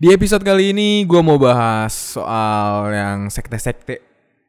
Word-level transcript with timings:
Di 0.00 0.16
episode 0.16 0.40
kali 0.40 0.72
ini 0.72 1.04
gue 1.04 1.20
mau 1.20 1.36
bahas 1.36 1.92
soal 1.92 2.88
yang 2.88 3.28
sekte-sekte 3.28 4.00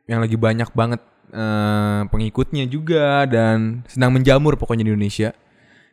yang 0.08 0.24
lagi 0.24 0.40
banyak 0.40 0.72
banget 0.72 1.04
eh, 1.27 2.08
pengikutnya 2.08 2.72
juga 2.72 3.27
dan 3.27 3.83
sedang 3.83 4.16
menjamur 4.16 4.56
pokoknya 4.56 4.87
di 4.87 4.95
Indonesia. 4.95 5.35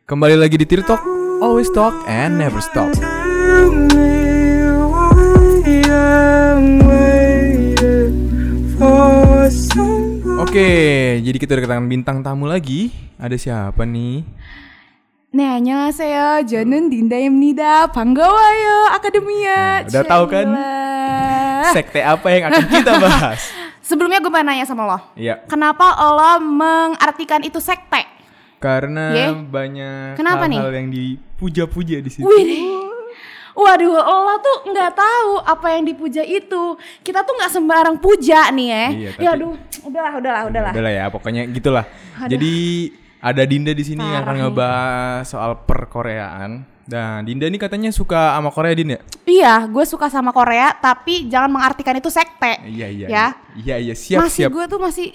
Kembali 0.07 0.39
lagi 0.39 0.55
di 0.55 0.63
Tir 0.63 0.79
Talk, 0.87 1.03
always 1.43 1.67
talk 1.75 1.91
and 2.07 2.39
never 2.39 2.63
stop. 2.63 2.87
Oke, 10.39 10.71
jadi 11.19 11.35
kita 11.35 11.59
udah 11.59 11.63
kedatangan 11.67 11.87
bintang 11.91 12.23
tamu 12.23 12.47
lagi. 12.47 12.95
Ada 13.19 13.35
siapa 13.35 13.83
nih? 13.83 14.23
네, 15.34 15.42
안녕하세요. 15.50 16.46
저는 16.46 16.90
딘다입니다. 16.90 17.90
반가워요, 17.90 18.86
아카데미야. 18.94 19.82
Nah, 19.82 19.90
udah 19.90 20.02
tahu 20.06 20.24
kan? 20.30 20.46
Cila. 20.46 20.70
Sekte 21.74 22.00
apa 22.06 22.26
yang 22.30 22.42
akan 22.54 22.64
kita 22.70 22.92
bahas? 23.02 23.40
Sebelumnya 23.82 24.22
gue 24.22 24.30
pengen 24.30 24.46
nanya 24.54 24.62
sama 24.64 24.86
lo. 24.86 24.98
Iya, 25.18 25.42
Kenapa 25.50 25.90
lo 25.98 26.38
mengartikan 26.40 27.42
itu 27.42 27.58
sekte? 27.58 28.06
karena 28.64 29.12
Ye? 29.12 29.26
banyak 29.44 30.16
Kenapa 30.16 30.48
nih? 30.48 30.56
hal-hal 30.56 30.72
yang 30.72 30.88
dipuja-puja 30.88 32.00
di 32.00 32.08
situ. 32.08 32.24
Wih. 32.24 32.64
Waduh, 33.52 33.92
lo 34.00 34.34
tuh 34.40 34.72
nggak 34.72 34.92
tahu 34.96 35.30
apa 35.44 35.66
yang 35.76 35.84
dipuja 35.84 36.24
itu. 36.24 36.74
Kita 37.04 37.20
tuh 37.22 37.36
nggak 37.36 37.52
sembarang 37.52 38.00
puja 38.00 38.48
nih 38.56 38.66
ya. 38.72 38.84
Iya, 38.88 39.10
tapi- 39.12 39.20
Ya 39.20 39.30
aduh, 39.36 39.52
udahlah, 39.84 40.12
udahlah, 40.16 40.42
udahlah. 40.48 40.72
Udahlah 40.72 40.92
ya, 40.96 41.04
pokoknya 41.12 41.42
gitulah. 41.52 41.84
Aduh. 42.18 42.30
Jadi 42.32 42.54
ada 43.19 43.43
Dinda 43.43 43.71
di 43.71 43.83
sini 43.83 43.99
yang 43.99 44.23
akan 44.23 44.35
ngebahas 44.41 45.23
soal 45.23 45.51
perkoreaan. 45.63 46.63
Dan 46.83 47.21
Dinda 47.21 47.45
ini 47.45 47.61
katanya 47.61 47.93
suka 47.93 48.33
sama 48.33 48.49
Korea 48.49 48.73
Din 48.73 48.97
ya? 48.97 48.99
Iya, 49.23 49.53
gue 49.69 49.85
suka 49.85 50.09
sama 50.09 50.33
Korea, 50.33 50.73
tapi 50.73 51.29
jangan 51.29 51.53
mengartikan 51.53 51.93
itu 51.93 52.09
sekte. 52.09 52.65
Iya 52.65 52.87
iya. 52.89 53.07
Ya. 53.07 53.25
Iya 53.53 53.75
iya 53.77 53.93
siap 53.93 54.25
masih 54.25 54.47
siap. 54.47 54.51
gue 54.51 54.65
tuh 54.65 54.79
masih, 54.81 55.07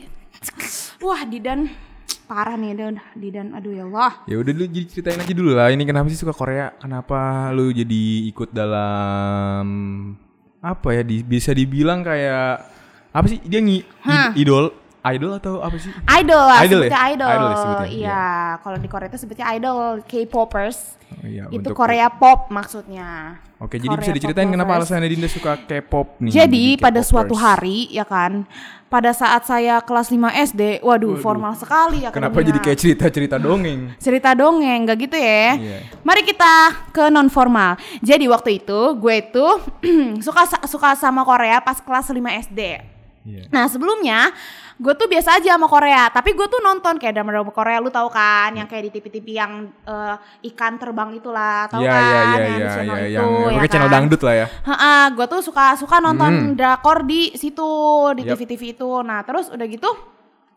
wah 1.00 1.26
Didan 1.26 1.66
parah 2.24 2.54
nih 2.54 2.72
Didan, 2.72 2.96
Didan, 3.12 3.46
aduh 3.52 3.74
ya 3.74 3.84
Allah. 3.84 4.22
Ya 4.24 4.38
udah 4.38 4.52
dulu 4.54 4.66
jadi 4.70 4.86
ceritain 4.86 5.18
aja 5.18 5.34
dulu 5.34 5.50
lah. 5.52 5.68
Ini 5.68 5.82
kenapa 5.82 6.06
sih 6.08 6.16
suka 6.16 6.30
Korea? 6.30 6.72
Kenapa 6.78 7.50
lu 7.50 7.68
jadi 7.68 8.02
ikut 8.30 8.54
dalam 8.54 9.66
apa 10.60 10.88
ya? 10.94 11.02
Di, 11.02 11.20
bisa 11.20 11.50
dibilang 11.50 12.00
kayak 12.00 12.70
apa 13.10 13.26
sih? 13.26 13.42
Dia 13.42 13.58
ngi, 13.58 13.78
i- 13.82 14.46
idol, 14.46 14.70
idol 15.06 15.36
atau 15.36 15.60
apa 15.60 15.76
sih? 15.76 15.92
Idol 15.92 16.42
lah, 16.42 16.58
Idol 16.60 16.80
ya? 16.80 16.88
sebutnya 16.88 17.02
idol. 17.06 17.28
Idol 17.28 17.44
ya 17.44 17.56
sebutnya, 17.56 17.88
Iya, 17.90 18.24
kalau 18.58 18.78
di 18.80 18.88
Korea 18.88 19.08
itu 19.08 19.18
sebutnya 19.18 19.46
idol, 19.50 19.80
K-popers. 20.02 20.78
Oh, 21.14 21.26
iya, 21.26 21.44
itu 21.48 21.60
untuk- 21.60 21.76
Korea 21.76 22.08
pop 22.08 22.48
maksudnya. 22.48 23.38
Oke, 23.56 23.76
jadi 23.76 23.94
bisa 23.94 24.10
Korea 24.10 24.18
diceritain 24.18 24.48
kenapa 24.48 24.72
alasannya 24.74 25.06
Dinda 25.06 25.28
suka 25.28 25.56
K-pop 25.58 26.18
nih? 26.18 26.32
Jadi 26.34 26.64
pada 26.76 27.00
suatu 27.00 27.32
hari 27.32 27.86
ya 27.88 28.02
kan, 28.02 28.44
pada 28.86 29.10
saat 29.10 29.42
saya 29.42 29.80
kelas 29.80 30.08
5 30.08 30.30
SD, 30.30 30.78
waduh, 30.80 31.16
formal 31.16 31.54
sekali 31.54 32.02
ya 32.02 32.10
Kenapa 32.10 32.40
jadi 32.40 32.58
kayak 32.58 32.78
cerita-cerita 32.78 33.36
dongeng? 33.36 33.94
cerita 33.96 34.32
dongeng 34.32 34.84
nggak 34.84 34.98
gitu 35.02 35.16
ya? 35.16 35.54
Iya. 35.54 35.78
Mari 36.00 36.22
kita 36.22 36.54
ke 36.90 37.08
non 37.08 37.26
formal. 37.26 37.74
Jadi 38.00 38.24
waktu 38.26 38.58
itu 38.58 38.80
gue 38.94 39.16
tuh 39.28 39.60
suka 40.26 40.44
suka 40.64 40.94
sama 40.94 41.22
Korea 41.22 41.58
pas 41.58 41.76
kelas 41.76 42.06
5 42.06 42.20
SD. 42.44 42.60
Iya. 43.24 43.48
Nah 43.48 43.64
sebelumnya 43.64 44.28
gue 44.74 44.90
tuh 44.92 45.06
biasa 45.06 45.38
aja 45.38 45.54
sama 45.54 45.64
Korea, 45.64 46.10
tapi 46.10 46.34
gue 46.34 46.44
tuh 46.44 46.58
nonton 46.58 46.98
kayak 46.98 47.14
drama-drama 47.14 47.48
Korea, 47.48 47.78
lu 47.78 47.88
tahu 47.88 48.10
kan, 48.10 48.50
yang 48.50 48.66
kayak 48.66 48.86
di 48.86 48.98
TV-TV 48.98 49.26
yang 49.30 49.52
eh, 49.80 50.16
ikan 50.50 50.74
terbang 50.76 51.14
itulah, 51.14 51.70
tahu 51.70 51.80
Iya 51.80 51.90
kan? 51.90 52.02
iya 52.02 52.10
iya 52.10 52.18
yang 52.18 52.58
iya 52.58 52.68
channel 52.68 52.96
iya 52.96 53.06
itu, 53.06 53.14
yang 53.14 53.30
ya 53.46 53.54
pakai 53.54 53.70
channel 53.70 53.86
kan? 53.86 53.94
dangdut 53.94 54.20
lah 54.20 54.34
ya. 54.34 54.46
Heeh, 54.50 55.02
gue 55.12 55.26
tuh 55.28 55.40
suka 55.40 55.64
suka 55.74 55.96
nonton 55.98 56.32
Hmm. 56.32 56.52
drakor 56.54 57.02
di 57.02 57.30
situ 57.34 57.68
di. 58.12 58.22
TV-TV 58.26 58.74
itu. 58.74 58.90
Nah 59.00 59.22
terus 59.22 59.46
udah 59.46 59.62
gitu, 59.64 59.90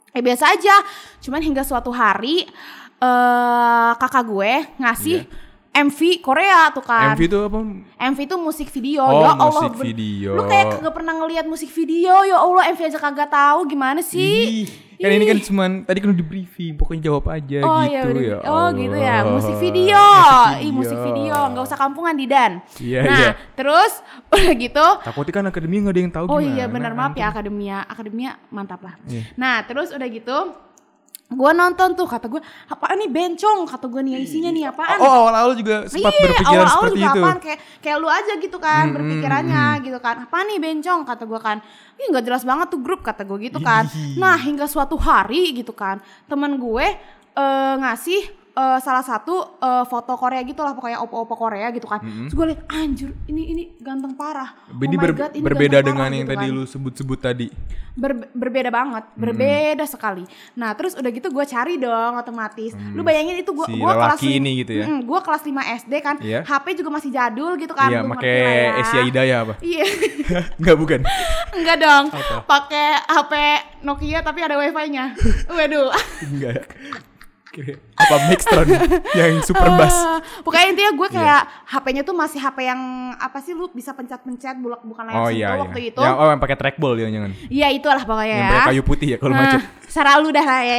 eh 0.10 0.20
biasa 0.20 0.50
aja. 0.50 0.82
Cuman 1.20 1.40
hingga 1.40 1.62
suatu 1.62 1.90
hari 1.90 2.42
eh 2.98 3.92
kakak 3.94 4.26
gue 4.26 4.52
ngasih 4.78 5.20
MV 5.78 6.00
Korea 6.20 6.74
tuh 6.74 6.82
kan. 6.82 7.14
MV 7.14 7.22
itu 7.22 7.38
apa? 7.38 7.58
MV 8.10 8.20
itu 8.20 8.36
musik 8.36 8.68
video. 8.68 9.06
Oh, 9.06 9.14
ya 9.14 9.32
Allah, 9.32 9.46
musik 9.46 9.74
video. 9.78 10.34
Lu 10.34 10.44
kayak 10.44 10.66
kagak 10.74 10.94
pernah 10.94 11.14
ngeliat 11.16 11.46
musik 11.46 11.70
video. 11.70 12.26
Ya 12.26 12.38
Allah, 12.38 12.74
MV 12.74 12.82
aja 12.84 12.98
kagak 12.98 13.30
tahu 13.30 13.70
gimana 13.70 14.02
sih? 14.02 14.66
Ih, 14.66 14.68
kan 14.98 15.14
ini 15.14 15.26
kan 15.26 15.38
Ih. 15.38 15.46
cuman 15.46 15.70
tadi 15.86 16.02
kan 16.02 16.10
udah 16.10 16.18
di 16.18 16.26
briefing, 16.26 16.74
pokoknya 16.74 17.02
jawab 17.06 17.30
aja 17.30 17.62
Oh 17.62 17.86
gitu 17.86 17.94
ya, 17.94 18.02
udah. 18.02 18.24
ya. 18.26 18.38
oh 18.44 18.68
gitu 18.74 18.98
ya, 18.98 19.16
Allah. 19.22 19.34
musik 19.38 19.56
video, 19.62 20.02
Musik 20.02 20.66
ih 20.66 20.72
musik 20.74 20.98
video, 20.98 21.38
nggak 21.54 21.64
usah 21.64 21.78
kampungan 21.78 22.14
Didan. 22.18 22.52
Iya, 22.82 23.02
nah, 23.06 23.20
iya. 23.22 23.32
terus 23.54 23.92
udah 24.34 24.54
gitu, 24.58 24.88
Takutnya 25.06 25.34
kan 25.38 25.46
akademi 25.46 25.76
nggak 25.78 25.94
ada 25.94 26.02
yang 26.02 26.14
tahu 26.14 26.26
Oh 26.26 26.42
gimana. 26.42 26.50
iya 26.50 26.66
benar 26.66 26.92
maaf 26.98 27.14
ya 27.14 27.30
akademia 27.30 27.86
akademia 27.86 28.42
mantap 28.50 28.82
lah. 28.82 28.98
Iya. 29.06 29.22
Nah 29.38 29.62
terus 29.70 29.94
udah 29.94 30.08
gitu 30.10 30.38
gue 31.28 31.52
nonton 31.52 31.92
tuh 31.92 32.08
kata 32.08 32.26
gue 32.26 32.40
apaan 32.68 32.98
nih 32.98 33.12
bencong? 33.12 33.68
Kata 33.68 33.86
gue 33.86 34.00
nih 34.00 34.24
isinya 34.24 34.48
nih 34.48 34.64
apaan? 34.66 34.96
Oh 34.98 35.28
awal-awal 35.28 35.54
juga 35.54 35.84
sempat 35.84 36.08
Iya, 36.10 36.22
berpikiran 36.24 36.48
awal-awal 36.56 36.72
seperti 36.80 36.96
juga 36.96 37.10
itu. 37.10 37.20
apaan 37.20 37.38
kayak 37.38 37.60
kayak 37.78 37.98
lu 37.98 38.08
aja 38.08 38.34
gitu 38.38 38.58
kan 38.58 38.84
Hmm, 38.84 38.96
berpikirannya 38.96 39.66
gitu 39.84 40.00
kan. 40.00 40.16
Apa 40.24 40.38
nih 40.44 40.58
bencong? 40.58 41.02
Kata 41.04 41.24
gue 41.24 41.40
kan. 41.42 41.58
Ini 41.94 42.04
nggak 42.08 42.24
jelas 42.24 42.44
banget 42.44 42.68
tuh 42.70 42.80
grup 42.80 43.02
kata 43.02 43.22
gue 43.22 43.38
gitu 43.44 43.60
kan. 43.60 43.84
Ih. 43.86 44.16
nah 44.16 44.36
hingga 44.36 44.66
suatu 44.66 44.96
hari 44.96 45.52
gitu 45.52 45.72
kan 45.72 46.00
teman 46.26 46.56
gue 46.56 46.86
eh, 47.36 47.74
ngasih 47.76 48.22
eh, 48.58 48.80
salah 48.80 49.02
satu 49.02 49.36
eh, 49.56 49.86
foto 49.86 50.14
Korea 50.14 50.42
gitu 50.42 50.60
lah 50.60 50.74
pokoknya 50.74 50.98
opo-opo 51.00 51.38
Korea 51.38 51.70
gitu 51.70 51.86
kan 51.86 52.02
terus 52.02 52.34
gue 52.34 52.46
liat 52.48 52.62
anjir 52.68 53.14
ini 53.26 53.44
ini 53.48 53.64
ganteng 53.78 54.14
parah 54.14 54.58
Ini 54.68 54.90
oh 54.90 55.00
ber- 55.00 55.14
God, 55.16 55.32
ini 55.32 55.46
berbeda 55.46 55.78
dengan 55.80 56.02
parah 56.04 56.16
yang 56.16 56.26
gitu 56.26 56.34
tadi 56.34 56.46
kan. 56.46 56.56
lu 56.56 56.64
sebut-sebut 56.66 57.20
tadi. 57.20 57.48
Ber- 57.94 58.30
berbeda 58.30 58.70
banget, 58.70 59.10
berbeda 59.16 59.82
sekali. 59.84 60.22
Nah, 60.54 60.78
terus 60.78 60.94
udah 60.94 61.10
gitu 61.10 61.28
gue 61.28 61.42
cari 61.44 61.76
dong 61.76 62.14
otomatis. 62.16 62.78
Lu 62.94 63.02
bayangin 63.02 63.42
itu 63.42 63.50
gue. 63.50 63.66
Si 63.66 63.74
gua 63.76 63.94
kelas 63.96 64.22
ini 64.22 64.52
gitu 64.62 64.72
ya? 64.76 64.86
Mm, 64.86 65.02
gua 65.02 65.20
kelas 65.20 65.42
5 65.42 65.50
SD 65.82 65.94
kan. 66.00 66.16
Iya. 66.20 66.46
HP 66.46 66.78
juga 66.78 66.94
masih 66.94 67.10
jadul 67.10 67.58
gitu 67.58 67.74
kan. 67.74 67.90
Iya, 67.90 68.00
lu 68.00 68.14
pakai 68.14 68.30
ngerti 68.30 68.38
lah 68.40 68.54
ya. 68.54 68.72
Asia 68.78 69.02
Hidayah 69.02 69.38
apa? 69.42 69.54
Iya. 69.66 69.86
Enggak 70.62 70.76
bukan. 70.78 71.00
Enggak 71.58 71.78
dong. 71.80 72.06
Pakai 72.46 72.88
HP 73.04 73.34
Nokia 73.82 74.20
tapi 74.22 74.40
ada 74.42 74.56
wifi-nya. 74.56 75.18
Waduh. 75.48 75.90
Enggak. 76.24 76.70
Oke. 77.48 77.80
Apa 77.96 78.16
Maxtron 78.28 78.68
yang 79.16 79.40
super 79.42 79.68
bass? 79.74 79.96
Ah, 79.96 80.20
pokoknya 80.46 80.68
intinya 80.76 80.92
Iya. 80.92 81.00
gue 81.00 81.08
kayak 81.10 81.42
HP-nya 81.66 82.02
tuh 82.04 82.16
masih 82.16 82.40
HP 82.40 82.58
yang 82.64 82.82
apa 83.16 83.38
sih 83.40 83.54
lu 83.56 83.72
bisa 83.72 83.92
pencet-pencet 83.92 84.56
bulak 84.60 84.84
bukan 84.84 85.04
layar 85.08 85.18
Oh 85.18 85.28
sentuh 85.28 85.40
iya 85.40 85.48
iya. 85.50 85.62
waktu 85.64 85.80
itu. 85.90 86.02
Yang 86.04 86.16
oh 86.20 86.28
yang 86.30 86.42
pakai 86.42 86.58
trackball 86.60 86.94
dia 86.94 87.08
jangan. 87.08 87.32
Iya 87.48 87.68
itulah 87.72 88.04
pokoknya 88.04 88.36
Yang 88.36 88.44
ya. 88.44 88.52
pakai 88.52 88.68
kayu 88.70 88.84
putih 88.84 89.08
ya 89.08 89.18
kalau 89.18 89.34
nah, 89.34 89.42
macet. 89.48 89.62
Selalu 89.88 90.28
dah 90.36 90.46
lah 90.46 90.62
ya. 90.64 90.78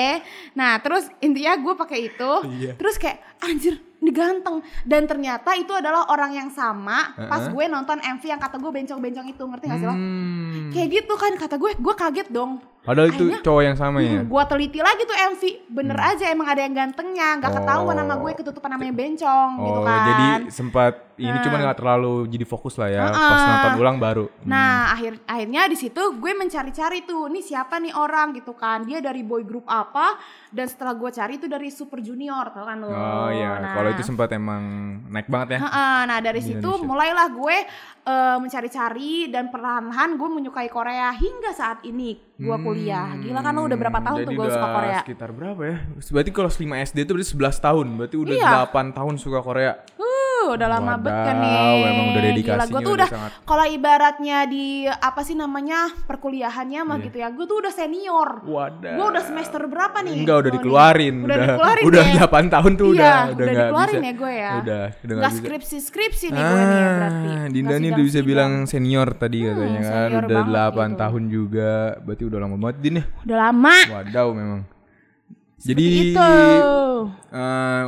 Nah 0.52 0.72
terus 0.78 1.04
intinya 1.18 1.52
gue 1.56 1.74
pakai 1.74 1.98
itu. 2.06 2.32
Iya. 2.60 2.72
Terus 2.76 2.94
kayak 2.96 3.18
anjir 3.40 3.74
ini 3.98 4.10
ganteng. 4.10 4.56
Dan 4.82 5.04
ternyata 5.04 5.53
itu 5.53 5.70
adalah 5.70 6.06
orang 6.09 6.32
yang 6.32 6.48
sama 6.48 7.12
pas 7.16 7.42
Heeh. 7.42 7.50
gue 7.50 7.64
nonton 7.66 7.98
MV 7.98 8.22
yang 8.22 8.38
kata 8.38 8.56
gue 8.56 8.70
bencong-bencong 8.72 9.26
itu. 9.26 9.42
Ngerti 9.42 9.64
gak 9.66 9.78
sih 9.78 9.86
lo? 9.86 9.92
Hmm. 9.92 10.70
Kayak 10.70 10.88
gitu 10.97 11.14
kan 11.14 11.32
kata 11.34 11.54
gue. 11.56 11.70
Gue 11.75 11.94
kaget 11.94 12.28
dong. 12.28 12.59
Padahal 12.78 13.10
itu 13.10 13.20
Akhirnya- 13.26 13.44
cowok 13.44 13.62
yang 13.62 13.76
sama 13.76 13.98
ya. 14.00 14.16
Hmm, 14.16 14.25
gue 14.25 14.42
teliti 14.47 14.81
lagi 14.81 15.03
tuh 15.03 15.12
MV. 15.12 15.42
Bener 15.69 15.98
aja 15.98 16.25
emang 16.26 16.47
ada 16.47 16.60
yang 16.60 16.72
gantengnya. 16.72 17.36
Gak 17.36 17.53
ketahuan 17.54 17.91
Oh. 17.91 18.00
nama 18.00 18.14
gue 18.16 18.32
ketutupan 18.34 18.70
namanya 18.70 18.94
bencong 18.94 19.50
gitu 19.59 19.72
Oh, 19.75 19.84
kan. 19.84 20.00
jadi 20.06 20.26
sempat 20.48 20.92
ini 21.19 21.34
Nah. 21.34 21.42
cuman 21.42 21.59
nggak 21.59 21.76
terlalu 21.76 22.15
jadi 22.28 22.44
fokus 22.47 22.78
lah 22.78 22.88
ya. 22.88 23.03
Heeh. 23.04 23.12
Pas 23.12 23.42
nonton 23.44 23.72
ulang 23.76 23.98
baru. 23.98 24.25
Hmm. 24.30 24.48
Nah, 24.48 24.94
akhir 24.94 25.20
akhirnya 25.26 25.66
di 25.66 25.76
situ 25.76 26.00
gue 26.15 26.32
mencari-cari 26.32 27.03
tuh, 27.03 27.26
nih 27.26 27.42
siapa 27.42 27.76
nih 27.76 27.92
orang 27.92 28.32
gitu 28.32 28.54
kan? 28.54 28.86
Dia 28.86 29.03
dari 29.03 29.20
boy 29.20 29.42
group 29.42 29.66
apa? 29.66 30.16
Dan 30.48 30.65
setelah 30.65 30.94
gue 30.94 31.10
cari 31.10 31.36
itu 31.36 31.44
dari 31.44 31.69
Super 31.69 31.98
Junior, 31.98 32.48
tau 32.48 32.65
kan 32.65 32.78
lo? 32.78 32.88
Oh 32.88 33.28
iya, 33.28 33.59
Nah, 33.59 33.75
kalau 33.75 33.88
itu 33.94 34.03
sempat 34.04 34.28
emang 34.32 34.62
naik 35.09 35.26
banget 35.26 35.56
ya. 35.56 35.59
Heeh, 35.65 35.99
nah 36.04 36.19
dari 36.19 36.41
Di 36.41 36.53
situ 36.53 36.59
Indonesia. 36.60 36.84
mulailah 36.84 37.26
gue 37.31 37.56
eh, 38.09 38.37
mencari-cari 38.39 39.13
dan 39.28 39.49
perlahan-lahan 39.49 40.16
gue 40.16 40.28
menyukai 40.31 40.69
Korea 40.69 41.13
hingga 41.13 41.53
saat 41.53 41.84
ini 41.84 42.16
gue 42.34 42.57
kuliah. 42.57 43.13
Gila 43.15 43.41
kan 43.41 43.53
lo 43.53 43.66
udah 43.66 43.77
berapa 43.77 43.99
tahun 43.99 44.15
Hmm, 44.15 44.22
Jadi 44.22 44.27
tuh 44.27 44.34
gue 44.34 44.47
udah 44.47 44.57
suka 44.57 44.69
Korea? 44.72 44.99
Sekitar 45.03 45.31
berapa 45.31 45.60
ya? 45.60 45.77
Berarti 46.09 46.31
kalau 46.31 46.49
5 46.49 46.57
SD 46.81 46.99
itu 47.01 47.13
berarti 47.13 47.31
11 47.31 47.59
tahun. 47.60 47.87
Berarti 47.95 48.16
udah 48.16 48.34
Iya. 48.34 48.51
8 48.65 48.87
tahun 48.93 49.15
suka 49.16 49.39
Korea. 49.41 49.72
Uh, 49.99 50.55
udah 50.55 50.69
lama 50.71 50.95
banget 50.97 51.25
kan 51.25 51.37
nih. 51.37 51.55
emang 51.84 52.07
udah 52.09 52.22
Gila, 52.39 52.65
gue 52.65 52.81
tuh 52.81 52.95
udah 52.95 52.95
udah, 52.95 53.09
sangat. 53.10 53.31
kalau 53.43 53.65
ibaratnya 53.66 54.39
di 54.47 54.66
apa 54.87 55.21
sih 55.21 55.34
namanya 55.34 55.78
perkuliahannya 56.07 56.81
mah 56.81 56.97
Iya. 56.97 57.05
gitu 57.05 57.16
ya. 57.19 57.28
Gue 57.28 57.45
tuh 57.45 57.59
udah 57.59 57.72
senior. 57.75 58.28
Wadah. 58.41 58.95
Gue 58.95 59.07
udah 59.10 59.22
semester 59.25 59.60
berapa 59.66 59.99
nih? 60.01 60.15
Enggak 60.16 60.37
udah 60.39 60.53
dikeluarin. 60.55 61.16
Udah, 61.21 61.37
dikeluarin 61.37 61.84
Udah 61.84 62.05
ya? 62.07 62.22
8 62.22 62.47
tahun 62.49 62.72
tuh 62.72 62.87
iya, 62.87 62.95
udah 62.95 63.10
udah 63.10 63.34
udah 63.34 63.47
dikeluarin 63.51 63.95
bisa. 63.95 64.07
ya 64.07 64.13
gue 64.15 64.33
ya. 64.33 64.53
Udah, 64.55 64.63
udah 64.63 64.87
Nggak 64.95 65.19
nggak 65.19 65.33
bisa. 65.34 65.43
skripsi-skripsi 65.43 66.27
nih 66.31 66.39
gue 66.41 66.63
nih 66.63 66.78
ya 66.78 66.89
berarti. 66.95 67.28
Ah, 67.28 67.47
Dinda 67.51 67.66
Nggak 67.69 67.78
nih 67.83 67.91
udah 67.98 68.06
bisa 68.06 68.21
bilang 68.22 68.53
senior 68.71 69.09
tadi 69.18 69.42
katanya 69.42 69.83
kan. 69.83 70.09
Udah 70.22 70.28
banget 70.30 70.54
8 70.54 70.78
gitu. 70.95 70.98
tahun 71.03 71.22
juga. 71.27 71.72
Berarti 72.06 72.22
udah 72.30 72.39
lama 72.39 72.56
banget 72.56 72.77
Din 72.78 72.95
ya. 73.03 73.04
Udah 73.27 73.39
lama. 73.50 73.77
Wadaw 73.91 74.28
memang. 74.30 74.60
Seperti 75.59 75.66
Jadi 75.74 75.84
itu. 76.15 76.30
eh, 77.34 77.84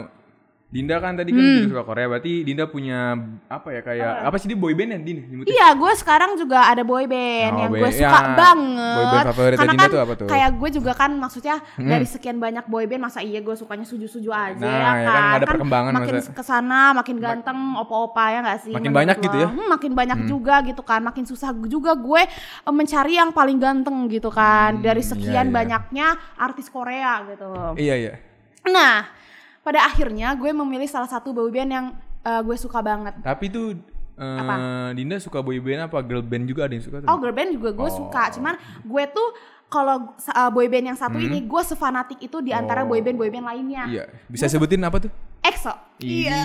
Dinda 0.70 1.02
kan 1.02 1.18
tadi 1.18 1.34
kan 1.34 1.42
Hmm. 1.42 1.56
juga 1.60 1.68
suka 1.68 1.84
Korea, 1.84 2.06
berarti 2.06 2.46
Dinda 2.46 2.62
punya 2.64 3.18
apa 3.50 3.74
ya 3.74 3.82
kayak 3.82 4.12
apa 4.22 4.36
sih 4.38 4.46
dia 4.46 4.54
boy 4.54 4.70
band 4.70 4.94
ya 4.94 4.98
Dinda? 5.00 5.22
nyebutnya? 5.26 5.50
Iya, 5.50 5.68
gue 5.74 5.92
sekarang 5.98 6.38
juga 6.38 6.62
ada 6.62 6.82
boy 6.82 7.04
band 7.04 7.52
Oh, 7.52 7.60
yang 7.60 7.72
gue 7.74 7.90
suka 7.90 8.06
ya, 8.22 8.38
banget. 8.38 8.94
boy 8.94 9.04
band 9.04 9.26
favorit 9.26 9.56
Karena 9.58 9.66
Dinda 9.68 9.82
kan 9.82 9.90
tuh 9.90 10.00
apa 10.00 10.12
tuh? 10.14 10.22
Hmm. 10.22 10.30
kayak 10.30 10.50
gue 10.54 10.68
juga 10.70 10.92
kan 10.94 11.10
maksudnya 11.12 11.56
dari 11.74 12.06
sekian 12.06 12.38
banyak 12.38 12.64
boy 12.64 12.86
band 12.86 13.02
masa 13.02 13.18
iya 13.18 13.42
gue 13.42 13.50
sukanya 13.52 13.82
suju-suju 13.82 14.30
aja 14.30 14.62
Nah, 14.62 14.70
ya 14.70 14.78
ya 14.78 14.86
kan. 15.02 15.10
kan, 15.10 15.34
ada 15.34 15.46
perkembangan 15.50 15.92
makin 15.92 16.14
ke 16.22 16.42
sana 16.46 16.80
makin 16.94 17.16
ganteng 17.18 17.58
opa-opa 17.76 18.24
ya 18.30 18.38
gak 18.40 18.58
sih? 18.62 18.72
Makin 18.72 18.92
banyak 18.94 19.16
lo? 19.16 19.22
gitu 19.26 19.36
ya? 19.36 19.48
Hmm, 19.50 19.66
makin 19.68 19.92
banyak 19.92 20.18
juga 20.24 20.54
gitu 20.62 20.82
kan. 20.82 21.02
Makin 21.02 21.26
susah 21.26 21.50
juga 21.66 21.92
gue 21.92 22.22
eh, 22.30 22.70
mencari 22.70 23.18
yang 23.18 23.34
paling 23.34 23.58
ganteng 23.58 24.06
gitu 24.06 24.30
kan 24.30 24.78
dari 24.78 25.02
iya, 25.02 25.10
sekian 25.10 25.46
iya. 25.50 25.52
banyaknya 25.52 26.06
artis 26.38 26.70
Korea 26.70 27.26
gitu. 27.26 27.74
Iya 27.74 27.94
iya. 27.98 28.14
Nah, 28.62 29.18
pada 29.60 29.84
akhirnya 29.84 30.32
gue 30.36 30.50
memilih 30.52 30.88
salah 30.88 31.08
satu 31.08 31.32
boy 31.36 31.52
band 31.52 31.70
yang 31.70 31.86
eh, 32.24 32.40
gue 32.44 32.56
suka 32.56 32.80
banget. 32.80 33.14
Tapi 33.20 33.46
tuh 33.52 33.76
eh, 34.20 34.88
Dinda 34.96 35.16
suka 35.20 35.40
boy 35.40 35.60
band 35.60 35.88
apa 35.88 35.98
girl 36.04 36.24
band 36.24 36.44
juga 36.48 36.68
ada 36.68 36.74
yang 36.76 36.84
suka 36.84 37.04
tuh? 37.04 37.08
Oh 37.08 37.16
girl 37.20 37.34
band 37.36 37.50
juga 37.54 37.70
gue 37.72 37.90
suka, 37.92 38.22
cuman 38.36 38.54
gue 38.84 39.04
tuh 39.12 39.28
kalau 39.70 40.12
uh, 40.18 40.50
boy 40.50 40.66
band 40.66 40.90
yang 40.90 40.98
satu 40.98 41.14
ini 41.16 41.46
gue 41.46 41.62
sefanatik 41.62 42.18
itu 42.18 42.42
di 42.42 42.50
antara 42.50 42.82
boy 42.82 42.98
band 42.98 43.14
boy 43.14 43.30
band 43.30 43.46
lainnya. 43.46 43.84
Iya. 43.86 44.04
Bisa 44.26 44.50
sebutin 44.50 44.82
apa 44.82 44.98
tuh? 44.98 45.10
EXO. 45.40 45.72
Iya. 46.02 46.42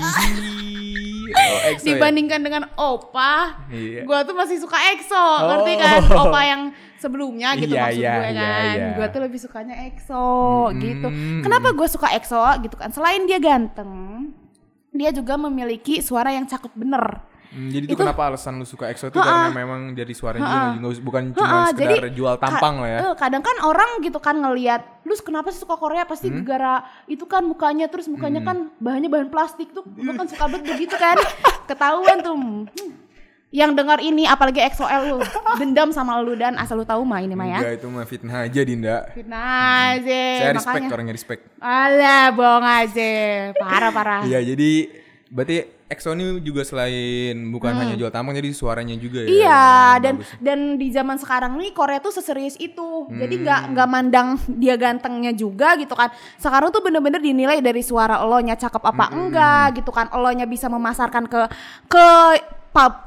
Oh, 1.25 1.57
EXO 1.74 1.83
ya? 1.83 1.98
Dibandingkan 1.98 2.39
dengan 2.39 2.63
Opa, 2.77 3.66
Iya. 3.68 4.06
gue 4.06 4.19
tuh 4.24 4.36
masih 4.38 4.62
suka 4.62 4.77
EXO, 4.94 5.25
ngerti 5.42 5.72
Oh. 5.74 5.77
kan? 5.81 6.01
Opa 6.22 6.42
yang 6.45 6.62
sebelumnya 6.95 7.57
gitu 7.57 7.74
Iya, 7.75 7.81
maksud 7.89 8.00
iya, 8.00 8.13
gue 8.13 8.30
iya, 8.30 8.45
kan. 8.45 8.63
iya. 8.77 8.88
Gue 8.94 9.07
tuh 9.10 9.22
lebih 9.25 9.39
sukanya 9.42 9.75
EXO 9.89 10.27
gitu. 10.77 11.07
Hmm. 11.10 11.42
Kenapa 11.42 11.68
gue 11.74 11.88
suka 11.89 12.07
EXO 12.13 12.39
gitu 12.62 12.75
kan? 12.77 12.89
Selain 12.94 13.25
dia 13.25 13.42
ganteng, 13.42 13.92
dia 14.94 15.10
juga 15.12 15.36
memiliki 15.36 16.00
suara 16.00 16.30
yang 16.30 16.45
cakep 16.45 16.72
bener. 16.77 17.25
Hmm, 17.55 17.71
jadi 17.71 17.83
itu 17.83 17.95
Itu- 17.95 18.03
kenapa 18.03 18.27
alasan 18.27 18.59
lu 18.59 18.67
suka 18.67 18.85
EXO 18.85 19.07
tuh 19.07 19.17
karena 19.17 19.47
memang 19.49 19.95
dari 19.95 20.11
suaranya 20.11 20.75
juga 20.75 20.99
bukan 20.99 21.31
cuma 21.31 21.71
sekedar 21.71 22.11
jual 22.11 22.35
tampang 22.35 22.75
lah 22.77 22.89
ya. 22.89 22.99
eh, 23.01 23.15
kadang 23.15 23.39
kan 23.39 23.55
orang 23.61 23.89
gitu 23.99 24.19
kan 24.19 24.35
ngelihat, 24.35 24.83
lu 25.01 25.15
kenapa 25.17 25.49
sih 25.49 25.57
suka 25.57 25.73
Korea 25.73 26.03
pasti 26.03 26.27
Hmm? 26.27 26.43
gara 26.43 26.83
itu 27.05 27.23
kan 27.23 27.41
mukanya 27.41 27.87
terus 27.87 28.05
mukanya 28.05 28.43
kan 28.43 28.67
bahannya 28.75 29.07
bahan 29.07 29.29
plastik 29.29 29.71
tuh, 29.71 29.87
lu 29.87 30.11
kan 30.11 30.27
suka 30.27 30.45
banget 30.45 30.67
begitu 30.69 30.93
kan, 30.93 31.15
ketahuan 31.69 32.19
tuh. 32.19 32.35
Hmm. 32.35 32.67
Yang 33.49 33.71
dengar 33.73 33.99
ini 33.99 34.27
apalagi 34.27 34.59
XOL 34.59 35.01
lu 35.07 35.17
dendam 35.55 35.87
sama 35.89 36.19
lu 36.19 36.35
dan 36.35 36.59
asal 36.59 36.75
lu 36.75 36.83
tahu 36.83 37.07
mah 37.07 37.23
ini 37.23 37.33
mah 37.33 37.47
ya. 37.47 37.59
Enggak 37.61 37.75
itu 37.77 37.87
mah 37.87 38.03
fitnah 38.03 38.37
aja 38.43 38.61
Dinda. 38.61 38.97
Fitnah 39.09 39.47
aja 39.95 40.23
Saya 40.35 40.51
respect 40.51 40.75
makanya. 40.75 40.91
orangnya 40.91 41.13
respect. 41.13 41.41
Alah, 41.57 42.35
bohong 42.35 42.67
aja. 42.67 43.13
Parah 43.55 43.91
parah. 43.95 44.21
Iya 44.21 44.43
jadi 44.43 44.71
berarti 45.25 45.66
EXO 45.86 46.13
ini 46.13 46.38
juga 46.42 46.62
selain 46.62 47.33
bukan 47.50 47.74
hanya 47.74 47.94
jual 47.94 48.10
tampang 48.10 48.33
jadi 48.33 48.50
suaranya 48.51 48.94
juga 48.94 49.22
ya. 49.22 49.30
Hmm. 49.30 49.38
Iya, 49.38 49.66
dan 50.01 50.13
bagus. 50.18 50.30
dan 50.42 50.60
di 50.77 50.88
zaman 50.89 51.18
sekarang 51.18 51.51
nih 51.57 51.74
Korea 51.74 51.98
tuh 51.98 52.10
seserius 52.10 52.57
itu. 52.57 53.10
Jadi 53.10 53.36
Hmm. 53.38 53.44
nggak 53.45 53.62
nggak 53.74 53.88
mandang 53.89 54.27
dia 54.50 54.75
gantengnya 54.77 55.30
juga 55.31 55.77
gitu 55.77 55.94
kan. 55.94 56.10
Sekarang 56.38 56.69
tuh 56.69 56.81
bener-bener 56.81 57.22
dinilai 57.22 57.57
dari 57.57 57.81
suara 57.81 58.18
elonya 58.18 58.54
cakep 58.56 58.81
apa 58.81 59.06
Hmm, 59.06 59.18
enggak 59.30 59.66
gitu 59.77 59.89
kan. 59.89 60.10
Elonya 60.10 60.45
bisa 60.45 60.69
memasarkan 60.69 61.25
ke 61.25 61.42
ke 61.86 62.06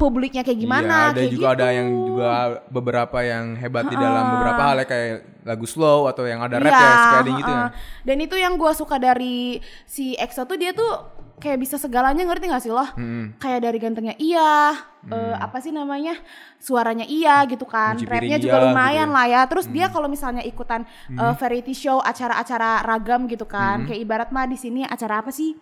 publiknya 0.00 0.40
kayak 0.40 0.58
gimana. 0.58 1.12
Iya, 1.12 1.12
ada 1.12 1.20
kayak 1.20 1.32
juga 1.34 1.46
ada 1.52 1.66
gitu. 1.68 1.76
yang 1.76 1.88
juga 2.08 2.30
beberapa 2.72 3.18
yang 3.20 3.44
hebat 3.54 3.84
di 3.84 3.96
dalam 4.00 4.24
beberapa 4.32 4.62
hal 4.64 4.76
ya 4.80 4.86
kayak 4.88 5.16
lagu 5.44 5.66
slow 5.68 6.08
atau 6.08 6.24
yang 6.24 6.40
ada 6.40 6.56
rap 6.56 6.72
Iya, 6.72 6.80
ya 6.80 6.88
ada 6.88 7.28
yang 7.28 7.36
gitu 7.36 7.52
ya. 7.52 7.66
Dan 8.00 8.16
itu 8.24 8.36
yang 8.40 8.54
gua 8.56 8.72
suka 8.72 8.96
dari 8.96 9.60
si 9.84 10.16
EXO 10.16 10.48
tuh 10.48 10.56
dia 10.56 10.72
tuh 10.72 11.17
kayak 11.38 11.58
bisa 11.62 11.78
segalanya 11.78 12.26
ngerti 12.26 12.44
gak 12.50 12.62
sih 12.62 12.72
lo? 12.74 12.82
Hmm. 12.82 13.38
Kayak 13.38 13.60
dari 13.64 13.78
gantengnya 13.78 14.14
iya, 14.18 14.74
eh, 15.08 15.36
apa 15.38 15.58
sih 15.62 15.70
namanya? 15.70 16.18
Suaranya 16.58 17.06
iya 17.06 17.46
gitu 17.46 17.64
kan. 17.64 17.96
Rapnya 17.98 18.36
juga 18.42 18.58
iya, 18.60 18.64
lumayan 18.68 19.08
gitu 19.08 19.16
lah 19.16 19.26
ya. 19.30 19.40
Terus 19.46 19.66
dia 19.70 19.86
kalau 19.88 20.10
misalnya 20.10 20.42
ikutan 20.42 20.84
eh, 21.10 21.34
variety 21.38 21.72
show, 21.72 22.02
acara-acara 22.02 22.82
ragam 22.84 23.30
gitu 23.30 23.46
kan. 23.46 23.86
Kayak 23.86 24.00
ibarat 24.02 24.28
mah 24.34 24.46
di 24.50 24.58
sini 24.58 24.82
acara 24.84 25.22
apa 25.22 25.30
sih? 25.32 25.54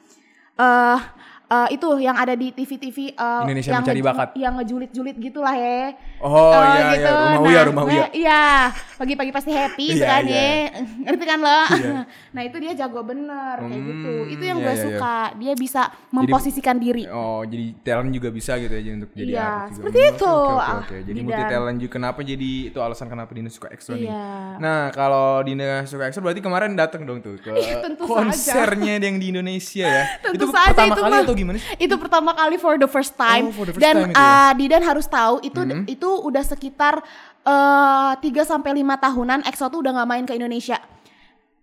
Eh 0.56 0.99
eh, 1.46 1.69
itu 1.70 1.88
yang 1.96 2.14
ada 2.14 2.32
di 2.32 2.50
TV-TV 2.50 2.98
eh, 3.12 3.40
Indonesia 3.43 3.70
yang 3.70 3.81
Mencari 3.81 4.00
Bakat. 4.00 4.28
yang 4.34 4.52
ngejulit-julit 4.56 5.16
gitu 5.16 5.38
lah 5.38 5.54
ya. 5.54 5.94
Oh, 6.19 6.50
iya, 6.50 6.84
iya, 6.96 7.10
rumah 7.12 7.40
Uya, 7.43 7.60
rumah 7.64 7.82
gue- 7.84 7.93
Uya. 7.93 8.06
Iya, 8.10 8.44
pagi-pagi 8.96 9.31
pasti 9.31 9.50
happy 9.50 9.87
gitu 9.90 10.00
Iya, 10.00 10.08
kan 10.08 10.22
iya. 10.25 10.34
ya. 10.34 10.56
Ngerti 11.04 11.25
kan 11.25 11.38
lo? 11.38 11.60
nah 12.34 12.43
itu 12.43 12.56
dia 12.56 12.72
jago 12.75 13.00
bener 13.02 13.56
kayak 13.58 13.72
Hmm, 13.72 13.87
gitu. 13.87 14.12
Itu 14.28 14.44
yang 14.44 14.58
iya, 14.58 14.64
gue 14.64 14.70
iya, 14.70 14.78
iya. 14.78 14.87
suka. 14.90 15.16
Dia 15.37 15.52
bisa 15.54 15.82
memposisikan 16.10 16.76
diri. 16.76 17.04
Oh, 17.06 17.43
jadi 17.43 17.64
talent 17.81 18.10
juga 18.10 18.28
bisa 18.28 18.56
gitu 18.56 18.72
ya 18.72 18.93
untuk 18.94 19.10
jadi 19.12 19.31
Iya, 19.31 19.44
artis 19.44 19.54
juga. 19.70 19.76
seperti 19.78 19.98
itu. 20.08 20.32
Oke, 20.32 20.56
oke, 20.56 20.72
oke. 20.76 20.96
Jadi 21.04 21.19
multi 21.20 21.43
talent 21.46 21.78
juga 21.78 21.93
kenapa 21.93 22.20
jadi 22.20 22.50
itu 22.66 22.78
alasan 22.78 23.06
kenapa 23.06 23.31
Dina 23.31 23.48
suka 23.48 23.69
EXO 23.69 23.93
nih. 23.94 24.08
Iya. 24.08 24.25
Nah, 24.56 24.81
kalau 24.90 25.40
Dina 25.40 25.84
suka 25.84 26.06
EXO 26.06 26.20
berarti 26.20 26.40
kemarin 26.40 26.72
datang 26.72 27.02
dong 27.02 27.20
tuh 27.20 27.37
ke 27.37 27.52
Iya, 27.52 27.81
tentu 27.82 28.02
konsernya 28.04 28.96
yang 28.98 29.16
di 29.16 29.26
Indonesia 29.28 29.87
ya. 29.87 30.04
Tentu 30.25 30.37
itu 30.38 30.46
saja 30.48 30.72
pertama 30.72 30.88
itu 30.88 31.02
kali 31.02 31.12
mah. 31.12 31.22
atau 31.22 31.34
gimana 31.36 31.56
sih? 31.56 31.68
Itu 31.78 31.94
pertama 31.96 32.32
kali 32.32 32.56
for 32.56 32.74
the 32.74 32.86
first 32.86 33.14
time. 33.14 33.46
Oh, 33.46 33.52
for 33.52 33.64
the 33.64 33.72
first 33.72 33.82
Dan 33.82 33.94
time 33.94 34.10
itu 34.10 34.16
ya? 34.16 34.24
Hmm. 34.24 34.40
uh, 34.40 34.52
Didan 34.54 34.82
harus 34.82 35.06
tahu 35.06 35.34
itu 35.40 35.60
itu 35.86 36.08
udah 36.08 36.42
sekitar 36.42 36.94
uh, 37.42 38.12
3 38.16 38.24
sampai 38.42 38.70
5 38.74 39.04
tahunan 39.04 39.38
EXO 39.44 39.66
tuh 39.68 39.78
udah 39.80 39.92
nggak 39.94 40.08
main 40.08 40.24
ke 40.24 40.34
Indonesia. 40.34 40.80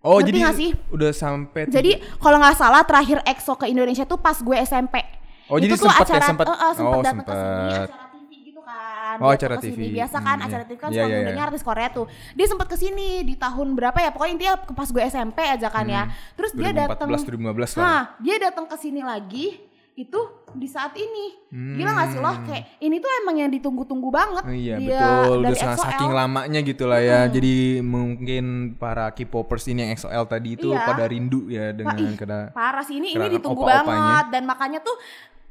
Oh, 0.00 0.20
Ngerti 0.20 0.28
jadi 0.28 0.38
nggak 0.38 0.56
sih? 0.56 0.70
udah 0.90 1.10
sampai 1.10 1.60
Jadi 1.66 1.90
kalau 2.18 2.36
nggak 2.36 2.54
salah 2.54 2.84
terakhir 2.84 3.24
EXO 3.24 3.56
ke 3.56 3.66
Indonesia 3.66 4.04
tuh 4.04 4.16
pas 4.16 4.36
gue 4.36 4.56
SMP. 4.60 5.00
Oh, 5.44 5.56
itu 5.56 5.68
jadi 5.68 5.72
tuh 5.74 5.88
sempet 5.88 5.96
ya, 5.98 6.04
acara, 6.08 6.24
sempet. 6.24 6.44
eh, 6.44 6.52
eh, 6.54 6.72
sempet 6.72 6.92
Oh, 6.92 7.02
datang 7.02 7.18
ke 7.20 7.32
sini 7.32 7.72
acara 7.74 8.04
TV 8.10 8.30
gitu 8.46 8.60
kan. 8.60 9.03
Oh, 9.16 9.28
Dia 9.28 9.36
acara 9.36 9.54
ke 9.54 9.62
sini. 9.64 9.76
TV. 9.76 9.82
Biasa 9.94 10.16
kan 10.18 10.36
Hmm, 10.36 10.46
acara 10.46 10.62
iya. 10.62 10.68
TV 10.68 10.76
kan 10.76 10.88
suka 10.88 10.98
iya, 10.98 11.04
ngundangnya 11.08 11.36
iya. 11.36 11.48
artis 11.48 11.62
Korea 11.62 11.88
tuh. 11.88 12.06
Dia 12.32 12.46
sempet 12.46 12.66
ke 12.66 12.76
sini 12.76 13.08
di 13.22 13.34
tahun 13.34 13.68
berapa 13.72 13.98
ya? 13.98 14.10
Pokoknya 14.10 14.34
ke 14.60 14.72
pas 14.72 14.86
gue 14.86 15.02
SMP 15.04 15.38
aja 15.40 15.68
kan 15.68 15.84
ya. 15.84 16.02
Terus 16.32 16.52
dia 16.52 16.70
datang 16.70 17.06
2014 17.06 17.74
2015 17.74 17.74
lah. 17.74 17.80
Nah, 17.80 18.02
dia 18.18 18.36
datang 18.38 18.64
ke 18.64 18.76
sini 18.76 19.00
lagi 19.00 19.46
itu 19.94 20.18
di 20.50 20.66
saat 20.66 20.90
ini. 20.94 21.38
Gila 21.54 21.86
gak 21.86 22.08
sih 22.08 22.18
loh 22.18 22.34
kayak 22.42 22.82
ini 22.82 22.98
tuh 22.98 23.10
emang 23.22 23.36
yang 23.36 23.46
ditunggu-tunggu 23.48 24.10
banget. 24.10 24.42
Oh 24.42 24.50
iya 24.50 24.74
dia 24.74 24.98
betul, 24.98 25.38
udah 25.38 25.46
dari 25.46 25.54
EXO-L. 25.56 25.78
saking 25.80 26.10
lamanya 26.12 26.60
gitu 26.60 26.84
lah 26.84 26.98
ya. 26.98 27.20
Jadi 27.28 27.54
mungkin 27.78 28.44
para 28.74 29.06
K-popers 29.08 29.64
ini 29.66 29.86
yang 29.86 29.94
XL 29.94 30.24
tadi 30.24 30.48
itu 30.52 30.68
Iya. 30.68 30.82
pada 30.82 31.04
rindu 31.04 31.46
ya 31.46 31.70
dengan 31.70 31.94
ih, 31.94 32.14
kada 32.14 32.50
Parah 32.50 32.82
sih 32.82 32.98
ini 32.98 33.14
ini 33.14 33.26
ditunggu 33.32 33.54
opa-opanya. 33.60 33.86
banget 33.86 34.26
dan 34.30 34.42
makanya 34.44 34.78
tuh 34.80 34.98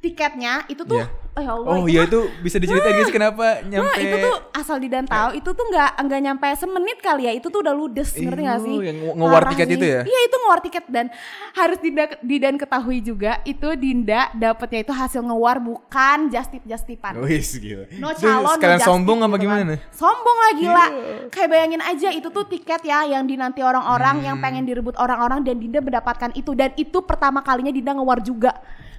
tiketnya 0.04 0.68
itu 0.68 0.84
tuh 0.84 1.00
Iya. 1.00 1.08
oh 1.34 1.40
ya 1.40 1.50
Allah 1.50 1.68
Oh 1.72 1.78
itu 1.80 1.88
iya 1.90 2.02
mah- 2.02 2.10
itu 2.10 2.20
bisa 2.42 2.58
diceritain 2.58 2.96
sih 3.00 3.10
kenapa 3.10 3.46
nyampe 3.64 3.88
Wah, 3.88 3.96
itu 3.98 4.18
tuh 4.22 4.36
asal 4.54 4.78
Didan 4.78 5.08
tahu 5.08 5.30
itu 5.34 5.50
tuh 5.50 5.66
nggak 5.66 5.92
nggak 5.98 6.20
nyampe 6.22 6.46
semenit 6.54 7.00
kali 7.00 7.24
ya 7.24 7.32
itu 7.32 7.48
tuh 7.48 7.60
udah 7.60 7.72
ludes 7.72 8.12
ngerti 8.14 8.42
gak 8.44 8.60
sih 8.62 8.76
yang 8.78 8.98
nge- 9.00 9.16
ngewar 9.16 9.44
tiket 9.48 9.66
sih. 9.66 9.74
itu 9.74 9.86
ya? 9.88 10.02
iya 10.04 10.20
itu 10.22 10.36
ngewar 10.38 10.60
tiket 10.62 10.84
dan 10.88 11.06
harus 11.54 11.80
Dinda 11.80 12.04
Didan 12.20 12.56
ketahui 12.56 13.00
juga 13.00 13.32
itu 13.44 13.68
Dinda 13.74 14.22
dapetnya 14.34 14.80
itu 14.82 14.94
hasil 14.94 15.22
ngewar 15.22 15.58
bukan 15.58 16.18
just 16.28 16.52
tip 16.52 16.64
just 16.64 16.84
tipan 16.84 17.16
Wih 17.18 17.40
gila. 17.40 17.86
No 17.96 18.12
calon, 18.12 18.44
no 18.44 18.50
sekalian 18.54 18.78
just 18.78 18.86
sombong 18.86 19.20
apa 19.20 19.34
gitu 19.34 19.48
kan. 19.48 19.58
gimana? 19.64 19.76
Sombong 19.90 20.38
lah 20.38 20.52
gila. 20.54 20.86
Kayak 21.30 21.48
bayangin 21.50 21.82
aja 21.82 22.10
itu 22.12 22.28
tuh 22.28 22.44
tiket 22.44 22.82
ya 22.84 23.08
yang 23.08 23.24
dinanti 23.24 23.62
orang-orang 23.62 24.20
yang 24.22 24.36
Hmm. 24.36 24.44
pengen 24.44 24.64
direbut 24.64 24.94
orang-orang 24.98 25.42
dan 25.42 25.56
Dinda 25.58 25.80
mendapatkan 25.80 26.30
itu 26.34 26.52
dan 26.52 26.76
itu 26.76 27.00
pertama 27.02 27.40
kalinya 27.40 27.70
Dinda 27.70 27.94
ngewar 27.94 28.20
juga. 28.20 28.52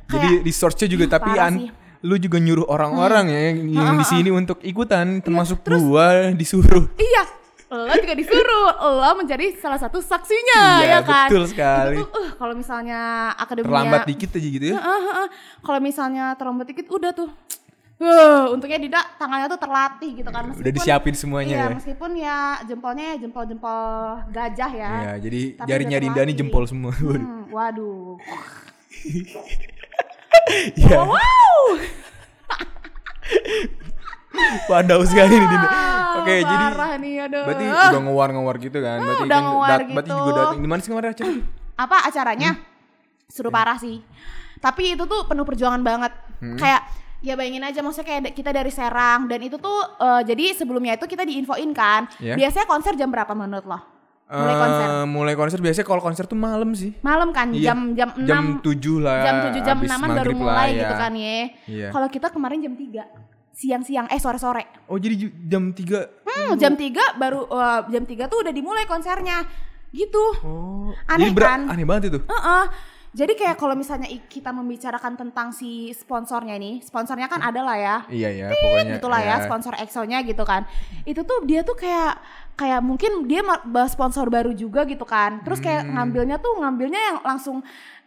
Jadi 0.04 0.44
di 0.44 0.52
source-nya 0.52 0.88
juga 0.88 1.04
tapi 1.16 1.32
an, 1.36 1.54
sih. 1.56 1.68
Hmm. 1.70 1.82
lu 2.04 2.20
juga 2.20 2.36
nyuruh 2.36 2.68
orang-orang 2.68 3.32
ya 3.32 3.40
yang, 3.48 3.58
yang 3.72 3.96
di 3.96 4.04
sini 4.04 4.28
untuk 4.28 4.60
ikutan 4.60 5.24
termasuk 5.24 5.64
gua 5.64 6.30
disuruh. 6.36 6.84
Iya, 7.00 7.22
lo 7.72 7.94
juga 7.96 8.14
disuruh, 8.14 8.70
lo 9.00 9.10
menjadi 9.16 9.56
salah 9.56 9.80
satu 9.80 9.98
saksinya 9.98 10.84
Iya, 10.84 10.88
ya 10.88 10.98
kan. 11.00 11.28
betul 11.32 11.44
sekali. 11.48 11.96
Itu 11.96 12.06
tuh, 12.06 12.20
uh, 12.20 12.28
kalau 12.36 12.54
misalnya 12.54 13.00
akademinya 13.34 13.72
Terlambat 13.72 14.00
dikit 14.04 14.30
aja 14.36 14.48
gitu 14.52 14.66
ya. 14.68 14.76
Heeh, 14.76 15.00
heeh. 15.08 15.28
Kalau 15.64 15.80
misalnya 15.80 16.24
terlambat 16.36 16.66
dikit 16.68 16.86
udah 16.92 17.10
tuh. 17.16 17.30
Uh, 17.94 18.50
untungnya 18.50 18.76
Dinda 18.76 19.00
tangannya 19.16 19.46
tuh 19.46 19.60
terlatih 19.62 20.18
gitu 20.18 20.26
kan 20.26 20.50
Udah 20.50 20.72
disiapin 20.74 21.14
semuanya 21.14 21.54
iya, 21.54 21.64
ya. 21.70 21.76
meskipun 21.78 22.10
ya 22.18 22.38
jempolnya 22.66 23.14
ya 23.14 23.16
jempol-jempol 23.22 23.80
gajah 24.34 24.70
ya. 24.74 24.92
Iya, 24.92 25.12
jadi 25.22 25.40
jarinya 25.62 25.98
Dinda 26.02 26.20
nih 26.26 26.36
jempol 26.36 26.66
semua. 26.66 26.90
Hmm, 26.90 27.48
waduh. 27.54 28.18
Iya. 30.74 30.98
Wow. 31.00 31.64
Padau 34.66 35.00
sekali 35.02 35.30
nih 35.32 35.46
Dinda. 35.46 35.68
Ah, 35.68 36.18
Oke, 36.18 36.34
jadi 36.36 36.64
parah 36.68 36.92
nih 36.96 37.14
aduh. 37.22 37.42
berarti 37.44 37.64
udah 37.64 38.00
ngewar-ngewar 38.02 38.54
gitu 38.58 38.78
kan. 38.78 38.98
Berarti 38.98 39.24
udah 39.24 39.30
kan 39.32 39.44
ngewar 39.44 39.68
Berarti 39.88 40.10
gitu. 40.10 40.18
juga 40.18 40.32
datang. 40.36 40.58
Di 40.58 40.68
mana 40.68 40.80
sih 40.80 40.90
kemarin 40.90 41.10
acara? 41.10 41.32
apa 41.74 42.06
acaranya 42.06 42.50
seru 43.26 43.50
parah 43.50 43.74
sih 43.74 43.98
tapi 44.56 44.94
itu 44.94 45.02
tuh 45.04 45.26
penuh 45.26 45.42
perjuangan 45.42 45.82
banget 45.82 46.14
Hmm. 46.38 46.54
kayak 46.54 46.86
ya 47.18 47.34
bayangin 47.34 47.62
aja 47.62 47.80
maksudnya 47.80 48.06
kayak 48.06 48.30
kita 48.30 48.50
dari 48.50 48.70
Serang 48.70 49.26
dan 49.26 49.40
itu 49.40 49.56
tuh 49.56 49.74
eh, 49.96 50.22
jadi 50.22 50.54
sebelumnya 50.54 50.94
itu 50.94 51.02
kita 51.04 51.22
diinfoin 51.22 51.72
kan 51.72 52.06
Iya. 52.16 52.38
biasanya 52.38 52.62
konser 52.64 52.94
jam 52.94 53.10
berapa 53.10 53.32
menurut 53.32 53.64
lo 53.64 53.78
mulai 54.26 54.54
konser. 54.56 54.86
Eh, 54.86 55.04
mulai 55.04 55.34
konser 55.34 55.58
biasanya 55.60 55.86
kalau 55.86 56.00
konser 56.00 56.24
tuh 56.24 56.34
malam 56.34 56.70
sih. 56.72 56.96
Malam 57.00 57.28
kan 57.30 57.52
Iya. 57.52 57.70
jam 57.70 57.92
jam 57.92 58.08
6 58.14 58.24
Jam 58.24 58.44
7 58.58 58.96
lah. 58.98 59.20
jam 59.20 59.34
7 59.46 59.60
jam 59.60 59.76
6 59.78 60.00
baru 60.10 60.32
lah, 60.32 60.38
mulai 60.38 60.68
ya. 60.70 60.80
gitu 60.80 60.94
kan 60.94 61.12
ya. 61.12 61.38
Iya. 61.66 61.88
Kalau 61.92 62.08
kita 62.08 62.26
kemarin 62.28 62.58
jam 62.60 62.74
3 62.74 63.04
siang-siang 63.50 64.06
eh 64.08 64.18
sore-sore. 64.18 64.64
Oh 64.88 64.98
jadi 64.98 65.14
jam 65.44 65.70
3 65.70 66.24
Hmm, 66.24 66.58
jam 66.58 66.74
3 66.74 67.14
baru 67.14 67.46
eh, 67.46 67.80
jam 67.88 68.02
3 68.02 68.26
tuh 68.26 68.42
udah 68.42 68.50
dimulai 68.50 68.84
konsernya. 68.84 69.44
Gitu. 69.90 70.24
Oh. 70.42 70.90
Aneh 71.06 71.30
jadi 71.30 71.38
kan? 71.38 71.60
Aneh 71.70 71.86
banget 71.86 72.10
itu. 72.10 72.18
Heeh. 72.24 72.64
Jadi 73.14 73.38
kayak 73.38 73.54
kalau 73.54 73.78
misalnya 73.78 74.10
kita 74.26 74.50
membicarakan 74.50 75.14
tentang 75.14 75.54
si 75.54 75.94
sponsornya 75.94 76.58
ini, 76.58 76.82
sponsornya 76.82 77.30
kan 77.30 77.38
ada 77.38 77.62
lah 77.62 77.78
ya. 77.78 77.96
Iya 78.10 78.26
ya, 78.34 78.46
pokoknya. 78.50 78.98
gitulah 78.98 79.20
ya 79.22 79.38
ya. 79.38 79.46
sponsor 79.46 79.70
EXO-nya 79.78 80.26
gitu 80.26 80.42
kan. 80.42 80.66
Itu 81.06 81.22
tuh 81.22 81.46
dia 81.46 81.62
tuh 81.62 81.78
kayak 81.78 82.18
kayak 82.54 82.80
mungkin 82.80 83.26
dia 83.26 83.42
sponsor 83.86 84.26
baru 84.28 84.50
juga 84.52 84.82
gitu 84.84 85.02
kan. 85.02 85.42
Terus 85.42 85.58
kayak 85.58 85.84
Hmm. 85.84 85.92
ngambilnya 85.94 86.36
tuh 86.38 86.54
ngambilnya 86.56 87.00
yang 87.00 87.18
langsung 87.22 87.62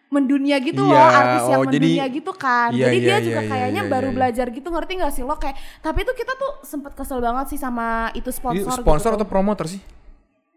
mendunia 0.07 0.55
gitu 0.63 0.87
Iya, 0.87 0.95
loh, 0.95 1.07
artis 1.11 1.43
yang 1.45 1.59
oh, 1.59 1.65
jadi- 1.67 1.83
mendunia 1.83 2.05
gitu 2.07 2.31
kan. 2.31 2.69
Iya, 2.71 2.79
jadi 2.87 2.95
iya, 2.95 3.03
dia 3.03 3.11
iya, 3.11 3.25
juga 3.27 3.41
iya, 3.43 3.49
kayaknya 3.51 3.81
iya, 3.83 3.91
baru 3.91 4.07
iya. 4.07 4.15
belajar 4.15 4.45
gitu 4.49 4.67
ngerti 4.71 4.91
gak 4.97 5.11
sih 5.11 5.23
lo 5.23 5.35
kayak 5.35 5.55
tapi 5.83 5.99
tuh 6.01 6.15
kita 6.15 6.31
tuh 6.33 6.51
sempet 6.63 6.95
kesel 6.95 7.19
banget 7.19 7.51
sih 7.51 7.59
sama 7.59 8.07
itu 8.13 8.31
sponsor 8.31 8.71
sponsor 8.73 9.11
gitu. 9.11 9.17
atau 9.19 9.27
promotor 9.27 9.67
sih? 9.67 9.83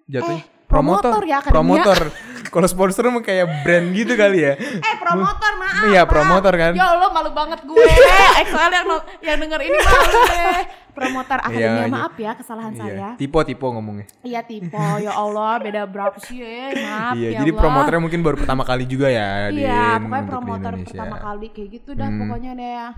Jatuhnya. 0.07 0.39
Eh, 0.39 0.43
promotor 0.67 1.23
ya, 1.27 1.43
akademia. 1.43 1.51
Promotor. 1.83 1.99
Kalau 2.55 2.67
sponsor 2.67 3.11
mah 3.11 3.23
kayak 3.23 3.47
brand 3.63 3.91
gitu 3.91 4.15
kali 4.15 4.39
ya. 4.41 4.55
Eh 4.59 4.95
promotor 4.99 5.53
maaf. 5.57 5.83
Iya, 5.87 6.03
promotor 6.05 6.55
kan. 6.55 6.73
Ya 6.75 6.87
Allah 6.89 7.11
malu 7.11 7.31
banget 7.31 7.63
gue. 7.63 7.75
XL 8.47 8.71
yang 8.73 8.87
no- 8.87 9.07
yang 9.19 9.39
denger 9.39 9.61
ini 9.63 9.79
malu 9.81 10.19
deh. 10.27 10.59
Promotor 11.01 11.39
Iya, 11.57 11.89
maaf 11.89 12.15
ya 12.21 12.33
kesalahan 12.37 12.73
saya. 12.77 12.93
Iya, 12.93 13.09
tipe-tipe 13.17 13.65
ngomongnya. 13.65 14.07
Iya 14.21 14.41
tipe, 14.45 14.77
ya 15.01 15.13
Allah 15.17 15.57
beda 15.59 15.83
berapa 15.89 16.17
sih 16.21 16.45
ya, 16.45 16.77
maaf 16.77 17.15
iya, 17.17 17.29
ya 17.33 17.39
jadi 17.41 17.51
Allah. 17.57 17.63
promotornya 17.65 18.01
mungkin 18.05 18.21
baru 18.21 18.37
pertama 18.37 18.63
kali 18.69 18.85
juga 18.85 19.09
ya 19.09 19.49
di 19.49 19.65
Iya, 19.65 19.97
pokoknya 19.99 20.25
promotor 20.29 20.73
pertama 20.85 21.17
kali 21.17 21.47
kayak 21.51 21.69
gitu 21.81 21.91
dah 21.97 22.09
Hmm. 22.11 22.21
pokoknya 22.21 22.53
deh. 22.53 22.89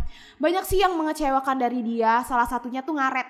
Banyak 0.42 0.64
sih 0.66 0.78
yang 0.82 0.92
mengecewakan 0.98 1.56
dari 1.56 1.80
dia, 1.86 2.26
salah 2.26 2.48
satunya 2.48 2.82
tuh 2.82 2.98
ngaret. 2.98 3.28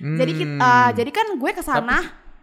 Jadi 0.00 0.32
kita, 0.32 0.72
Hmm. 0.88 0.94
jadi 0.96 1.10
kan 1.12 1.26
gue 1.36 1.50
ke 1.52 1.60
sana 1.60 2.00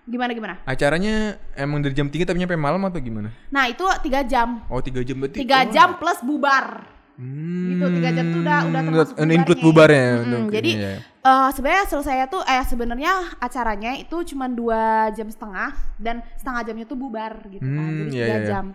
gimana 0.07 0.31
gimana? 0.31 0.55
Acaranya 0.63 1.35
emang 1.51 1.83
dari 1.83 1.91
jam 1.91 2.07
3 2.07 2.23
tapi 2.23 2.39
nyampe 2.39 2.55
malam 2.55 2.79
atau 2.87 3.01
gimana? 3.01 3.27
Nah, 3.51 3.67
itu 3.67 3.83
tiga 3.99 4.23
jam. 4.23 4.63
Oh, 4.71 4.79
3 4.79 5.03
jam 5.03 5.19
berarti. 5.19 5.35
Tiga 5.43 5.65
oh. 5.65 5.71
jam 5.73 5.99
plus 5.99 6.23
bubar. 6.23 6.95
Hmm. 7.17 7.73
Gitu, 7.73 7.85
tiga 7.93 8.09
jam 8.11 8.25
tuh 8.27 8.39
udah 8.39 8.59
udah 8.63 8.81
termasuk 8.83 9.13
Udah 9.15 9.35
include 9.35 9.59
bubarnya. 9.59 10.05
Mm-mm, 10.15 10.25
untuk- 10.39 10.53
jadi 10.53 10.71
iya. 10.71 10.93
eh 11.01 11.49
sebenarnya 11.49 11.85
selesai 11.87 12.15
tuh 12.27 12.41
eh 12.41 12.63
sebenarnya 12.63 13.11
acaranya 13.37 13.91
itu 13.95 14.17
cuma 14.27 14.45
dua 14.47 14.83
jam 15.11 15.25
setengah 15.25 15.69
dan 15.95 16.21
setengah 16.35 16.61
jamnya 16.63 16.85
tuh 16.85 16.95
bubar 16.95 17.41
gitu 17.47 17.65
kan 17.65 17.83
Hmm, 17.83 17.97
jadi 17.99 18.11
iya, 18.11 18.23
tiga 18.23 18.35
iya. 18.35 18.47
jam 18.47 18.65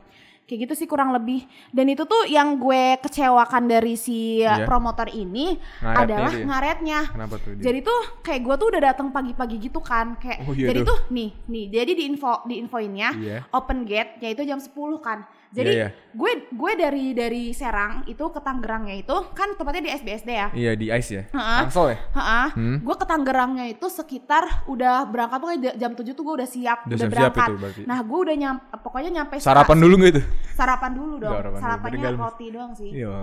kayak 0.43 0.59
gitu 0.61 0.75
sih 0.75 0.87
kurang 0.87 1.11
lebih 1.13 1.41
dan 1.71 1.87
itu 1.87 2.03
tuh 2.03 2.27
yang 2.27 2.59
gue 2.59 2.99
kecewakan 2.99 3.63
dari 3.65 3.95
si 3.95 4.43
Iya. 4.43 4.67
promotor 4.67 5.07
ini 5.09 5.57
Ngaretnya 5.79 6.03
adalah 6.03 6.31
dia. 6.31 6.45
ngaretnya 6.45 7.01
Kenapa 7.09 7.35
tuh 7.39 7.51
dia? 7.53 7.63
jadi 7.63 7.79
tuh 7.81 8.01
kayak 8.21 8.41
gue 8.43 8.55
tuh 8.57 8.69
udah 8.69 8.83
datang 8.85 9.09
pagi-pagi 9.09 9.57
gitu 9.63 9.79
kan 9.79 10.19
kayak 10.19 10.43
Oh, 10.43 10.53
iya 10.53 10.67
jadi 10.69 10.81
dong. 10.81 10.91
tuh 10.91 10.99
nih 11.09 11.31
nih 11.47 11.65
jadi 11.73 11.91
di 11.95 12.05
info 12.05 12.43
di 12.45 12.59
infoinnya 12.59 13.09
Iya. 13.15 13.39
open 13.49 13.87
gate 13.87 14.19
yaitu 14.21 14.43
jam 14.43 14.59
10 14.59 14.75
kan 14.99 15.25
jadi 15.53 15.69
Iya, 15.69 15.77
iya. 15.79 15.89
gue 16.11 16.31
gue 16.49 16.73
dari 16.75 17.05
dari 17.13 17.45
Serang 17.53 18.03
itu 18.07 18.25
ke 18.27 18.41
Tangerangnya 18.41 18.97
itu 18.97 19.13
kan 19.31 19.53
tempatnya 19.53 19.83
di 19.83 19.91
SBSD 19.93 20.31
ya 20.31 20.49
Iya, 20.51 20.73
di 20.75 20.87
ICE 20.89 21.13
ya. 21.13 21.23
Heeh. 21.31 21.59
Tangsel 21.63 21.87
ya? 21.87 21.99
Heeh. 22.11 22.47
Hmm. 22.53 22.77
Gue 22.81 22.95
ke 22.95 23.05
Tangerangnya 23.05 23.67
itu 23.69 23.87
sekitar 23.87 24.65
udah 24.65 25.05
berangkat 25.05 25.39
pokoknya 25.39 25.61
j- 25.63 25.77
jam 25.79 25.93
7 25.93 26.09
tuh 26.11 26.23
gue 26.23 26.35
udah 26.35 26.49
siap, 26.49 26.79
Udah 26.83 26.89
udah, 26.89 26.99
siap-siap 26.99 27.13
berangkat. 27.29 27.47
itu 27.47 27.55
berarti. 27.59 27.83
Nah, 27.85 27.99
gue 28.01 28.19
udah 28.19 28.35
nyampe 28.35 28.63
pokoknya 28.79 29.11
nyampe 29.13 29.35
Sarapan 29.39 29.77
dulu 29.79 29.95
nggak 29.95 30.11
itu? 30.11 30.23
Sarapan 30.53 30.91
dulu 30.91 31.15
dong. 31.19 31.31
Sarapan 31.31 31.51
dulu, 31.51 31.61
Sarapannya 31.61 31.99
nggak- 32.01 32.17
roti 32.19 32.47
doang 32.49 32.73
sih. 32.73 32.91
Iya. 32.91 33.17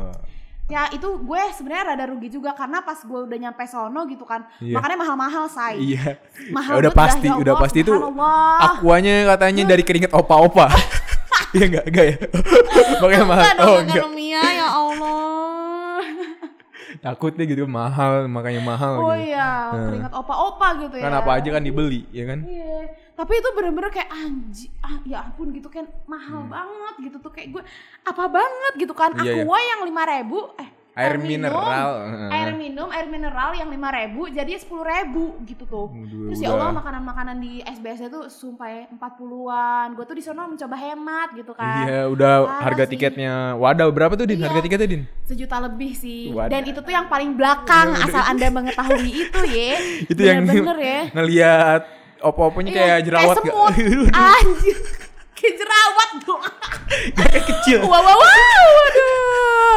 Ya, 0.70 0.86
itu 0.92 1.10
gue 1.20 1.42
sebenarnya 1.52 1.86
rada 1.90 2.06
rugi 2.06 2.30
juga 2.30 2.54
karena 2.54 2.78
pas 2.80 2.94
gue 2.96 3.20
udah 3.20 3.38
nyampe 3.40 3.66
sono 3.66 4.06
gitu 4.06 4.22
kan. 4.22 4.46
Iya. 4.60 4.78
Makanya 4.78 4.98
mahal-mahal, 5.00 5.50
say. 5.50 5.82
Iya. 5.82 6.22
Mahal 6.54 6.78
udah 6.78 6.92
banget 6.92 7.10
pasti, 7.18 7.26
ya 7.28 7.34
udah 7.36 7.54
pasti 7.58 7.78
itu 7.80 7.94
akuanya 8.62 9.16
katanya 9.28 9.64
dari 9.66 9.82
keringet 9.82 10.12
opa-opa. 10.12 10.70
Iya 11.50 11.66
enggak, 11.66 11.86
enggak 11.90 12.06
ya? 12.06 12.16
Makanya 13.02 13.26
mahal. 13.26 13.44
Bukan 13.44 13.58
Oh, 13.64 13.78
enggak. 13.82 14.06
Mia, 14.12 14.44
ya 14.44 14.68
Allah. 14.70 15.98
Takutnya 17.06 17.44
gitu 17.46 17.64
mahal, 17.64 18.26
makanya 18.28 18.62
mahal 18.62 18.94
Oh 18.98 19.14
gitu. 19.14 19.30
iya, 19.30 19.72
Nah. 19.72 19.88
keringat 19.88 20.14
opa-opa 20.14 20.68
gitu 20.80 20.96
ya. 20.98 21.04
Kan 21.06 21.14
apa 21.16 21.32
aja 21.38 21.50
kan 21.52 21.62
dibeli, 21.62 22.02
ya 22.10 22.26
kan? 22.26 22.44
Iya, 22.44 22.92
tapi 23.14 23.34
itu 23.36 23.50
bener-bener 23.54 23.90
kayak 23.90 24.10
anji, 24.10 24.68
ah 24.80 24.98
ya 25.06 25.22
ampun 25.22 25.54
gitu 25.54 25.70
kan 25.70 25.86
mahal 26.06 26.44
banget 26.46 26.94
gitu 27.00 27.18
tuh 27.20 27.30
kayak 27.30 27.54
gue 27.54 27.64
apa 28.04 28.24
banget 28.28 28.74
gitu 28.80 28.94
kan. 28.94 29.14
Hmm. 29.14 29.22
Iya, 29.22 29.32
iya. 29.32 29.44
Aqua 29.46 29.60
yang 29.60 29.82
lima 29.86 30.04
ribu, 30.04 30.40
eh 30.56 30.70
Air 31.00 31.16
minum, 31.16 31.48
mineral, 31.48 31.90
heeh. 32.04 32.30
air 32.30 32.50
minum, 32.54 32.88
air 32.90 33.08
mineral 33.08 33.52
yang 33.54 33.68
lima 33.68 33.88
ribu 33.90 34.28
jadi 34.28 34.52
sepuluh 34.56 34.84
ribu 34.84 35.26
gitu 35.44 35.64
tuh. 35.64 35.88
Waduh, 35.88 36.28
Terus 36.28 36.40
ya 36.40 36.50
udah. 36.50 36.60
Allah 36.60 36.72
makanan-makanan 36.76 37.36
di 37.38 37.54
SBS 37.62 38.00
tuh 38.08 38.28
sumpah 38.28 38.68
ya, 38.68 38.82
empat 38.90 39.16
puluhan. 39.16 39.88
Gue 39.94 40.04
tuh 40.04 40.14
di 40.14 40.22
sana 40.22 40.44
mencoba 40.44 40.76
hemat 40.76 41.30
gitu 41.34 41.52
kan. 41.52 41.86
Iya, 41.86 42.02
udah 42.08 42.34
Parah 42.44 42.62
harga 42.66 42.84
sih. 42.84 42.92
tiketnya. 42.92 43.34
Wadah, 43.56 43.88
berapa 43.88 44.14
tuh 44.14 44.26
Din? 44.26 44.38
Iya. 44.38 44.46
Harga 44.46 44.62
tiketnya 44.62 44.88
Din? 44.90 45.04
Sejuta 45.24 45.56
lebih 45.62 45.92
sih. 45.94 46.30
Wadah. 46.30 46.52
Dan 46.52 46.62
itu 46.66 46.80
tuh 46.80 46.92
yang 46.92 47.08
paling 47.08 47.32
belakang 47.34 47.96
asal 47.96 48.22
anda 48.22 48.48
mengetahui 48.50 49.12
itu 49.24 49.42
ya. 49.48 49.74
Itu 50.06 50.22
yang 50.22 50.44
Bener-bener 50.44 50.78
ya. 50.78 51.00
ngelihat 51.14 51.82
opo-oponya 52.20 52.72
kayak 52.72 52.88
Iya, 52.92 53.06
jerawat 53.06 53.36
kayak 53.38 53.48
semut. 53.48 53.74
Anjir. 54.36 54.78
kayak 55.40 55.56
jerawat 55.56 56.10
dong. 56.20 56.44
kayak 57.16 57.44
kecil. 57.46 57.80
wow, 57.82 57.96
wow, 57.98 58.12
wow. 58.12 58.28
Aduh, 58.84 59.19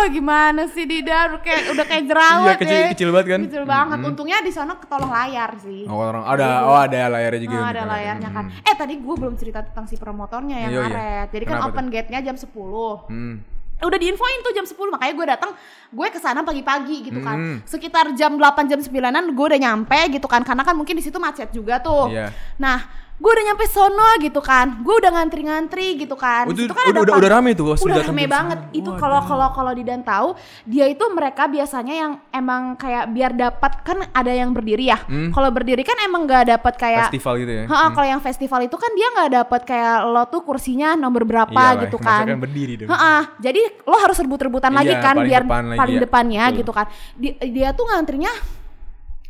gimana 0.06 0.66
sih 0.66 0.82
Dida? 0.82 1.28
Udah 1.28 1.40
kayak 1.40 1.62
udah 1.70 1.84
kayak 1.84 2.04
jerawat 2.04 2.46
Iya, 2.48 2.54
kecil- 2.56 2.78
ya. 2.78 2.88
kecil 2.90 3.08
banget 3.10 3.26
kan? 3.28 3.40
Kecil 3.44 3.64
banget. 3.64 3.96
Mm-mm. 3.96 4.08
Untungnya 4.08 4.38
di 4.40 4.50
sana 4.50 4.72
ketolong 4.74 5.08
layar 5.08 5.50
sih. 5.58 5.82
Oh, 5.84 5.98
orang 5.98 6.24
ada 6.24 6.48
oh 6.64 6.76
ada 6.76 7.00
layarnya 7.08 7.40
juga. 7.40 7.56
Oh, 7.56 7.66
ada 7.66 7.82
layarnya 7.84 8.28
kan. 8.28 8.44
Hmm. 8.46 8.64
Eh 8.64 8.74
tadi 8.74 8.94
gue 8.96 9.14
belum 9.14 9.34
cerita 9.34 9.60
tentang 9.60 9.84
si 9.84 9.94
promotornya 9.94 10.56
yang 10.58 10.70
Iya, 10.70 10.78
iya. 10.78 10.88
ngaret. 10.88 11.28
Jadi 11.30 11.44
kan 11.44 11.56
Kenapa 11.56 11.70
open 11.70 11.86
gate-nya 11.88 12.20
jam 12.22 12.36
10. 12.36 13.06
Hmm. 13.06 13.36
Udah 13.82 13.98
diinfoin 13.98 14.38
tuh 14.40 14.52
jam 14.52 14.62
10 14.62 14.78
makanya 14.88 15.10
gue 15.12 15.26
datang 15.28 15.50
gue 15.90 16.06
ke 16.06 16.16
sana 16.16 16.40
pagi-pagi 16.40 17.02
gitu 17.04 17.18
kan. 17.18 17.34
Hmm. 17.34 17.56
Sekitar 17.64 18.14
jam 18.14 18.34
8 18.34 18.64
jam 18.64 18.78
9-an 18.78 19.26
gue 19.28 19.46
udah 19.48 19.60
nyampe 19.60 19.98
gitu 20.08 20.26
kan 20.26 20.40
karena 20.40 20.62
kan 20.62 20.72
mungkin 20.72 20.94
di 20.94 21.02
situ 21.02 21.18
macet 21.18 21.50
juga 21.50 21.78
tuh. 21.78 22.06
Iya. 22.08 22.30
Nah, 22.56 22.78
gue 23.22 23.30
udah 23.30 23.44
nyampe 23.46 23.64
sono 23.64 24.18
gitu 24.18 24.42
kan. 24.42 24.82
Gue 24.82 24.98
udah 24.98 25.14
ngantri-ngantri 25.14 25.94
gitu 25.94 26.18
kan. 26.18 26.42
Oh, 26.44 26.50
Di 26.50 26.58
itu 26.58 26.62
situ 26.66 26.74
kan 26.74 26.84
udah, 26.84 26.92
ada 26.92 27.00
udah, 27.00 27.14
udah 27.16 27.30
rame 27.30 27.50
tuh 27.54 27.66
udah 27.70 28.02
rame 28.02 28.26
banget 28.26 28.58
sembilan. 28.58 28.78
itu 28.82 28.90
kalau 28.98 29.20
kalau 29.22 29.48
kalau 29.52 29.70
Didan 29.70 30.02
tahu 30.02 30.34
dia 30.64 30.84
itu 30.84 31.04
mereka 31.06 31.46
biasanya 31.46 31.94
yang 31.94 32.12
emang 32.28 32.74
kayak 32.74 33.06
biar 33.08 33.30
dapat 33.30 33.72
kan 33.80 34.02
ada 34.10 34.28
yang 34.28 34.50
berdiri 34.50 34.90
ya 34.90 34.98
Hmm. 35.02 35.30
kalau 35.30 35.48
berdiri 35.48 35.80
kan 35.80 35.94
emang 36.00 36.26
nggak 36.26 36.50
dapat 36.50 36.74
kayak 36.74 37.06
festival 37.08 37.34
gitu 37.38 37.52
ya. 37.52 37.64
Ha, 37.64 37.86
kalau 37.90 38.06
yang 38.08 38.18
festival 38.18 38.60
itu 38.60 38.74
kan 38.74 38.90
dia 38.90 39.06
nggak 39.08 39.30
dapat 39.36 39.60
kayak 39.62 39.96
lo 40.04 40.26
tuh 40.26 40.42
kursinya 40.42 40.92
nomor 40.92 41.22
berapa 41.22 41.52
Iyalah, 41.52 41.82
gitu 41.84 41.96
kan. 41.96 42.26
kan 42.26 42.40
berdiri 42.40 42.74
dong. 42.76 42.90
Ha-ha, 42.90 43.38
jadi 43.38 43.60
lo 43.82 43.96
harus 43.96 44.18
rebut-rebutan 44.18 44.72
lagi 44.72 44.90
Iya, 44.90 44.98
kan 44.98 45.14
paling 45.14 45.28
biar 45.28 45.42
depan 45.44 45.62
lagi 45.64 45.78
paling 45.78 45.94
ya. 45.94 46.02
depannya 46.02 46.42
Betul. 46.44 46.58
gitu 46.58 46.72
kan. 46.72 46.86
Di- 47.14 47.36
dia 47.46 47.68
tuh 47.70 47.84
ngantrinya 47.86 48.32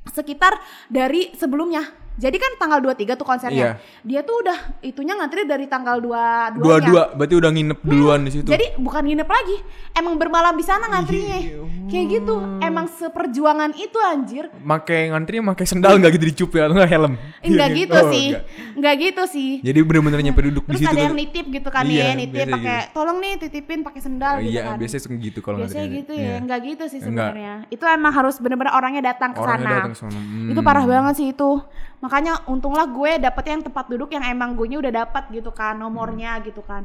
sekitar 0.09 0.57
dari 0.89 1.31
sebelumnya. 1.35 2.02
Jadi 2.13 2.37
kan 2.37 2.53
tanggal 2.61 2.79
23 2.85 3.17
tuh 3.17 3.25
konsernya. 3.25 3.57
Iya. 3.57 3.73
Dia 4.05 4.21
tuh 4.21 4.45
udah 4.45 4.59
itunya 4.81 5.17
ngantri 5.17 5.49
dari 5.49 5.65
tanggal 5.65 5.97
2 5.97 6.61
Dua-dua 6.61 7.03
berarti 7.17 7.35
udah 7.41 7.51
nginep 7.51 7.79
duluan 7.81 8.21
di 8.23 8.31
situ. 8.31 8.49
Jadi 8.49 8.77
bukan 8.77 9.01
nginep 9.01 9.25
lagi, 9.25 9.57
emang 9.97 10.21
bermalam 10.21 10.53
di 10.53 10.65
sana 10.65 10.93
ngantrinya. 10.93 11.39
Iya. 11.41 11.61
Kayak 11.89 12.07
gitu, 12.21 12.35
emang 12.61 12.87
seperjuangan 12.89 13.71
itu 13.77 13.99
anjir. 14.01 14.45
Make 14.61 15.09
ngantri 15.09 15.41
make 15.41 15.65
sendal 15.65 15.97
nggak 15.97 16.13
gitu 16.17 16.25
dicup 16.29 16.51
ya 16.57 16.69
atau 16.69 16.77
nggak 16.77 16.91
helm? 16.91 17.13
Enggak 17.43 17.69
Iya, 17.73 17.79
gitu 17.85 17.97
oh, 17.97 18.11
sih. 18.13 18.27
enggak. 18.29 18.43
Enggak 18.77 18.95
gitu 19.01 19.23
sih. 19.29 19.51
Jadi 19.61 19.79
bener-bener 19.83 20.21
nyampe 20.21 20.43
duduk 20.45 20.65
di 20.69 20.71
Terus 20.77 20.81
situ. 20.85 20.93
ada 20.93 20.97
tuh. 20.97 21.05
yang 21.09 21.17
nitip 21.17 21.47
gitu 21.49 21.69
kan 21.69 21.85
Iya, 21.85 22.05
ya, 22.05 22.13
nitip 22.17 22.47
pakai 22.49 22.79
tolong 22.93 23.19
nih 23.21 23.33
titipin 23.41 23.81
pakai 23.81 24.01
sendal 24.01 24.35
gitu 24.41 24.53
Iya, 24.53 24.63
kan. 24.69 24.77
biasanya 24.79 25.17
gitu 25.19 25.39
kalau 25.41 25.57
Biasanya 25.61 25.89
gitu 25.97 26.13
ya, 26.13 26.33
enggak 26.39 26.59
gitu 26.65 26.85
sih 26.89 26.99
Enggak. 27.01 27.33
sebenarnya. 27.33 27.55
Itu 27.69 27.85
emang 27.89 28.13
harus 28.13 28.37
bener-bener 28.41 28.73
orangnya 28.73 29.03
datang 29.13 29.31
ke 29.33 29.41
Orangnya 29.41 29.93
sana. 29.93 30.17
Hmm. 30.17 30.51
Itu 30.53 30.61
parah 30.61 30.85
banget 30.85 31.15
sih 31.17 31.29
itu. 31.33 31.51
Makanya 32.03 32.45
untunglah 32.51 32.85
gue 32.91 33.23
dapet 33.23 33.45
yang 33.47 33.63
tempat 33.63 33.87
duduk 33.87 34.11
yang 34.11 34.27
emang 34.27 34.59
gue 34.59 34.67
udah 34.67 34.91
dapat 34.91 35.31
gitu 35.31 35.55
kan 35.55 35.79
nomornya 35.79 36.43
gitu 36.43 36.61
kan. 36.67 36.83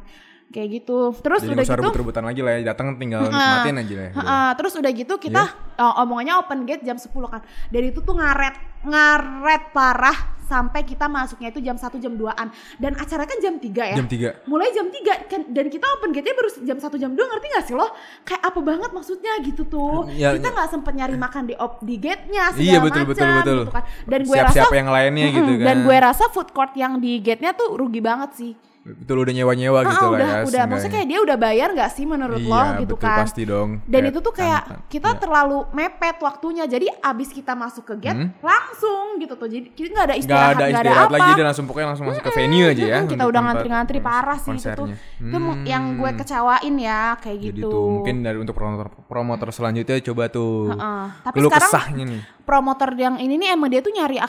Kayak 0.48 0.80
gitu. 0.80 1.12
Terus 1.20 1.44
Jadi 1.44 1.54
udah 1.60 1.66
gitu 1.66 1.76
rebut-rebutan 1.84 2.24
lagi 2.24 2.40
lah 2.46 2.52
ya. 2.56 2.72
Datang 2.72 2.96
tinggal 2.96 3.28
Heeh. 3.28 3.34
nikmatin 3.36 3.76
aja 3.82 3.94
lah. 3.98 4.06
ya. 4.06 4.12
Heeh, 4.16 4.50
terus 4.56 4.74
udah 4.80 4.92
gitu 4.94 5.14
kita 5.20 5.44
Iya. 5.44 5.82
uh, 5.84 6.02
omongannya 6.06 6.34
open 6.40 6.60
gate 6.64 6.86
jam 6.86 6.96
10 6.96 7.12
kan. 7.28 7.42
Dari 7.68 7.92
itu 7.92 8.00
tuh 8.00 8.16
ngaret, 8.16 8.56
ngaret 8.88 9.64
parah 9.76 10.37
sampai 10.48 10.82
kita 10.82 11.06
masuknya 11.06 11.52
itu 11.52 11.60
jam 11.60 11.76
1 11.76 11.92
jam 11.98 12.14
2an 12.14 12.48
dan 12.78 12.96
acara 12.96 13.24
kan 13.24 13.38
jam 13.38 13.56
3 13.56 13.68
ya 13.68 13.96
Jam 13.96 14.08
3. 14.08 14.48
mulai 14.48 14.72
jam 14.72 14.88
3 14.88 15.28
kan 15.28 15.42
dan 15.46 15.66
kita 15.68 15.86
open 15.92 16.10
gate-nya 16.10 16.34
baru 16.34 16.50
jam 16.64 16.78
1 16.80 16.88
jam 16.98 17.12
2 17.12 17.20
ngerti 17.20 17.46
gak 17.50 17.64
sih 17.64 17.76
lo 17.76 17.88
kayak 18.24 18.42
apa 18.42 18.60
banget 18.60 18.90
maksudnya 18.90 19.34
gitu 19.42 19.64
tuh 19.64 20.08
Ya, 20.10 20.32
kita 20.32 20.48
ya. 20.48 20.54
nggak 20.56 20.70
sempet 20.70 20.94
nyari 20.94 21.16
makan 21.16 21.44
di 21.46 21.56
op 21.56 21.80
di 21.80 21.96
gate-nya 21.98 22.50
segala 22.50 22.64
Iya, 22.64 22.78
betul, 22.80 23.04
betul, 23.04 23.24
macam, 23.24 23.38
betul. 23.38 23.60
gitu 23.60 23.72
kan. 23.72 23.84
dan 24.06 24.20
gue 24.24 24.36
Siap-siap 24.36 24.66
rasa 24.66 24.76
yang 24.76 24.90
lainnya 24.90 25.28
gitu 25.30 25.44
Mm-mm, 25.46 25.60
kan. 25.60 25.68
dan 25.68 25.78
gue 25.84 25.98
rasa 26.00 26.24
food 26.30 26.50
court 26.50 26.74
yang 26.74 26.94
di 26.98 27.12
gate-nya 27.20 27.52
tuh 27.52 27.76
rugi 27.76 28.00
banget 28.00 28.32
sih 28.34 28.52
Betul 28.90 29.18
udah 29.20 29.34
nyewa-nyewa 29.34 29.80
Ah, 29.80 29.90
gitu 29.90 30.06
lah 30.06 30.12
udah 30.14 30.28
ya. 30.30 30.40
udah 30.46 30.64
maksudnya 30.66 30.94
kayak 30.94 31.08
dia 31.08 31.20
udah 31.20 31.38
bayar 31.38 31.68
nggak 31.70 31.92
sih 31.92 32.04
menurut 32.04 32.40
iya, 32.40 32.48
lo 32.48 32.64
gitu 32.78 32.96
betul, 32.96 33.04
kan 33.04 33.20
pasti 33.20 33.42
dong. 33.44 33.70
dan 33.84 33.92
Kayak 33.98 34.08
itu 34.08 34.20
tuh 34.22 34.34
kayak 34.34 34.62
kan- 34.64 34.80
kita 34.88 35.10
iya. 35.10 35.20
terlalu 35.20 35.58
mepet 35.70 36.18
waktunya 36.18 36.64
jadi 36.66 36.88
abis 36.98 37.30
kita 37.30 37.52
masuk 37.54 37.84
ke 37.86 37.96
gate 38.00 38.16
Hmm. 38.18 38.32
langsung 38.40 39.06
gitu 39.18 39.34
tuh 39.34 39.46
jadi 39.46 39.68
kita 39.70 39.88
nggak 39.90 40.06
ada 40.06 40.16
istirahat 40.16 40.48
ada 40.48 40.56
nggak 40.56 40.64
ada, 40.64 40.80
istirahat 40.80 41.04
apa 41.04 41.14
lagi 41.14 41.30
dia 41.34 41.46
langsung 41.46 41.66
pokoknya 41.66 41.88
langsung 41.88 42.06
masuk 42.08 42.24
ke 42.24 42.32
venue 42.34 42.66
aja 42.66 42.84
ya. 42.86 43.00
Kita 43.06 43.24
udah 43.26 43.42
ngantri-ngantri 43.44 44.00
parah 44.00 44.38
sih 44.38 44.52
itu 44.54 44.68
tuh 44.70 44.88
konsernya. 44.88 44.96
itu 45.20 45.38
yang 45.66 45.84
gue 45.94 46.08
Hmm. 46.08 46.18
kecewain 46.18 46.76
ya 46.78 47.02
kayak 47.18 47.38
Jadi 47.38 47.48
gitu 47.54 47.68
tuh 47.68 47.88
mungkin 47.94 48.16
dari 48.22 48.38
untuk 48.38 48.54
promotor 48.54 48.88
promotor 49.08 49.50
selanjutnya 49.56 50.04
coba 50.04 50.28
tuh. 50.28 50.72
Heeh. 50.72 51.04
tapi 51.24 51.36
Keluh 51.40 51.52
sekarang 51.52 51.72
kesahnya 51.72 52.04
nih. 52.06 52.22
promotor 52.48 52.96
yang 52.96 53.20
ini 53.20 53.36
nih 53.36 53.60
emang 53.60 53.68
dia 53.68 53.84
tuh 53.84 53.92
nyari 53.92 54.20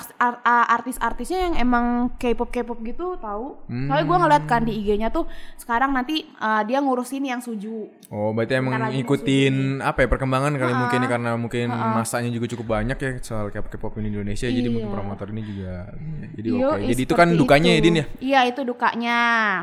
artis-artisnya 0.74 1.38
yang 1.50 1.54
emang 1.54 2.14
K-pop 2.18 2.50
K-pop 2.50 2.82
gitu 2.82 3.14
tahu. 3.18 3.62
Soalnya 3.66 4.04
gue 4.06 4.16
ngeliat 4.18 4.44
kan 4.50 4.66
di 4.66 4.74
IG-nya 4.74 5.14
tuh 5.14 5.30
sekarang 5.54 5.94
nanti 5.94 6.26
uh, 6.42 6.66
dia 6.66 6.82
ngurusin 6.82 7.22
yang 7.22 7.38
suju. 7.38 7.86
Oh, 8.10 8.34
berarti 8.34 8.58
emang 8.58 8.74
Bentar 8.74 8.90
ngikutin 8.90 9.84
apa 9.84 10.02
ya 10.02 10.08
perkembangan 10.10 10.56
kali 10.56 10.72
mungkin 10.74 10.98
ya, 11.04 11.08
karena 11.12 11.30
mungkin 11.38 11.66
masanya 11.70 12.30
juga 12.32 12.50
cukup 12.50 12.80
banyak 12.80 12.98
ya 12.98 13.10
soal 13.22 13.54
K-pop 13.54 13.94
in 14.02 14.10
Indonesia. 14.10 14.50
Jadi 14.50 14.66
mungkin 14.66 14.90
promotor 14.90 15.30
ini 15.30 15.42
juga 15.46 15.62
ya, 15.62 15.82
jadi 16.34 16.48
oke. 16.58 16.78
is 16.82 16.88
Jadi 16.90 17.02
itu 17.06 17.14
kan 17.14 17.28
dukanya 17.38 17.70
ya 17.70 17.78
itu. 17.78 17.84
Din 17.86 17.94
ya. 17.94 18.06
Iya 18.18 18.40
itu 18.50 18.60
dukanya. 18.66 19.18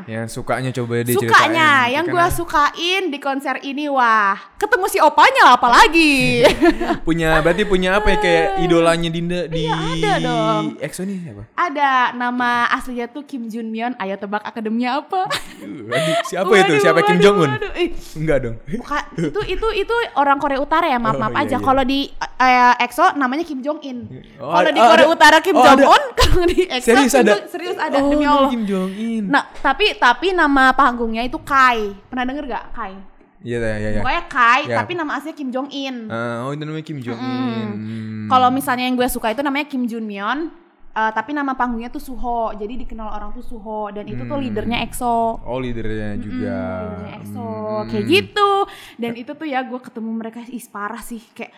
Ya 0.08 0.20
sukanya 0.30 0.70
coba 0.72 1.04
dia. 1.04 1.12
Sukanya 1.12 1.68
yang 1.92 2.08
gue 2.08 2.16
Karena 2.16 2.32
sukain 2.32 3.02
di 3.12 3.18
konser 3.20 3.60
ini 3.60 3.90
wah 3.92 4.38
ketemu 4.56 4.86
si 4.88 4.98
opanya 5.06 5.42
lah 5.44 5.54
apalagi. 5.54 6.42
punya 7.06 7.38
berarti 7.38 7.62
punya 7.62 7.94
apa 7.94 8.08
ya 8.08 8.18
kayak 8.18 8.46
idolanya 8.60 9.08
Dinda 9.08 9.40
di 9.46 9.64
Iya, 9.64 9.74
ada 9.74 10.12
dong. 10.20 10.64
EXO 10.78 11.02
nih 11.02 11.16
siapa? 11.20 11.42
Ada 11.52 11.90
nama 12.12 12.50
aslinya 12.70 13.06
tuh 13.06 13.22
Kim 13.22 13.46
Jun 13.46 13.66
Myeon. 13.66 13.94
Ayo 13.96 14.14
tebak 14.14 14.42
akademinya 14.42 15.00
apa? 15.00 15.30
Aduh, 15.56 15.90
siapa 16.24 16.52
itu? 16.52 16.72
Waduh, 16.72 16.78
Siapa 16.78 17.00
Kim 17.02 17.18
Jong 17.18 17.36
Un? 17.38 17.50
waduh. 17.50 17.72
Enggak 18.14 18.38
dong. 18.40 18.56
Bukan, 18.62 19.02
itu 19.28 19.40
itu 19.48 19.66
itu 19.78 19.94
orang 20.14 20.36
Korea 20.36 20.58
Utara 20.58 20.86
ya 20.86 20.96
maaf 20.96 21.14
Oh, 21.14 21.20
maaf 21.20 21.32
iya, 21.32 21.42
aja. 21.42 21.56
iya. 21.56 21.64
Kalau 21.64 21.82
di 21.82 22.00
eh, 22.36 22.84
EXO 22.84 23.06
namanya 23.14 23.42
Kim 23.42 23.60
Jong 23.60 23.80
In. 23.82 23.98
Oh, 24.36 24.52
kalau 24.52 24.70
di 24.70 24.78
ada- 24.78 24.90
Korea 24.90 25.02
ada- 25.02 25.14
Utara 25.14 25.38
Kim 25.40 25.54
oh, 25.54 25.62
Jong. 25.62 25.78
Un, 25.82 26.02
kalau 26.20 26.44
di 26.44 26.60
EXO 26.64 26.84
Serius 26.86 27.10
Kim 27.10 27.20
ada? 27.20 27.32
Jong- 27.32 27.48
serius 27.48 27.76
ada 27.76 27.96
oh, 27.96 28.08
demi 28.08 28.24
Allah. 28.24 28.48
Kim 28.48 28.62
Jong 28.62 28.90
In. 28.92 29.24
Nah 29.26 29.44
tapi 29.56 29.94
tapi 29.94 30.30
nama 30.30 30.70
panggungnya 30.70 31.22
itu 31.22 31.38
Kai. 31.38 31.94
Pernah 32.06 32.24
denger 32.24 32.44
gak 32.46 32.64
Kai? 32.70 32.94
Iya 33.38 33.58
iya 33.60 33.88
iya. 33.90 34.00
Pokoknya 34.00 34.24
Kai, 34.26 34.62
Ya. 34.64 34.76
tapi 34.76 34.92
nama 34.92 35.12
aslinya 35.14 35.34
Kim 35.34 35.50
Jong 35.50 35.68
In. 35.68 35.96
Ah, 36.06 36.44
oh 36.44 36.52
itu 36.52 36.62
namanya 36.62 36.82
Kim 36.82 36.98
Jong 36.98 37.16
In. 37.16 37.68
Hmm. 37.68 38.26
Kalau 38.26 38.48
misalnya 38.48 38.84
yang 38.84 38.94
gue 38.94 39.06
suka 39.06 39.28
itu 39.28 39.40
namanya 39.40 39.66
Kim 39.66 39.84
Jun 39.84 40.04
Myeon. 40.04 40.64
eh, 40.92 41.12
tapi 41.12 41.30
nama 41.30 41.52
panggungnya 41.52 41.92
tuh 41.92 42.00
Suho, 42.00 42.56
jadi 42.56 42.72
dikenal 42.78 43.12
orang 43.12 43.28
tuh 43.30 43.44
Suho 43.44 43.92
dan 43.92 44.08
itu 44.08 44.16
Hmm. 44.18 44.32
tuh 44.32 44.38
leadernya 44.40 44.80
EXO. 44.80 45.44
Oh 45.44 45.60
leadernya 45.60 46.16
juga. 46.16 46.56
Leadernya 46.88 47.12
EXO, 47.20 47.44
Hmm. 47.44 47.84
kayak 47.86 48.04
gitu. 48.08 48.50
Dan 48.96 49.12
itu 49.14 49.28
tuh 49.30 49.44
ya 49.44 49.60
gue 49.60 49.76
ketemu 49.76 50.08
mereka 50.10 50.40
is 50.48 50.64
parah 50.64 50.96
sih, 50.98 51.20
kayak 51.30 51.52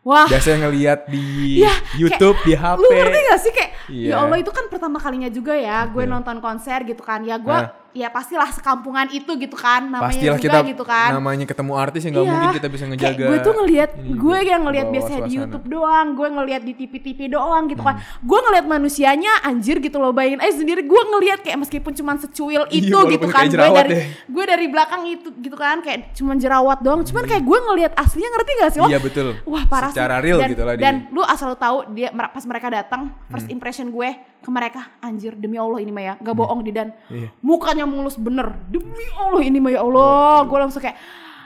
wah. 0.00 0.24
Biasanya 0.24 0.58
ngelihat 0.64 1.10
di 1.10 1.58
Ya, 1.58 1.74
YouTube, 1.98 2.38
di 2.46 2.54
kayak- 2.54 2.78
HP. 2.78 2.80
Lu 2.80 2.88
ngerti 2.88 3.18
gak 3.20 3.40
sih 3.40 3.52
kayak 3.52 3.70
Iya. 3.88 4.08
ya 4.08 4.16
Allah 4.20 4.38
itu 4.38 4.50
kan 4.52 4.64
pertama 4.68 4.96
kalinya 4.96 5.26
juga 5.28 5.52
ya 5.52 5.82
gue 5.84 6.04
nonton 6.06 6.38
konser 6.38 6.78
gitu 6.84 7.02
kan. 7.02 7.26
Ya 7.26 7.34
gue 7.34 7.50
Nah. 7.50 7.87
Ya 7.98 8.08
pastilah 8.08 8.46
sekampungan 8.48 9.10
itu 9.10 9.26
gitu 9.34 9.52
kan 9.52 9.82
namanya 9.84 10.08
Pastilah 10.08 10.36
juga 10.36 10.44
kita 10.46 10.58
gitu 10.68 10.84
kan. 10.84 11.08
namanya 11.12 11.44
ketemu 11.44 11.72
artis 11.74 12.00
yang 12.00 12.12
nggak 12.12 12.22
Iya. 12.22 12.32
mungkin 12.32 12.50
kita 12.54 12.68
bisa 12.68 12.84
ngejaga. 12.86 13.10
Kayak 13.10 13.26
gue 13.26 13.38
tuh 13.40 13.54
ngelihat 13.56 13.90
ini 13.96 14.10
gue 14.14 14.38
yang 14.44 14.60
ngelihat 14.62 14.86
biasanya 14.88 15.20
di. 15.20 15.34
YouTube 15.34 15.66
doang, 15.66 16.06
gue 16.12 16.28
ngelihat 16.30 16.62
di 16.62 16.72
TV-TV 16.72 17.18
doang 17.28 17.62
gitu 17.66 17.82
kan. 17.82 17.94
Gue 18.20 18.38
ngelihat 18.40 18.66
manusianya 18.68 19.32
anjir 19.42 19.76
gitu 19.78 19.96
loh 19.96 20.10
bayangin 20.10 20.38
aja 20.38 20.54
sendiri 20.54 20.82
gue 20.82 21.00
ngelihat 21.08 21.38
kayak 21.40 21.58
meskipun 21.58 21.92
cuman 21.92 22.16
secuil 22.18 22.62
Iya, 22.64 22.78
itu 22.78 22.94
walaupun 22.94 23.12
gitu 23.12 23.26
kan. 23.26 23.44
Gue 23.44 23.58
dari 23.74 23.90
deh. 23.90 24.04
gue 24.24 24.44
dari 24.46 24.66
belakang 24.66 25.02
itu 25.04 25.28
gitu 25.36 25.56
kan 25.56 25.76
kayak 25.80 26.14
cuman 26.14 26.36
jerawat 26.36 26.78
doang. 26.78 27.02
Cuman 27.02 27.24
kayak 27.24 27.42
gue 27.42 27.58
ngelihat 27.64 27.92
aslinya 27.94 28.30
ngerti 28.30 28.50
gak 28.56 28.70
sih 28.70 28.78
lo? 28.78 28.86
Iya 28.86 29.00
betul. 29.00 29.28
Wah 29.44 29.64
parah 29.64 29.90
Secara 29.90 30.16
sih. 30.16 30.24
real 30.24 30.38
dan, 30.38 30.48
gitu 30.48 30.62
lah 30.62 30.74
dia. 30.74 30.84
Dan 30.84 30.94
lu 31.08 31.22
asal 31.22 31.50
tahu 31.54 31.90
dia 31.90 32.08
pas 32.12 32.44
mereka 32.44 32.68
datang 32.68 33.02
first 33.26 33.44
Hmm. 33.44 33.54
impression 33.54 33.88
gue 33.88 34.10
ke 34.38 34.48
mereka 34.48 34.80
anjir 34.98 35.34
demi 35.34 35.56
Allah 35.56 35.78
ini 35.78 35.88
mah 35.88 36.00
ya 36.00 36.14
gak 36.16 36.32
bohong 36.32 36.60
di 36.60 36.70
dan 36.70 36.94
Iya. 37.06 37.28
mukanya 37.38 37.84
mulus 37.84 38.14
bener 38.14 38.54
demi 38.66 38.86
Allah 39.12 39.40
ini 39.40 39.58
mah 39.58 39.70
ya 39.70 39.80
Allah 39.80 40.42
gue 40.42 40.58
langsung 40.58 40.80
kayak 40.80 40.96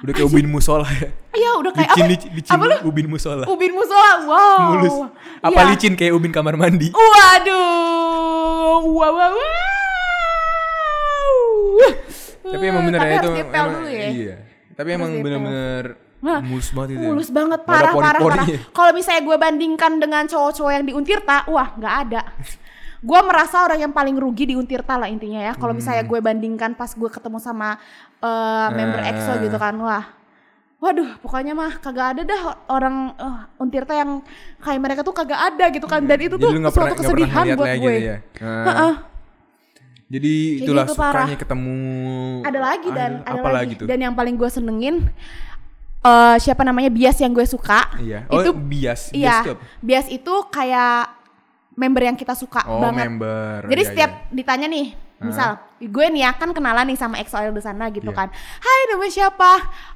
Udah 0.02 0.12
kayak 0.12 0.26
ubin 0.26 0.46
musola 0.46 0.82
ya. 0.90 1.14
Iya 1.32 1.50
udah 1.56 1.70
kayak 1.70 1.88
licin, 1.88 2.02
apa? 2.02 2.10
licin, 2.10 2.30
licin 2.34 2.52
apa 2.52 2.64
lu? 2.66 2.76
ubin 2.84 3.06
musola. 3.06 3.44
Ubin 3.46 3.70
musola, 3.70 4.10
wow. 4.24 4.58
Mulus. 4.68 4.94
Apa 5.40 5.54
Iya. 5.56 5.70
licin 5.70 5.94
kayak 5.94 6.12
ubin 6.12 6.28
kamar 6.28 6.54
mandi? 6.56 6.90
Waduh, 6.90 7.62
wow, 8.84 9.14
wow, 9.14 9.30
wow. 9.30 9.38
Tapi 12.44 12.64
emang 12.66 12.82
bener 12.84 12.98
Tapi 12.98 13.08
ya 13.08 13.16
harus 13.16 13.30
itu. 13.30 13.42
emang- 13.46 13.72
dulu 13.72 13.88
ya. 13.88 14.08
Iya. 14.10 14.36
Tapi 14.72 14.88
emang 14.90 15.10
dipel. 15.12 15.22
bener-bener 15.22 15.84
Nah, 16.18 16.38
mulus 16.40 16.70
banget 16.70 16.88
itu. 16.88 16.98
ya. 16.98 17.08
Mulus 17.08 17.30
banget 17.30 17.60
Nggak 17.60 17.74
ada 17.74 17.90
parah 17.90 17.94
parah 17.96 18.20
parah. 18.20 18.46
Kalau 18.70 18.90
misalnya 18.92 19.22
gue 19.22 19.36
bandingkan 19.36 19.92
dengan 19.98 20.22
cowok-cowok 20.24 20.72
yang 20.72 20.84
di 20.84 20.92
Untirta, 20.92 21.38
wah 21.46 21.68
nggak 21.72 21.94
ada. 22.00 22.22
Gue 23.02 23.20
merasa 23.20 23.60
orang 23.60 23.78
yang 23.80 23.90
paling 23.90 24.14
rugi 24.14 24.46
di 24.46 24.54
Untirta 24.54 24.94
lah 24.94 25.06
intinya 25.06 25.42
ya. 25.42 25.52
Kalau 25.52 25.70
misalnya 25.72 26.02
gue 26.02 26.18
bandingkan 26.18 26.72
pas 26.72 26.88
gue 26.88 27.10
ketemu 27.10 27.36
sama 27.36 27.74
eh, 28.16 28.68
member 28.70 28.96
Hmm. 28.96 29.06
Ah. 29.06 29.12
EXO 29.12 29.32
gitu 29.42 29.56
kan, 29.56 29.74
wah. 29.76 30.04
Waduh, 30.78 31.14
pokoknya 31.18 31.50
mah 31.52 31.78
kagak 31.78 32.06
ada 32.08 32.22
dah 32.24 32.40
orang 32.68 32.96
eh, 33.12 33.38
Untirta 33.56 33.92
yang 33.92 34.22
kayak 34.58 34.78
mereka 34.78 35.00
tuh 35.00 35.12
kagak 35.12 35.40
ada 35.50 35.66
gitu 35.68 35.84
kan. 35.84 36.00
Dan 36.00 36.18
itu 36.20 36.34
Jadi 36.34 36.42
tuh 36.42 36.50
suatu 36.64 36.70
pernah 36.72 36.94
kesedihan 36.96 37.44
buat 37.52 37.68
gue. 37.76 37.94
ya. 37.96 38.16
Nah, 38.38 38.64
Heeh. 38.64 38.94
Jadi 40.08 40.34
Kayak 40.52 40.60
itulah 40.60 40.84
gitu, 40.84 40.94
parah. 40.94 41.24
sukanya 41.24 41.38
ketemu. 41.38 41.76
ada 42.44 42.60
lagi 42.60 42.88
dan 42.92 43.10
ada 43.22 43.32
apa 43.32 43.48
lagi. 43.50 43.74
tuh? 43.74 43.86
dan 43.88 43.98
yang 43.98 44.12
paling 44.12 44.36
gue 44.36 44.46
senengin 44.46 44.96
eh 46.02 46.36
siapa 46.36 46.62
namanya 46.62 46.90
bias 46.90 47.16
yang 47.16 47.30
gue 47.30 47.46
suka 47.46 47.94
Iya. 47.96 48.26
Oh, 48.26 48.38
itu 48.38 48.52
bias. 48.52 49.08
Bias 49.08 49.14
iya 49.14 49.40
itu 49.40 49.54
bias 49.80 50.06
itu 50.08 50.34
kayak 50.50 51.21
member 51.74 52.02
yang 52.02 52.14
kita 52.14 52.32
suka 52.32 52.62
Oh, 52.64 52.78
banget 52.78 53.06
member. 53.06 53.58
jadi 53.66 53.80
Iya, 53.80 53.88
setiap 53.88 54.10
iya. 54.12 54.28
ditanya 54.30 54.68
nih 54.68 54.88
misal 55.20 55.54
gue 55.78 56.06
nih 56.08 56.18
ya 56.20 56.34
kan 56.34 56.50
kenalan 56.50 56.82
nih 56.82 56.98
sama 56.98 57.14
EXO 57.16 57.38
di 57.48 57.62
sana 57.62 57.86
gitu 57.88 58.10
Iya. 58.10 58.18
kan 58.18 58.28
Hai 58.58 58.80
nama 58.88 59.06
siapa 59.06 59.50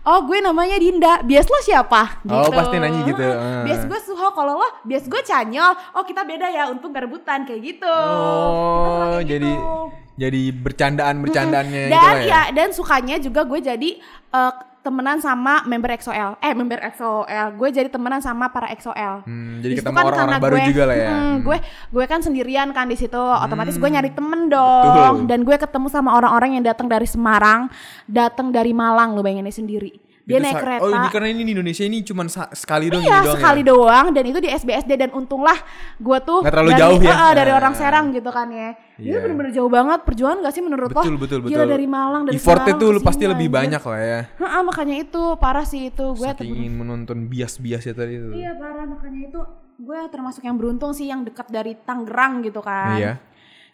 oh 0.05 0.23
gue 0.23 0.39
namanya 0.39 0.79
Dinda 0.79 1.19
bias 1.21 1.45
lo 1.45 1.59
siapa 1.61 2.23
gitu 2.23 2.47
Oh, 2.47 2.55
pasti 2.55 2.77
nanya 2.77 3.03
gitu. 3.05 3.27
Ah. 3.27 3.67
bias 3.67 3.83
gue 3.85 3.99
Suho 4.01 4.29
kalau 4.31 4.55
lo 4.57 4.69
bias 4.83 5.03
gue 5.05 5.19
Canyol 5.21 5.75
oh 5.93 6.03
kita 6.03 6.23
beda 6.23 6.47
ya 6.47 6.71
untung 6.71 6.91
gak 6.91 7.05
rebutan 7.05 7.43
kayak 7.43 7.59
gitu 7.61 7.91
Oh, 7.91 9.19
kayak 9.19 9.27
jadi 9.27 9.51
gitu. 9.51 9.75
jadi 10.15 10.43
bercandaan-bercandaannya 10.55 11.83
dan 11.83 11.91
gitu 11.91 12.07
lah 12.07 12.15
ya. 12.17 12.23
ya 12.23 12.43
dan 12.53 12.69
sukanya 12.71 13.17
juga 13.19 13.43
gue 13.43 13.59
jadi 13.61 13.91
eh, 14.31 14.53
temenan 14.87 15.19
sama 15.19 15.61
member 15.65 15.91
EXO-L 15.91 16.39
eh 16.39 16.53
member 16.53 16.79
EXO-L 16.81 17.27
gue 17.53 17.69
jadi 17.69 17.89
temenan 17.89 18.21
sama 18.21 18.47
para 18.47 18.71
EXO-L 18.71 19.27
Hmm, 19.27 19.59
jadi 19.59 19.73
ketemu 19.77 19.93
kan 19.93 20.05
orang-orang 20.07 20.39
baru 20.39 20.57
gue- 20.57 20.69
juga 20.71 20.83
lah 20.85 20.97
ya. 20.97 21.09
hmm, 21.09 21.19
Hmm. 21.19 21.37
gue 21.43 21.57
gue 21.91 22.05
kan 22.05 22.21
sendirian 22.21 22.69
kan 22.71 22.87
di 22.87 22.95
situ. 22.95 23.19
Otomatis 23.19 23.75
gue 23.75 23.89
nyari 23.89 24.11
temen 24.11 24.47
Betul. 24.47 24.95
dong 24.95 25.17
dan 25.27 25.43
gue 25.43 25.57
ketemu 25.57 25.87
sama 25.89 26.15
orang-orang 26.15 26.55
yang 26.55 26.65
datang 26.65 26.87
dari 26.87 27.05
Semarang 27.05 27.67
datang 28.07 28.49
dari 28.49 28.71
Malang 28.71 29.13
lo 29.13 29.21
bayangin 29.21 29.45
aja 29.45 29.59
sendiri 29.59 30.06
dia 30.27 30.37
Itu 30.37 30.45
naik 30.45 30.59
kereta 30.59 30.83
Oh, 30.83 30.91
ini 30.91 31.07
karena 31.09 31.29
ini 31.31 31.43
di 31.43 31.53
Indonesia 31.55 31.85
ini 31.87 32.03
cuma 32.03 32.27
sekali 32.51 32.91
doang 32.91 32.99
Iya 32.99 33.15
ini 33.15 33.23
doang 33.23 33.37
sekali 33.39 33.61
ya. 33.61 33.69
doang 33.69 34.07
dan 34.11 34.25
itu 34.27 34.39
di 34.39 34.51
SBSD 34.51 34.91
dan 34.99 35.11
untunglah 35.13 35.55
gue 35.97 36.19
tuh 36.21 36.43
Nggak 36.43 36.51
terlalu 36.51 36.69
dari, 36.69 36.81
jauh 36.83 36.99
ya. 36.99 37.15
eh, 37.15 37.33
dari 37.33 37.47
Nah. 37.47 37.57
orang 37.57 37.73
Serang 37.73 38.07
gitu 38.11 38.31
kan 38.31 38.49
ya. 38.51 38.71
Itu 38.97 39.07
Iya. 39.07 39.19
bener-bener 39.23 39.53
jauh 39.55 39.71
banget 39.71 40.01
perjuangan 40.03 40.39
gak 40.43 40.51
sih 40.51 40.61
menurut 40.61 40.91
lo? 40.91 40.99
Betul 40.99 41.15
betul 41.17 41.39
betul. 41.41 41.51
Gila 41.53 41.65
dari 41.65 41.87
Malang 41.87 42.23
dari 42.25 42.35
Effortnya 42.35 42.75
Semarang 42.75 42.83
tuh 42.83 42.89
lu 42.91 43.01
pasti 43.01 43.25
lebih 43.25 43.49
banyak 43.49 43.79
lah 43.81 44.01
ya. 44.03 44.21
Heeh, 44.37 44.61
makanya 44.63 44.97
itu 44.99 45.23
parah 45.37 45.63
sih 45.63 45.83
itu 45.87 46.07
gue 46.13 46.27
Saking 46.29 46.51
ingin 46.59 46.73
menonton 46.75 47.19
bias-bias 47.25 47.83
ya 47.85 47.95
tadi 47.95 48.19
itu. 48.19 48.31
Iya 48.35 48.51
parah 48.53 48.83
makanya 48.85 49.21
itu 49.25 49.41
gue 49.79 49.99
termasuk 50.09 50.43
yang 50.43 50.57
beruntung 50.57 50.91
sih 50.91 51.07
yang 51.07 51.23
dekat 51.23 51.47
dari 51.49 51.79
Tangerang 51.79 52.43
gitu 52.43 52.59
kan. 52.59 52.99
Iya. 52.99 53.13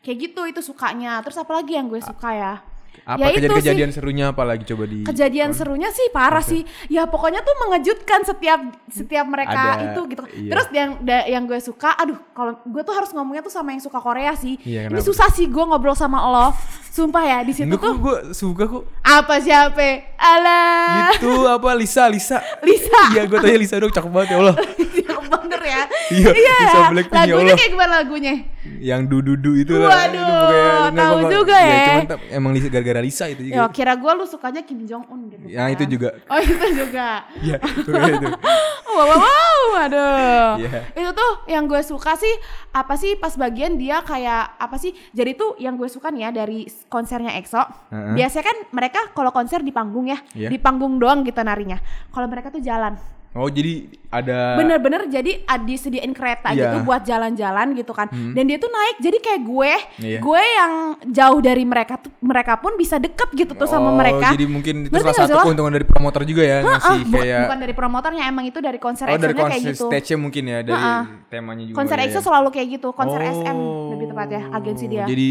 Kayak 0.00 0.18
gitu 0.20 0.42
itu 0.44 0.60
sukanya. 0.60 1.22
Terus 1.22 1.38
apa 1.38 1.52
lagi 1.54 1.72
yang 1.72 1.88
gue 1.88 1.96
suka 1.98 2.28
ya? 2.28 2.54
Apa 3.02 3.18
Ya 3.18 3.26
itu 3.28 3.42
kejadian-kejadian 3.42 3.90
serunya 3.90 4.24
apa 4.30 4.42
lagi 4.42 4.62
coba 4.62 4.84
di 4.86 5.02
Kejadian 5.02 5.50
serunya 5.50 5.90
sih 5.90 6.06
parah 6.10 6.44
sih. 6.44 6.62
Ya 6.86 7.04
pokoknya 7.04 7.42
tuh 7.42 7.54
mengejutkan 7.58 8.22
setiap 8.22 8.60
setiap 8.86 9.26
mereka 9.26 9.58
Ada, 9.74 9.84
itu 9.90 10.00
gitu. 10.06 10.22
iya. 10.38 10.50
Terus 10.54 10.66
yang 10.70 10.90
da- 11.02 11.26
yang 11.26 11.42
gue 11.44 11.58
suka, 11.58 11.90
aduh 11.92 12.18
kalau 12.30 12.62
gue 12.62 12.82
tuh 12.82 12.94
harus 12.94 13.10
ngomongnya 13.10 13.42
tuh 13.42 13.50
sama 13.50 13.74
yang 13.74 13.82
suka 13.82 13.98
Korea 13.98 14.32
sih. 14.34 14.54
Iya, 14.62 14.86
Ini 14.86 15.00
susah 15.00 15.28
sih 15.28 15.50
gue 15.50 15.64
ngobrol 15.64 15.94
sama 15.94 16.22
lo. 16.22 16.54
Sumpah 16.92 17.24
ya 17.24 17.38
di 17.40 17.56
situ 17.56 17.64
Enggak 17.64 17.80
tuh 17.80 17.94
gue 17.96 18.16
suka 18.36 18.68
kok. 18.68 18.84
apa 19.00 19.40
siapa? 19.40 20.12
Alah. 20.20 21.16
Itu 21.16 21.48
apa 21.48 21.72
Lisa 21.72 22.04
Lisa. 22.04 22.36
Lisa. 22.60 23.16
Iya 23.16 23.24
gue 23.24 23.38
tanya 23.40 23.56
Lisa 23.56 23.80
dong 23.80 23.88
cakep 23.88 24.12
banget 24.12 24.28
ya 24.28 24.38
Allah. 24.38 24.56
Cakep 25.08 25.24
bener 25.26 25.62
ya. 25.64 25.82
Iya, 26.12 26.28
Lisa 26.30 26.80
Blackpink, 26.92 27.16
ya 27.16 27.24
Lagunya 27.24 27.42
Allah. 27.42 27.56
kayak 27.56 27.70
gimana 27.72 27.92
lagunya? 27.98 28.34
yang 28.82 29.06
dududu 29.06 29.58
itu 29.58 29.74
lah. 29.74 29.90
Waduh, 29.90 30.90
Itu 30.90 30.94
tahu 30.94 31.18
juga 31.30 31.56
iya, 31.56 31.74
ya. 31.74 31.86
Cuman 31.86 32.06
emang 32.30 32.50
Lisa 32.54 32.68
gara-gara 32.70 33.00
Lisa 33.02 33.24
itu 33.26 33.42
Ya 33.42 33.66
juga. 33.66 33.74
kira 33.74 33.94
gue 33.94 34.12
lu 34.12 34.24
sukanya 34.26 34.62
Kim 34.62 34.86
Jong 34.86 35.06
Un 35.06 35.20
gitu. 35.30 35.44
Yang 35.50 35.66
kan. 35.66 35.74
itu 35.74 35.84
juga. 35.88 36.08
Oh 36.28 36.38
itu 36.38 36.54
juga. 36.76 37.08
Iya, 37.38 37.56
pokoknya 37.58 38.12
itu. 38.12 38.28
wow, 38.92 39.04
wow, 39.06 39.18
wow, 39.18 39.62
aduh. 39.82 40.50
Iya. 40.60 40.78
Itu 40.94 41.10
tuh 41.10 41.32
yang 41.46 41.64
gue 41.66 41.82
suka 41.82 42.14
sih 42.14 42.34
apa 42.70 42.94
sih 42.94 43.18
pas 43.18 43.34
bagian 43.34 43.74
dia 43.74 44.02
kayak 44.02 44.58
apa 44.58 44.76
sih? 44.78 44.94
Jadi 45.10 45.34
tuh 45.34 45.58
yang 45.58 45.74
gue 45.74 45.90
suka 45.90 46.10
nih 46.10 46.26
ya 46.26 46.44
dari 46.44 46.66
konsernya 46.84 47.34
EXO. 47.34 47.62
Heeh. 47.88 48.14
Biasanya 48.14 48.44
kan 48.44 48.56
mereka 48.70 49.00
kalau 49.10 49.30
konser 49.30 49.60
di 49.60 49.70
panggung 49.70 50.06
ya, 50.06 50.18
Iya. 50.32 50.48
di 50.48 50.56
panggung 50.56 50.96
doang 50.96 51.20
gitu 51.20 51.38
narinya. 51.38 51.78
Kalau 52.08 52.26
mereka 52.26 52.48
tuh 52.48 52.58
jalan. 52.58 52.94
Oh, 53.32 53.48
jadi 53.48 53.88
ada 54.12 54.60
Bener-bener 54.60 55.08
jadi 55.08 55.40
ad- 55.42 55.64
disediain 55.64 56.12
kereta 56.12 56.52
Iya. 56.52 56.68
gitu 56.68 56.84
buat 56.84 57.00
jalan-jalan 57.00 57.72
gitu 57.72 57.88
kan. 57.90 58.12
Dan 58.12 58.44
dia 58.44 58.60
tuh 58.60 58.68
naik 58.68 59.00
jadi 59.00 59.16
kayak 59.18 59.40
gue, 59.42 59.72
Iya. 60.04 60.18
gue 60.20 60.42
yang 60.52 60.72
jauh 61.08 61.40
dari 61.40 61.64
mereka 61.64 61.96
tuh 61.96 62.12
mereka 62.20 62.60
pun 62.60 62.76
bisa 62.76 63.00
deket 63.00 63.32
gitu 63.32 63.56
tuh 63.56 63.64
sama 63.64 63.88
Oh, 63.88 63.96
mereka. 63.96 64.36
Jadi 64.36 64.44
mungkin 64.44 64.84
itu 64.84 64.92
salah 64.92 65.16
satu 65.16 65.48
keuntungan 65.48 65.72
dari 65.72 65.88
promotor 65.88 66.28
juga 66.28 66.44
ya 66.44 66.60
ngasih 66.60 66.98
bu- 67.02 67.16
kayak 67.16 67.40
bukan 67.42 67.58
dari 67.58 67.72
promotornya 67.72 68.24
emang 68.26 68.44
itu 68.44 68.60
dari 68.60 68.76
konser 68.76 69.08
Oh, 69.08 69.16
dari 69.16 69.32
EXO-nya 69.32 69.40
kayak 69.40 69.48
konser 69.56 69.72
gitu. 69.72 69.86
stage-nya 69.88 70.16
mungkin 70.20 70.42
ya 70.44 70.58
dari 70.60 70.76
ah. 70.84 71.04
temanya 71.26 71.64
juga. 71.64 71.76
Konser 71.80 71.96
ya, 71.96 72.04
EXO 72.04 72.20
ya. 72.20 72.24
selalu 72.28 72.48
kayak 72.52 72.68
gitu, 72.70 72.88
konser 72.92 73.16
Oh, 73.18 73.28
SM 73.32 73.58
lebih 73.88 74.06
tepatnya 74.12 74.40
agensi 74.52 74.84
dia. 74.86 75.04
Jadi 75.08 75.28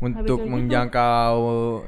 untuk 0.00 0.38
gitu. 0.38 0.48
menjangkau 0.48 1.36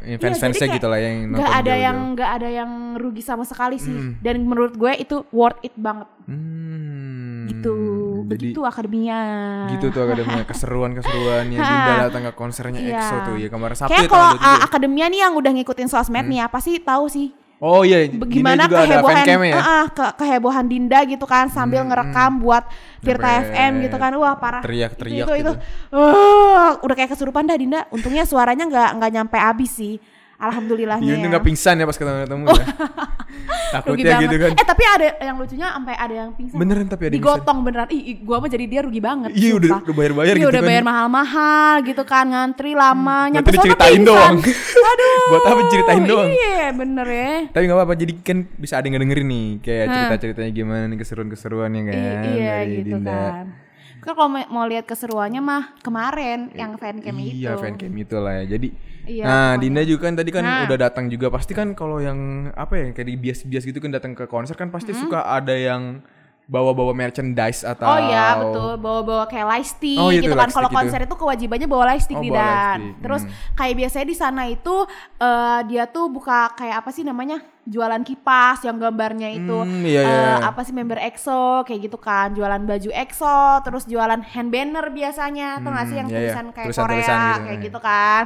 Iya, 0.03 0.17
fans-fansnya 0.19 0.67
jadi 0.67 0.77
gitu 0.77 0.87
lah 0.87 0.99
yang 0.99 1.17
nggak 1.27 1.33
nonton 1.35 1.49
ada 1.51 1.57
jauh-jauh. 1.63 1.81
yang 1.81 1.97
nggak 2.13 2.31
ada 2.31 2.49
yang 2.51 2.71
rugi 2.95 3.21
sama 3.21 3.43
sekali 3.43 3.77
sih. 3.77 3.93
Dan 4.19 4.45
menurut 4.45 4.75
gue 4.75 4.93
itu 4.95 5.25
worth 5.31 5.61
it 5.61 5.73
banget. 5.75 6.09
Hmm, 6.25 7.45
Gitu. 7.45 7.75
Jadi 8.23 8.29
Begitu 8.49 8.61
akademinya. 8.63 9.21
gitu 9.69 9.87
tuh 9.89 10.03
akademia 10.03 10.43
keseruan-keseruan 10.43 11.45
yang 11.49 11.61
Dinda 11.61 11.93
datang 12.07 12.23
ke 12.23 12.33
konsernya 12.33 12.79
Iya. 12.79 12.97
EXO 12.97 13.17
tuh 13.25 13.35
ya 13.37 13.49
kemarin 13.49 13.75
Sabtu 13.75 13.91
Kayak 13.91 14.01
ya 14.01 14.09
kalau 14.09 14.25
tanggal 14.27 14.39
23 14.39 14.53
ya? 14.53 14.63
akademia 14.63 15.07
nih 15.07 15.21
yang 15.21 15.33
udah 15.35 15.51
ngikutin 15.53 15.89
sosmed 15.89 16.25
nih 16.27 16.39
ya 16.39 16.47
pasti 16.47 16.73
tahu 16.79 17.05
sih 17.07 17.29
Oh 17.63 17.87
iya, 17.87 18.11
Dinda 18.11 18.59
juga 18.67 18.83
kehebohan 18.91 19.23
ya. 19.23 19.55
uh, 19.55 19.63
uh, 19.63 19.85
ke- 19.95 20.15
kehebohan 20.19 20.67
Dinda 20.67 20.99
gitu 21.07 21.23
kan 21.31 21.47
sambil 21.47 21.87
ngerekam 21.87 22.43
buat 22.43 22.67
Tirta 22.99 23.23
Sampai 23.23 23.55
FM 23.55 23.73
gitu 23.87 23.97
kan 24.03 24.11
wah 24.19 24.35
parah 24.35 24.67
teriak-teriak 24.67 25.23
itu, 25.23 25.31
itu, 25.31 25.35
gitu. 25.47 25.53
itu. 25.55 25.95
Uh, 25.95 26.75
udah 26.83 26.95
kayak 26.99 27.15
kesurupan 27.15 27.47
dah 27.47 27.55
Dinda 27.55 27.87
untungnya 27.95 28.27
suaranya 28.27 28.67
nggak 28.67 28.91
nggak 28.99 29.11
nyampe 29.15 29.39
habis 29.39 29.71
sih 29.79 30.03
alhamdulillahnya 30.43 31.07
Iya, 31.07 31.17
ya. 31.17 31.29
nggak 31.29 31.45
pingsan 31.45 31.75
ya 31.75 31.85
pas 31.85 31.95
ketemu 31.95 32.19
ketemu 32.21 32.43
ya. 32.49 32.67
Takutnya 33.73 34.21
gitu 34.21 34.37
kan. 34.37 34.51
Eh 34.53 34.67
tapi 34.67 34.85
ada 34.85 35.07
yang 35.19 35.37
lucunya 35.39 35.69
sampai 35.71 35.95
ada 35.97 36.15
yang 36.15 36.31
pingsan. 36.35 36.57
Beneran 36.59 36.87
tapi 36.87 37.03
ada 37.03 37.13
yang 37.13 37.25
Digotong 37.25 37.59
beneran. 37.63 37.89
Ih, 37.89 38.21
gua 38.21 38.37
mah 38.37 38.51
jadi 38.51 38.65
dia 38.67 38.81
rugi 38.83 39.01
banget. 39.01 39.33
Iya, 39.33 39.53
udah- 39.57 39.81
udah 39.81 39.95
bayar-bayar 39.97 40.35
Iya, 40.35 40.39
gitu 40.39 40.51
udah 40.51 40.61
kan. 40.61 40.69
bayar 40.69 40.83
mahal-mahal 40.85 41.73
gitu 41.83 42.03
kan, 42.05 42.25
ngantri 42.27 42.73
lama, 42.75 43.19
Nanti 43.25 43.35
nyampe 43.35 43.51
diceritain 43.51 43.97
pingsan. 43.97 44.11
doang. 44.11 44.35
Aduh. 44.91 45.17
Buat 45.33 45.43
apa 45.47 45.61
diceritain 45.63 46.03
doang? 46.05 46.29
Iya, 46.29 46.65
bener 46.75 47.07
ya. 47.09 47.33
Tapi 47.49 47.63
nggak 47.65 47.79
apa-apa, 47.79 47.95
jadi 47.97 48.13
kan 48.21 48.37
bisa 48.53 48.75
ada 48.77 48.87
yang 48.87 49.01
dengerin 49.01 49.27
nih 49.27 49.47
kayak 49.61 49.85
cerita-ceritanya 49.89 50.51
gimana 50.53 50.85
nih 50.87 50.99
keseruan-keseruannya 50.99 51.81
kan 51.83 51.95
I- 51.95 52.05
iya 52.35 52.55
dari 52.61 52.75
gitu 52.77 52.89
Dinda. 52.93 53.09
kan. 53.33 53.47
Kan 54.03 54.13
kalau 54.13 54.29
mau- 54.29 54.67
lihat 54.67 54.85
keseruannya 54.85 55.41
mah 55.41 55.79
kemarin 55.81 56.51
yang 56.53 56.75
fancam 56.75 57.15
itu. 57.17 57.41
Iya, 57.41 57.57
fancam 57.57 57.89
itu 57.89 58.17
lah 58.19 58.43
ya. 58.43 58.59
Jadi 58.59 58.69
Iya, 59.03 59.25
Nah, 59.25 59.35
pokoknya. 59.53 59.61
Dinda 59.61 59.83
juga 59.83 60.01
kan 60.03 60.15
tadi 60.15 60.31
kan 60.31 60.43
Nah. 60.43 60.63
udah 60.65 60.79
datang 60.81 61.05
juga. 61.07 61.27
Pasti 61.29 61.53
kan 61.53 61.75
kalau 61.75 61.99
yang 61.99 62.19
apa 62.55 62.73
ya 62.75 62.85
kayak 62.91 63.09
di 63.09 63.17
bias-bias 63.17 63.65
gitu 63.65 63.79
kan 63.79 63.91
datang 63.91 64.13
ke 64.13 64.25
konser 64.25 64.55
kan 64.55 64.69
pasti 64.69 64.93
suka 64.93 65.23
ada 65.23 65.53
yang 65.53 66.03
bawa-bawa 66.43 66.91
merchandise 66.93 67.63
atau 67.63 67.87
Oh 67.87 67.99
iya 68.03 68.35
betul 68.35 68.75
bawa-bawa 68.77 69.25
kayak 69.25 69.47
lightstick 69.47 69.95
Oh, 69.97 70.11
iya 70.11 70.21
gitu 70.21 70.35
kan 70.35 70.51
kalau 70.51 70.69
gitu. 70.69 70.77
konser 70.77 71.01
itu 71.01 71.15
kewajibannya 71.15 71.69
bawa 71.71 71.95
lightstick 71.95 72.19
Oh, 72.19 72.21
di 72.21 72.29
dan 72.29 72.99
terus 72.99 73.23
hmm. 73.23 73.55
kayak 73.55 73.75
biasanya 73.79 74.07
di 74.11 74.17
sana 74.19 74.43
itu 74.51 74.75
eh, 75.17 75.61
dia 75.71 75.87
tuh 75.87 76.11
buka 76.11 76.51
kayak 76.53 76.83
apa 76.83 76.91
sih 76.91 77.07
namanya 77.07 77.39
jualan 77.63 78.03
kipas 78.03 78.67
yang 78.67 78.75
gambarnya 78.77 79.31
itu 79.31 79.55
Hmm, 79.55 79.87
iya, 79.87 80.03
iya. 80.03 80.35
apa 80.43 80.67
sih 80.67 80.75
member 80.75 80.99
EXO 80.99 81.63
kayak 81.63 81.87
gitu 81.87 81.97
kan 81.97 82.35
jualan 82.35 82.59
baju 82.59 82.91
EXO 82.91 83.39
terus 83.63 83.87
jualan 83.87 84.21
hand 84.21 84.51
banner 84.51 84.91
biasanya 84.91 85.63
atau 85.63 85.71
nggak 85.71 85.87
sih 85.89 85.97
yang 85.97 86.09
iya, 86.11 86.19
iya. 86.19 86.23
tulisan 86.27 86.47
kayak 86.51 86.67
Tulisan-tulisan 86.75 86.91
Korea 87.15 87.23
gitu, 87.31 87.43
kayak 87.47 87.55
iya. 87.55 87.65
gitu 87.65 87.79
kan 87.79 88.25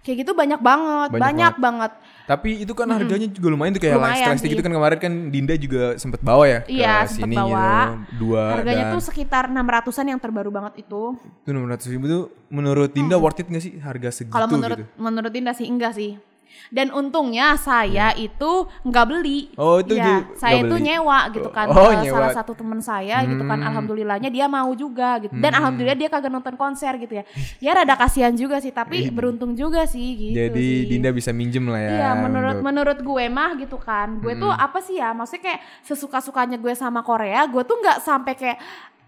kayak 0.00 0.16
gitu 0.22 0.32
banyak 0.32 0.58
banget 0.58 1.08
Banyak 1.10 1.20
banyak, 1.20 1.54
banget. 1.58 1.92
Tapi 2.24 2.60
itu 2.60 2.72
kan 2.72 2.84
harganya 2.88 3.24
juga 3.24 3.48
lumayan 3.48 3.72
tuh 3.72 3.80
kayak 3.80 3.96
Lumayan 3.96 4.36
sih. 4.36 4.48
gitu 4.48 4.60
kan 4.60 4.68
kemarin 4.68 4.98
kan 5.00 5.12
Dinda 5.32 5.54
juga 5.56 5.96
sempet 5.96 6.20
bawa 6.20 6.44
ya 6.44 6.60
Iya, 6.68 6.94
ke 7.04 7.16
sini 7.16 7.32
bawa. 7.34 8.04
Dua 8.12 8.42
harganya 8.52 8.84
dan 8.84 8.94
tuh 8.94 9.02
sekitar 9.02 9.48
600-an 9.48 10.06
yang 10.06 10.20
terbaru 10.20 10.50
banget 10.52 10.84
itu 10.84 11.16
itu 11.16 11.48
600 11.48 11.88
ribu 11.88 12.04
tuh 12.04 12.22
menurut 12.48 12.92
Dinda 12.92 13.16
worth 13.16 13.40
it 13.40 13.48
gak 13.48 13.60
sih 13.60 13.80
harga 13.80 14.12
segitu 14.12 14.34
Kalau 14.34 14.44
menurut 14.46 14.76
gitu? 14.76 14.84
menurut 15.00 15.32
Dinda 15.32 15.52
sih 15.56 15.64
enggak 15.64 15.96
sih. 15.96 16.20
Dan 16.68 16.90
untungnya 16.90 17.54
saya 17.54 18.12
itu 18.12 18.50
nggak 18.82 19.06
beli. 19.06 19.50
Hmm. 19.50 19.60
Oh, 19.60 19.76
itu 19.78 19.94
Iya, 19.94 20.04
dia 20.04 20.16
saya 20.36 20.58
itu 20.58 20.68
beli. 20.70 20.84
nyewa 20.84 21.18
gitu 21.30 21.48
kan 21.48 21.66
Oh, 21.66 21.90
nyewa. 21.90 22.12
salah 22.12 22.30
satu 22.32 22.52
teman 22.52 22.78
saya 22.78 23.24
gitu 23.24 23.42
kan. 23.42 23.56
Hmm. 23.56 23.68
Alhamdulillahnya 23.68 24.28
dia 24.28 24.46
mau 24.46 24.70
juga 24.72 25.18
gitu. 25.18 25.32
Dan 25.32 25.52
alhamdulillah 25.52 25.94
dia 25.94 26.08
kagak 26.08 26.28
nonton 26.28 26.54
konser 26.54 26.94
gitu 26.96 27.14
ya. 27.14 27.24
Ya 27.58 27.72
rada 27.74 27.94
kasihan 27.94 28.32
juga 28.32 28.58
sih, 28.58 28.70
tapi 28.70 29.08
beruntung 29.08 29.52
juga 29.52 29.84
sih 29.84 30.08
gitu 30.14 30.36
Jadi 30.36 30.60
sih. 30.60 30.88
Dinda 30.88 31.10
bisa 31.10 31.30
minjem 31.30 31.64
lah 31.64 31.78
ya. 31.78 31.90
Iya 31.90 32.10
menurut 32.18 32.48
untuk- 32.50 32.64
menurut 32.64 32.98
gue 33.00 33.24
mah 33.28 33.50
gitu 33.54 33.76
kan 33.76 34.18
gue 34.18 34.34
tuh 34.34 34.48
apa 34.48 34.78
sih 34.78 34.96
ya 34.96 35.10
maksudnya 35.10 35.42
kayak 35.44 35.60
sesuka 35.80 36.18
sukanya 36.18 36.56
gue 36.56 36.72
sama 36.72 37.00
Korea 37.00 37.44
gue 37.44 37.62
tuh 37.62 37.76
nggak 37.76 37.98
sampai 38.00 38.32
kayak 38.32 38.58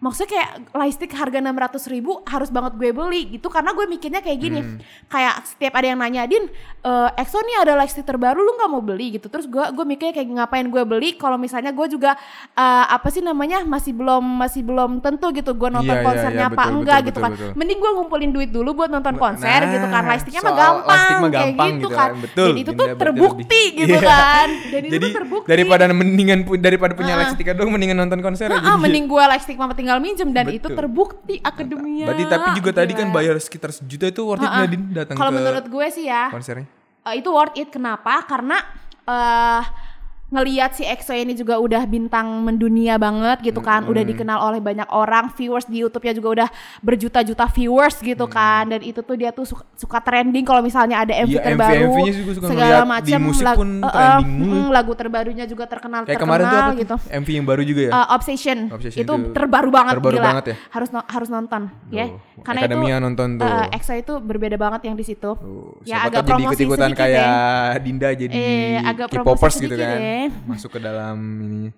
maksudnya 0.01 0.29
kayak 0.31 0.49
lightstick 0.73 1.13
harga 1.13 1.39
600 1.39 1.53
ribu 1.87 2.25
harus 2.25 2.49
banget 2.49 2.73
gue 2.75 2.91
beli 2.91 3.23
gitu. 3.31 3.47
Karena 3.47 3.71
gue 3.71 3.85
mikirnya 3.87 4.19
kayak 4.19 4.39
gini. 4.39 4.61
Kayak 5.07 5.45
setiap 5.47 5.73
ada 5.75 5.87
yang 5.87 5.99
nanya 5.99 6.25
Din 6.25 6.49
eh, 6.81 7.09
EXO 7.15 7.39
nih 7.39 7.57
ada 7.61 7.77
lightstick 7.77 8.03
terbaru 8.03 8.41
lu 8.41 8.57
nggak 8.57 8.71
mau 8.71 8.81
beli? 8.81 9.15
Gitu. 9.15 9.29
Terus 9.29 9.45
gue 9.45 9.61
gue 9.71 9.85
mikirnya 9.85 10.13
kayak 10.13 10.29
ngapain 10.35 10.67
gue 10.67 10.83
beli? 10.83 11.15
Kalau 11.15 11.37
misalnya 11.37 11.71
gue 11.71 11.87
juga 11.87 12.17
eh, 12.53 12.85
apa 12.89 13.09
sih 13.09 13.21
namanya 13.21 13.61
masih 13.63 13.93
belum 13.93 14.25
masih 14.25 14.63
belum 14.63 14.99
tentu 14.99 15.29
gitu 15.31 15.53
gue 15.53 15.69
nonton 15.69 15.89
Iya, 15.91 15.97
iya, 15.97 16.07
konsernya 16.07 16.47
iya, 16.47 16.51
apa 16.51 16.63
betul, 16.63 16.75
enggak 16.75 16.97
betul, 16.97 17.05
gitu 17.05 17.13
betul, 17.13 17.23
kan. 17.23 17.33
betul. 17.37 17.51
mending 17.55 17.79
gue 17.79 17.91
ngumpulin 17.93 18.31
duit 18.31 18.51
dulu 18.51 18.71
buat 18.75 18.91
nonton 18.91 19.15
konser 19.17 19.61
gitu 19.69 19.87
kan. 19.87 20.01
Nah, 20.01 20.09
lightsticknya 20.09 20.41
mah 20.41 20.55
gampang, 20.55 21.19
mah 21.21 21.31
kayak 21.31 21.53
gitu 21.53 21.69
gitu. 21.77 21.89
kan. 21.91 21.99
Kan. 22.01 22.11
Betul, 22.21 22.47
dan 22.47 22.57
itu 22.57 22.71
tuh 22.73 22.87
terbukti 22.97 23.45
lebih- 23.45 23.77
gitu 23.77 23.97
Iya. 23.97 24.09
kan. 24.09 24.49
Dan 24.71 24.81
itu 24.81 24.93
Jadi 24.95 25.05
tuh 25.05 25.13
terbukti. 25.13 25.47
daripada 25.51 25.85
mendingan 25.91 26.39
daripada 26.57 26.93
punya 26.95 27.13
lightstick 27.15 27.51
dong 27.51 27.69
mendingan 27.69 27.99
nonton 27.99 28.21
konser 28.21 28.49
Ah, 28.49 28.57
aja. 28.57 28.79
mending 28.79 29.05
gue 29.05 29.23
lightstick 29.27 29.59
mama 29.59 29.75
tinggal 29.75 29.90
minjem 29.99 30.31
dan 30.31 30.47
itu 30.47 30.69
Betul. 30.69 30.79
terbukti 30.79 31.35
akademinya. 31.41 32.07
Berarti 32.13 32.25
tapi 32.29 32.49
juga 32.55 32.71
tadi 32.71 32.93
kan 32.95 33.09
Gila. 33.09 33.17
bayar 33.17 33.35
sekitar 33.41 33.71
sejuta 33.73 34.07
itu 34.07 34.23
worth 34.23 34.45
it 34.45 34.71
Din 34.71 34.83
datang 34.95 35.17
Kalau 35.17 35.33
menurut 35.35 35.65
gue 35.67 35.87
sih 35.91 36.07
ya, 36.07 36.31
konsernya? 36.31 36.69
eh, 37.03 37.15
itu 37.17 37.29
worth 37.33 37.57
it. 37.57 37.73
Kenapa? 37.73 38.23
Karena 38.23 38.61
eh 39.03 39.63
ngelihat 40.31 40.71
si 40.73 40.83
EXO 40.83 41.11
ini 41.13 41.35
juga 41.35 41.59
udah 41.59 41.83
bintang 41.85 42.27
mendunia 42.41 42.95
banget 42.97 43.43
gitu 43.45 43.59
kan, 43.59 43.83
udah 43.85 44.03
dikenal 44.05 44.39
oleh 44.41 44.59
banyak 44.59 44.87
orang, 44.89 45.31
viewers 45.31 45.67
di 45.67 45.83
YouTube-nya 45.83 46.13
juga 46.13 46.29
udah 46.33 46.49
berjuta-juta 46.81 47.47
viewers 47.49 47.99
gitu 47.99 48.25
kan, 48.27 48.67
dan 48.67 48.81
itu 48.81 49.01
tuh 49.01 49.15
dia 49.15 49.31
tuh 49.31 49.43
suka, 49.45 49.67
suka 49.75 49.99
trending 49.99 50.43
kalau 50.43 50.59
misalnya 50.61 51.01
ada 51.01 51.13
MV 51.17 51.31
Iya, 51.31 51.43
terbaru, 51.45 51.83
MV-nya 51.93 52.13
juga 52.15 52.33
suka 52.33 52.47
segala 52.47 52.63
ngeliat 52.63 52.87
macam, 52.87 53.19
musik 53.21 53.43
lag- 53.45 53.59
pun 53.59 53.69
eh, 53.73 53.83
eh, 53.83 53.91
trending 53.91 54.31
mulu. 54.33 54.55
mm, 54.57 54.69
lagu 54.71 54.93
terbarunya 54.95 55.45
juga 55.45 55.65
terkenal 55.67 56.01
Kayak 56.03 56.15
terkenal 56.15 56.31
kemarin 56.31 56.45
tuh 56.47 56.61
apa 56.61 56.73
gitu. 56.79 56.97
MV 57.11 57.29
yang 57.29 57.47
baru 57.47 57.63
juga 57.63 57.81
ya? 57.81 57.91
Uh, 57.93 58.07
Obsession. 58.13 58.59
Obsession 58.71 59.01
itu 59.01 59.13
itu 59.13 59.33
terbaru 59.33 59.69
banget 59.69 59.93
terbaru 59.93 60.17
gila. 60.17 60.27
banget 60.31 60.45
ya? 60.47 60.55
Harus 60.71 60.89
no- 60.91 61.07
harus 61.07 61.29
nonton 61.29 61.63
ya. 61.91 62.07
Karena 62.41 62.61
Academia 62.63 62.95
itu 62.95 63.05
nonton 63.05 63.29
tuh. 63.37 63.45
uh, 63.45 63.67
EXO 63.71 63.93
itu 63.95 64.13
berbeda 64.17 64.57
banget 64.57 64.81
yang 64.87 64.95
di 64.95 65.03
situ. 65.03 65.31
Ya 65.83 66.07
agak 66.07 66.23
tahu 66.23 66.29
jadi 66.31 66.31
promosi 66.31 66.55
ikut-ikutan 66.57 66.91
kayak 66.95 67.19
ya. 67.21 67.79
Dinda 67.79 68.09
jadi 68.13 68.33
Eh, 68.33 68.79
agak 68.81 69.11
promosi 69.11 69.27
K-popers 69.37 69.55
gitu 69.59 69.75
kan. 69.75 69.99
ya. 69.99 70.20
Masuk 70.45 70.77
ke 70.77 70.81
dalam 70.81 71.17
ininya. 71.41 71.73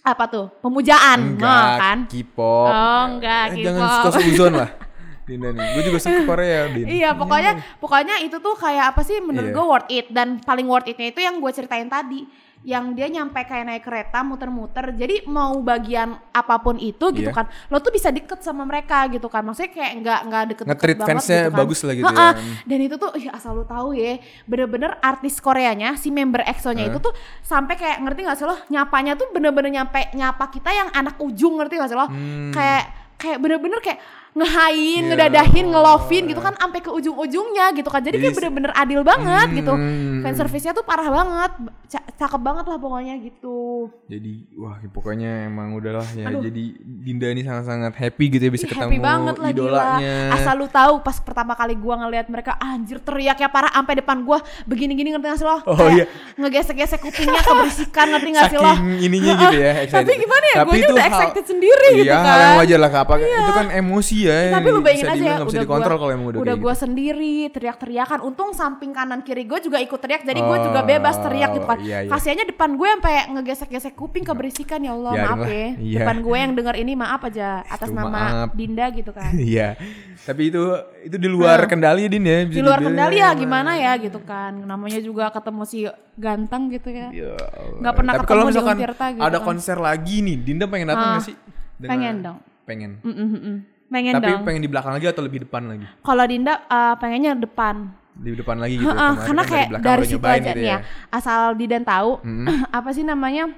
Apa 0.00 0.24
tuh? 0.26 0.46
Pemujaan, 0.64 1.36
Enggak, 1.36 1.66
oh, 1.68 1.76
kan? 1.76 1.98
K-pop. 2.08 2.68
Oh, 2.72 3.02
enggak, 3.12 3.44
Eh, 3.52 3.62
Jangan 3.62 3.80
suka 4.00 4.10
suzon 4.18 4.52
lah. 4.56 4.70
Dinda 5.28 5.54
nih. 5.54 5.66
Gue 5.76 5.82
juga 5.86 5.98
suka 6.02 6.26
Korea, 6.26 6.66
Din. 6.72 6.86
Iya, 6.90 7.14
pokoknya 7.14 7.52
pokoknya 7.78 8.18
itu 8.24 8.42
tuh 8.42 8.56
kayak 8.58 8.96
apa 8.96 9.06
sih 9.06 9.22
menurut 9.22 9.52
Iya. 9.52 9.56
gue 9.56 9.64
worth 9.64 9.90
it 9.92 10.06
dan 10.10 10.42
paling 10.42 10.66
worth 10.66 10.88
itnya 10.88 11.12
itu 11.12 11.20
yang 11.22 11.38
gue 11.38 11.52
ceritain 11.54 11.86
tadi 11.86 12.26
yang 12.62 12.92
dia 12.92 13.08
nyampe 13.08 13.40
kayak 13.40 13.64
naik 13.64 13.80
kereta 13.80 14.20
muter-muter 14.20 14.92
jadi 14.92 15.24
mau 15.24 15.56
bagian 15.58 16.12
apa 16.30 16.56
pun 16.56 16.76
itu 16.76 17.08
gitu 17.10 17.26
Iya. 17.26 17.32
kan 17.34 17.48
lo 17.66 17.78
tuh 17.78 17.88
bisa 17.88 18.08
deket 18.08 18.36
sama 18.38 18.62
mereka 18.62 19.08
gitu 19.08 19.26
kan 19.26 19.40
maksudnya 19.40 19.70
kayak 19.70 19.92
nggak 19.98 20.20
nggak 20.22 20.44
deket 20.46 20.64
Nge-treat 20.66 20.96
banget 20.98 21.08
fansnya 21.14 21.38
gitu 21.38 21.48
kan. 21.48 21.58
bagus 21.58 21.80
lah 21.80 21.94
gitu 21.94 22.12
Ha-ha. 22.12 22.28
ya. 22.28 22.32
dan 22.66 22.78
itu 22.82 22.94
tuh 22.94 23.10
ya 23.16 23.30
asal 23.32 23.52
lu 23.54 23.64
tahu 23.64 23.88
ya 23.92 24.12
bener-bener 24.44 24.92
artis 24.98 25.38
Koreanya 25.38 25.94
si 25.94 26.08
member 26.10 26.42
EXO-nya 26.42 26.84
itu 26.86 27.00
tuh 27.00 27.16
sampai 27.40 27.74
kayak 27.74 27.96
ngerti 27.98 28.20
gak 28.22 28.36
sih 28.36 28.44
lo 28.44 28.56
nyapanya 28.66 29.12
tuh 29.14 29.28
bener-bener 29.30 29.72
nyampe 29.72 30.12
nyapa 30.12 30.44
kita 30.48 30.68
yang 30.70 30.88
anak 30.90 31.16
ujung 31.18 31.56
ngerti 31.56 31.74
gak 31.74 31.88
sih 31.88 31.96
lo 31.96 32.06
Hmm. 32.06 32.50
kayak 32.50 32.84
kayak 33.16 33.36
bener-bener 33.38 33.76
kayak 33.78 34.00
ngehain, 34.32 34.70
Iya. 35.00 35.08
ngedadahin, 35.08 35.66
ngelovin 35.68 36.24
gitu 36.24 36.38
kan 36.38 36.54
sampai 36.54 36.78
ke 36.78 36.88
ujung-ujungnya 36.88 37.72
gitu 37.72 37.86
kan. 37.86 37.98
Jadi, 37.98 38.16
kayak 38.16 38.34
bener-bener 38.36 38.72
adil 38.72 39.02
banget 39.02 39.48
gitu. 39.52 39.72
Hmm. 39.72 40.22
Fan 40.22 40.34
service-nya 40.34 40.70
tuh 40.70 40.82
parah 40.82 41.08
banget. 41.08 41.52
Ca- 41.88 42.06
cakep 42.16 42.38
banget 42.38 42.64
lah 42.64 42.78
pokoknya 42.78 43.18
gitu. 43.18 43.90
Jadi 44.06 44.46
wah 44.54 44.78
pokoknya 44.86 45.46
emang 45.46 45.74
udahlah 45.74 46.06
ya. 46.12 46.30
Aduh. 46.30 46.42
Jadi 46.42 46.64
Dinda 46.78 47.26
ini 47.26 47.42
sangat-sangat 47.42 47.92
happy 47.92 48.24
gitu 48.30 48.42
ya 48.44 48.52
bisa 48.52 48.64
Ih, 48.64 48.70
ketemu 48.70 48.86
happy 48.86 48.98
banget 49.00 49.34
lah 49.36 49.48
idolanya. 49.50 50.14
gila. 50.28 50.34
Asal 50.36 50.54
lu 50.54 50.66
tahu 50.68 50.94
pas 51.00 51.16
pertama 51.18 51.52
kali 51.52 51.74
gua 51.74 51.98
ngelihat 51.98 52.26
mereka 52.28 52.54
anjir 52.56 53.00
teriaknya 53.00 53.48
parah 53.48 53.72
sampai 53.72 53.98
depan 53.98 54.22
gua 54.22 54.38
begini-gini 54.64 55.10
ngerti 55.10 55.26
gak 55.26 55.38
sih 55.38 55.48
lo? 55.48 55.58
Oh, 55.60 55.74
Kayak 55.74 55.90
iya. 55.90 56.04
Ngegesek-gesek 56.36 57.00
kupingnya 57.00 57.42
keberisikan 57.42 58.06
ngerti 58.08 58.28
gak 58.30 58.46
sih 58.46 58.58
lo? 58.58 58.70
Saking 58.70 58.98
ininya 59.00 59.32
gitu 59.40 59.56
ya. 59.58 59.70
excited. 59.82 59.98
Tapi 59.98 60.12
gimana 60.16 60.44
ya? 60.46 60.56
Tapi 60.56 60.68
Guanya 60.70 60.78
itu 60.80 60.92
udah 60.92 61.02
hal- 61.02 61.10
excited 61.10 61.44
sendiri 61.48 61.86
iya, 61.90 61.98
gitu 61.98 62.14
kan. 62.14 62.38
yang 62.38 62.58
wajar 62.60 62.78
lah. 62.78 62.90
Apa 62.92 63.12
itu 63.18 63.52
kan 63.52 63.66
emosi 63.72 64.16
ya. 64.22 64.52
Tapi 64.52 64.68
lu 64.68 64.80
bayangin 64.80 65.06
aja 65.06 65.22
ya, 65.22 65.36
udah 65.38 65.60
dikontrol 65.60 65.88
gua, 65.88 66.00
kalau 66.00 66.12
emang 66.12 66.26
udah, 66.28 66.40
udah 66.40 66.56
gua 66.56 66.72
gitu. 66.72 66.82
sendiri 66.82 67.36
teriak-teriakan. 67.48 68.18
Untung 68.20 68.50
samping 68.50 68.90
kanan 68.90 69.20
kiri 69.20 69.42
gue 69.42 69.58
juga 69.60 69.78
ikut 69.78 69.96
teriak, 69.96 70.22
jadi 70.22 70.36
gue 70.36 70.56
juga 70.62 70.80
Oh, 70.80 70.86
bebas 70.86 71.16
teriak 71.16 71.50
gitu 71.52 71.64
kan. 71.64 71.78
iya, 71.78 71.98
iya. 72.02 72.10
Kasiannya 72.10 72.44
depan 72.46 72.70
gue 72.72 72.88
sampai 72.90 73.14
ngegesek-gesek 73.30 73.92
kuping 73.92 74.22
keberisikan 74.22 74.80
ya 74.80 74.92
Allah, 74.92 75.12
Biarin 75.12 75.26
maaf 75.26 75.38
lah, 75.38 75.48
ya. 75.48 75.68
iya. 75.76 75.98
Depan 75.98 76.16
gue 76.20 76.36
yang 76.36 76.52
denger 76.52 76.74
ini 76.76 76.92
maaf 76.94 77.20
aja 77.22 77.48
atas 77.62 77.88
Tuh, 77.88 77.94
nama 77.94 78.10
maaf. 78.10 78.48
Dinda 78.52 78.86
gitu 78.90 79.10
kan. 79.10 79.30
Iya. 79.40 79.74
Tapi 80.20 80.42
itu 80.46 80.62
itu 81.02 81.16
di 81.16 81.26
luar 81.26 81.64
kendali 81.64 82.04
Din 82.06 82.22
ya. 82.22 82.44
bisa 82.44 82.54
di 82.54 82.62
luar 82.62 82.78
kendali 82.78 83.16
ya 83.16 83.32
gimana 83.32 83.72
ya 83.74 83.96
gitu 83.96 84.20
kan 84.20 84.52
namanya 84.52 84.98
juga 84.98 85.28
ketemu 85.28 85.62
si 85.64 85.88
ganteng 86.14 86.68
gitu 86.68 86.88
ya 86.88 87.08
Ya. 87.10 87.32
Nggak 87.80 87.94
pernah 87.94 88.12
Tapi 88.12 88.20
ketemu 88.20 88.30
kalau 88.30 88.42
di 88.42 88.48
misalkan 88.50 88.76
Untirta 88.76 89.06
gitu 89.10 89.22
ada 89.22 89.34
kan. 89.34 89.44
konser 89.44 89.76
lagi 89.76 90.16
nih, 90.20 90.36
Dinda 90.38 90.64
pengen 90.66 90.86
datang 90.88 91.00
Ah, 91.02 91.12
nggak 91.14 91.24
sih? 91.24 91.36
Dengan- 91.74 91.90
pengen 91.90 92.14
dong. 92.20 92.38
Pengen. 92.62 92.90
Mm, 93.00 93.14
mm. 93.16 93.56
Pengen 93.90 94.14
Tapi 94.14 94.30
dong. 94.30 94.42
pengen 94.46 94.62
di 94.62 94.70
belakang 94.70 94.92
lagi 94.94 95.06
atau 95.06 95.20
lebih 95.20 95.44
depan 95.44 95.62
lagi? 95.66 95.86
kalau 96.00 96.24
Dinda 96.24 96.54
eh, 96.62 96.94
pengennya 96.96 97.34
depan. 97.36 97.90
Di 98.12 98.36
depan 98.36 98.56
lagi 98.56 98.74
gitu. 98.76 98.84
Heeh, 98.84 98.96
Kemarin 99.10 99.24
karena 99.24 99.42
kan 99.42 99.50
kayak 99.50 99.68
dari 99.80 100.04
situ 100.04 100.20
aja 100.20 100.38
gitu 100.44 100.60
nih 100.60 100.68
ya. 100.68 100.78
asal 101.08 101.40
Didan 101.54 101.82
tahu 101.82 102.10
apa 102.78 102.90
sih 102.90 103.02
namanya 103.02 103.50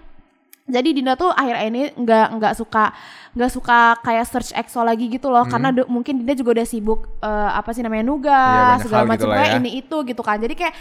jadi 0.73 0.89
Dinda 0.97 1.13
tuh 1.15 1.29
akhir 1.29 1.69
ini 1.69 1.93
nggak 1.93 2.27
nggak 2.41 2.55
suka 2.57 2.97
nggak 3.33 3.49
suka 3.49 3.97
kayak 4.05 4.29
search 4.29 4.53
EXO 4.53 4.85
lagi 4.85 5.09
gitu 5.09 5.33
loh. 5.33 5.45
Karena 5.49 5.73
de- 5.73 5.89
mungkin 5.89 6.21
Dinda 6.21 6.37
juga 6.37 6.61
udah 6.61 6.67
sibuk 6.69 7.09
eh, 7.21 7.51
apa 7.53 7.73
sih 7.73 7.81
namanya 7.81 8.05
nugas 8.05 8.81
banyak 8.81 8.85
segala 8.85 9.05
macam 9.09 9.29
gitu 9.29 9.33
kayak 9.33 9.51
ya. 9.53 9.59
ini 9.61 9.71
itu 9.81 9.97
gitu 10.05 10.23
kan. 10.25 10.37
Jadi 10.37 10.53
kayak 10.53 10.75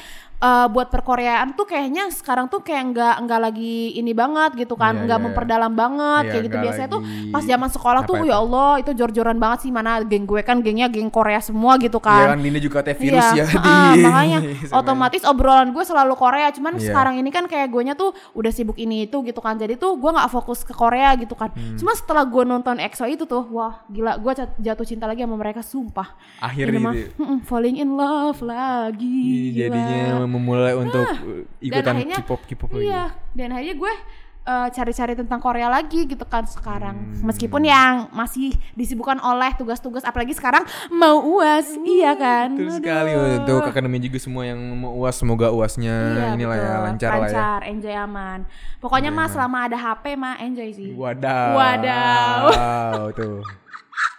eh, 0.44 0.68
buat 0.68 0.88
perkoreaan 0.92 1.56
tuh 1.56 1.64
kayaknya 1.64 2.12
sekarang 2.12 2.52
tuh 2.52 2.60
kayak 2.60 2.92
nggak 2.92 3.16
nggak 3.24 3.40
lagi 3.40 3.96
ini 3.96 4.12
banget 4.12 4.68
gitu 4.68 4.76
kan. 4.76 5.00
Iya, 5.00 5.04
nggak 5.08 5.20
iya. 5.20 5.26
memperdalam 5.32 5.72
banget 5.72 6.24
Iya, 6.28 6.32
kayak 6.36 6.44
gitu. 6.44 6.58
biasanya 6.60 6.90
tuh 6.92 7.02
pas 7.32 7.44
zaman 7.48 7.70
sekolah 7.72 8.02
tuh 8.04 8.16
ya 8.28 8.36
Allah 8.44 8.84
itu 8.84 8.92
jor-joran 8.92 9.40
banget 9.40 9.60
sih. 9.68 9.72
Mana 9.72 10.04
geng 10.04 10.28
gue 10.28 10.44
kan 10.44 10.60
gengnya 10.60 10.92
geng 10.92 11.08
Korea 11.08 11.40
semua 11.40 11.80
gitu 11.80 12.04
Iya 12.04 12.08
kan. 12.12 12.36
kan 12.36 12.40
Dinda 12.44 12.60
juga 12.60 12.84
teh 12.84 12.96
virus 13.00 13.28
ya 13.32 13.48
di 13.48 13.56
heeh, 13.56 13.92
makanya 14.04 14.40
otomatis 14.80 15.24
obrolan 15.24 15.72
gue 15.72 15.84
selalu 15.88 16.20
Korea. 16.20 16.52
Cuman 16.52 16.76
sekarang 16.84 17.16
ini 17.16 17.32
kan 17.32 17.48
kayak 17.48 17.72
gue 17.72 17.96
tuh 17.96 18.12
udah 18.36 18.52
sibuk 18.52 18.76
ini 18.76 19.08
itu 19.08 19.24
gitu 19.24 19.40
kan. 19.40 19.56
Jadi 19.56 19.80
tuh 19.82 19.98
gue 19.98 20.12
nggak 20.12 20.30
fokus 20.30 20.62
ke 20.62 20.72
Korea 20.72 21.12
gitu 21.16 21.34
kan 21.34 21.50
Hmm. 21.52 21.74
cuma 21.74 21.92
setelah 21.92 22.22
gue 22.24 22.44
nonton 22.44 22.78
EXO 22.78 23.04
itu 23.08 23.26
tuh 23.26 23.50
wah 23.50 23.82
gila 23.88 24.14
gue 24.16 24.32
jatuh 24.56 24.86
cinta 24.86 25.04
lagi 25.04 25.20
sama 25.20 25.34
mereka 25.34 25.60
sumpah 25.60 26.14
Akhir 26.40 26.66
Ini 26.66 26.72
gitu 26.72 26.80
mah, 26.80 26.94
ya. 26.94 27.08
falling 27.44 27.76
in 27.76 27.90
love 27.92 28.38
lagi 28.40 29.18
gila. 29.50 29.58
jadinya 29.60 30.02
memulai 30.24 30.74
untuk 30.76 31.02
uh, 31.02 31.18
Dan 31.18 31.50
ikutan 31.60 31.94
akhirnya- 31.96 32.20
K-pop 32.22 32.42
K-pop 32.46 32.70
lagi. 32.72 32.86
iya 32.86 33.04
dan 33.32 33.48
akhirnya 33.52 33.76
gue 33.76 33.94
eh, 34.42 34.68
cari-cari 34.70 35.14
tentang 35.14 35.38
Korea 35.38 35.68
lagi 35.68 36.04
gitu 36.04 36.24
kan 36.24 36.44
sekarang 36.44 36.98
Hmm. 36.98 37.24
meskipun 37.24 37.62
yang 37.62 38.10
masih 38.10 38.50
disibukkan 38.74 39.18
oleh 39.18 39.54
tugas-tugas 39.54 40.02
apalagi 40.02 40.32
sekarang 40.32 40.62
mau 40.90 41.22
uas 41.32 41.70
iya 41.80 42.12
kan 42.14 42.50
Betul 42.52 42.68
Aduh. 42.68 42.76
sekali 42.76 43.12
untuk 43.14 43.62
akademi 43.64 43.98
juga 44.00 44.18
semua 44.18 44.44
yang 44.44 44.58
mau 44.76 44.98
uas 44.98 45.14
semoga 45.14 45.50
uasnya 45.50 45.94
Iya, 45.94 46.26
inilah 46.34 46.56
ya 46.56 46.66
betul. 46.66 46.82
lancar, 46.84 47.10
lah 47.10 47.18
ya. 47.18 47.22
Lancar, 47.24 47.60
enjoy 47.66 47.96
aman. 47.96 48.40
Pokoknya 48.78 49.10
mah 49.10 49.28
selama 49.28 49.58
ada 49.64 49.78
HP 49.78 50.04
mah 50.16 50.36
enjoy 50.38 50.70
sih. 50.72 50.90
Wadaw. 50.92 51.54
Wadaw. 51.54 52.40
Wow, 52.44 53.02
tuh. 53.14 53.46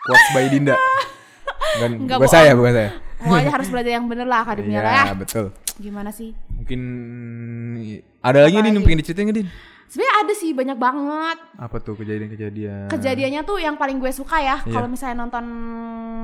Quotes 0.01 0.29
by 0.31 0.47
Dinda. 0.47 0.79
Dan 1.77 1.99
Enggak 1.99 2.19
bukan 2.19 2.27
bohong. 2.27 2.37
saya, 2.39 2.53
bukan 2.55 2.73
saya. 2.73 2.91
Pokoknya 3.19 3.51
harus 3.51 3.69
belajar 3.69 3.93
yang 3.93 4.07
bener 4.07 4.27
lah 4.27 4.41
akademinya 4.41 4.81
lah 4.81 4.93
ya. 4.93 5.05
Iya, 5.05 5.15
betul. 5.15 5.45
Gimana 5.75 6.11
sih? 6.11 6.31
Mungkin 6.53 6.81
ada 8.21 8.39
lagi 8.41 8.55
nih 8.57 8.71
yang 8.71 8.83
pengen 8.83 9.01
diceritain 9.01 9.31
Din? 9.33 9.49
Sebenarnya 9.93 10.17
ada 10.19 10.33
sih 10.33 10.51
banyak 10.51 10.79
banget. 10.81 11.37
Apa 11.53 11.77
tuh 11.77 11.93
kejadian-kejadian? 11.95 12.89
Kejadiannya 12.89 13.45
tuh 13.45 13.61
yang 13.61 13.77
paling 13.77 14.01
gue 14.01 14.09
suka 14.09 14.41
ya 14.41 14.57
Iya. 14.59 14.73
kalau 14.73 14.89
misalnya 14.89 15.21
nonton 15.21 15.45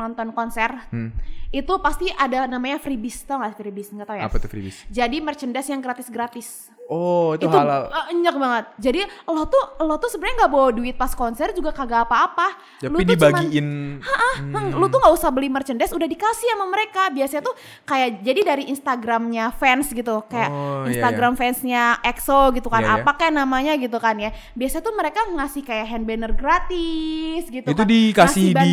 nonton 0.00 0.32
konser 0.32 0.72
Hmm. 0.88 1.12
Itu 1.50 1.72
pasti 1.78 2.06
ada 2.10 2.44
namanya 2.44 2.76
freebies 2.76 3.22
tau 3.22 3.38
gak 3.38 3.56
freebies 3.56 3.88
nggak 3.88 4.04
tau 4.04 4.14
ya? 4.14 4.24
Apa 4.24 4.36
tuh 4.36 4.46
freebies? 4.46 4.84
Jadi 4.86 5.16
merchandise 5.18 5.64
yang 5.66 5.80
gratis-gratis. 5.80 6.68
Oh, 6.86 7.32
itu, 7.34 7.44
itu 7.44 7.52
halal. 7.52 7.92
enyak 8.08 8.32
banget. 8.34 8.64
Jadi 8.78 9.00
lo 9.26 9.44
tuh 9.44 9.60
lo 9.78 9.96
tuh 9.96 10.08
sebenarnya 10.08 10.36
nggak 10.38 10.50
bawa 10.50 10.68
duit 10.70 10.94
pas 10.94 11.12
konser 11.12 11.52
juga 11.52 11.68
kagak 11.70 12.04
apa-apa. 12.04 12.48
Tapi 12.78 12.88
Lu 12.90 12.96
tuh 12.98 13.12
cuman- 13.14 13.44
dibagiin 13.44 13.68
Hmm, 14.38 14.72
lu 14.72 14.86
tuh 14.86 14.96
nggak 14.96 15.12
usah 15.12 15.28
beli 15.28 15.48
merchandise 15.48 15.90
udah 15.90 16.06
dikasih 16.06 16.48
sama 16.48 16.64
mereka 16.66 17.10
biasanya 17.10 17.42
tuh 17.42 17.52
kayak 17.84 18.22
jadi 18.22 18.40
dari 18.42 18.64
Instagramnya 18.68 19.52
fans 19.52 19.90
gitu 19.90 20.24
kayak 20.24 20.48
Oh, 20.48 20.56
iya, 20.80 20.94
Instagram 20.94 21.32
fansnya 21.34 21.82
EXO 22.00 22.54
gitu 22.54 22.68
kan 22.68 22.80
Iya, 22.80 22.88
iya. 22.90 22.98
apa 22.98 23.10
kayak 23.14 23.34
namanya 23.34 23.72
gitu 23.74 23.98
kan 23.98 24.16
ya 24.16 24.32
biasanya 24.54 24.80
tuh 24.80 24.94
mereka 24.94 25.20
ngasih 25.28 25.62
kayak 25.62 25.86
hand 25.86 26.04
banner 26.04 26.32
gratis 26.32 27.42
gitu 27.46 27.66
Itu 27.66 27.76
kan. 27.76 27.84
dikasih 27.86 28.46
di 28.54 28.72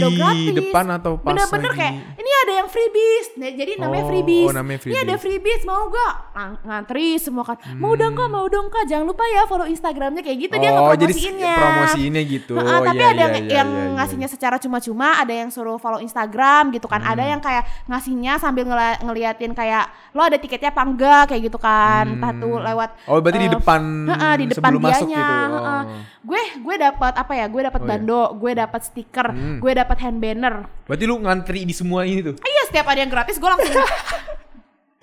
depan 0.53 0.85
atau 0.93 1.17
pas 1.17 1.33
bener-bener 1.33 1.71
lagi? 1.71 1.79
kayak 1.81 1.93
ini 2.15 2.31
ada 2.39 2.53
yang 2.55 2.64
freebies 2.67 3.27
Nah, 3.35 3.49
jadi 3.49 3.71
namanya 3.75 4.03
Oh, 4.03 4.09
freebies 4.09 4.47
oh, 4.47 4.53
namanya 4.53 4.79
ini 4.83 4.97
ada 4.97 5.15
freebies 5.15 5.61
mau 5.63 5.87
gak 5.87 6.13
Ng- 6.33 6.59
ngantri 6.63 7.07
semua 7.15 7.43
kan 7.43 7.57
mau 7.75 7.93
dong 7.93 8.13
kak 8.13 8.27
mau 8.27 8.45
dong 8.45 8.67
kak 8.67 8.85
jangan 8.85 9.05
lupa 9.05 9.23
ya 9.25 9.43
follow 9.45 9.65
Instagramnya 9.65 10.19
kayak 10.19 10.37
gitu 10.41 10.55
dia 10.55 10.71
oh, 10.71 10.91
jadi 10.91 11.11
ngepromosiinnya 11.11 11.55
promosiinnya 11.55 12.23
gitu. 12.23 12.53
Heeh, 12.55 12.79
tapi 12.81 12.97
Iya, 12.97 13.07
ada 13.07 13.15
iya, 13.15 13.23
yang, 13.25 13.33
iya, 13.35 13.55
yang 13.55 13.69
iya, 13.69 13.81
iya. 13.81 13.93
ngasihnya 13.95 14.27
secara 14.27 14.55
cuma-cuma, 14.57 15.15
ada 15.15 15.31
yang 15.31 15.49
suruh 15.49 15.75
follow 15.75 15.99
Instagram 15.99 16.71
gitu 16.71 16.85
kan. 16.85 17.01
Ada 17.01 17.23
yang 17.25 17.39
kayak 17.39 17.63
ngasihnya 17.85 18.37
sambil 18.37 18.63
ngela- 18.63 18.99
ngeliatin 18.99 19.51
kayak 19.51 19.85
lo 20.11 20.21
ada 20.21 20.35
tiketnya 20.35 20.69
apa 20.69 20.81
enggak 20.81 21.23
kayak 21.27 21.41
gitu 21.43 21.57
kan. 21.57 22.05
Entah 22.09 22.31
tuh 22.33 22.57
lewat 22.57 22.89
Oh, 23.05 23.19
berarti 23.19 23.39
di 23.39 23.47
eh, 23.47 23.53
depan 23.53 23.81
heeh, 24.07 24.33
di 24.35 24.45
depan 24.47 24.55
sebelum 24.65 24.81
masuk 24.81 25.07
dianya. 25.07 25.23
gitu. 25.23 25.55
heeh. 25.55 25.63
Oh. 25.65 25.83
Gue 26.25 26.41
gue 26.57 26.75
dapat 26.79 27.13
apa 27.15 27.33
ya? 27.33 27.45
Gue 27.45 27.61
dapat 27.61 27.73
Oh, 27.75 27.85
iya. 27.85 27.91
bando, 27.91 28.21
gue 28.35 28.51
dapat 28.55 28.81
stiker, 28.81 29.27
gue 29.55 29.71
dapat 29.73 29.97
hand 29.99 30.17
banner. 30.17 30.55
Berarti 30.85 31.03
lu 31.03 31.15
ngantri 31.17 31.61
di 31.61 31.73
semua 31.73 32.01
ini 32.03 32.21
tuh. 32.21 32.35
Iya, 32.39 32.54
setiap 32.67 32.85
ada 32.87 32.99
yang 33.03 33.11
gratis 33.11 33.35
gue 33.37 33.49
langsung 33.49 33.75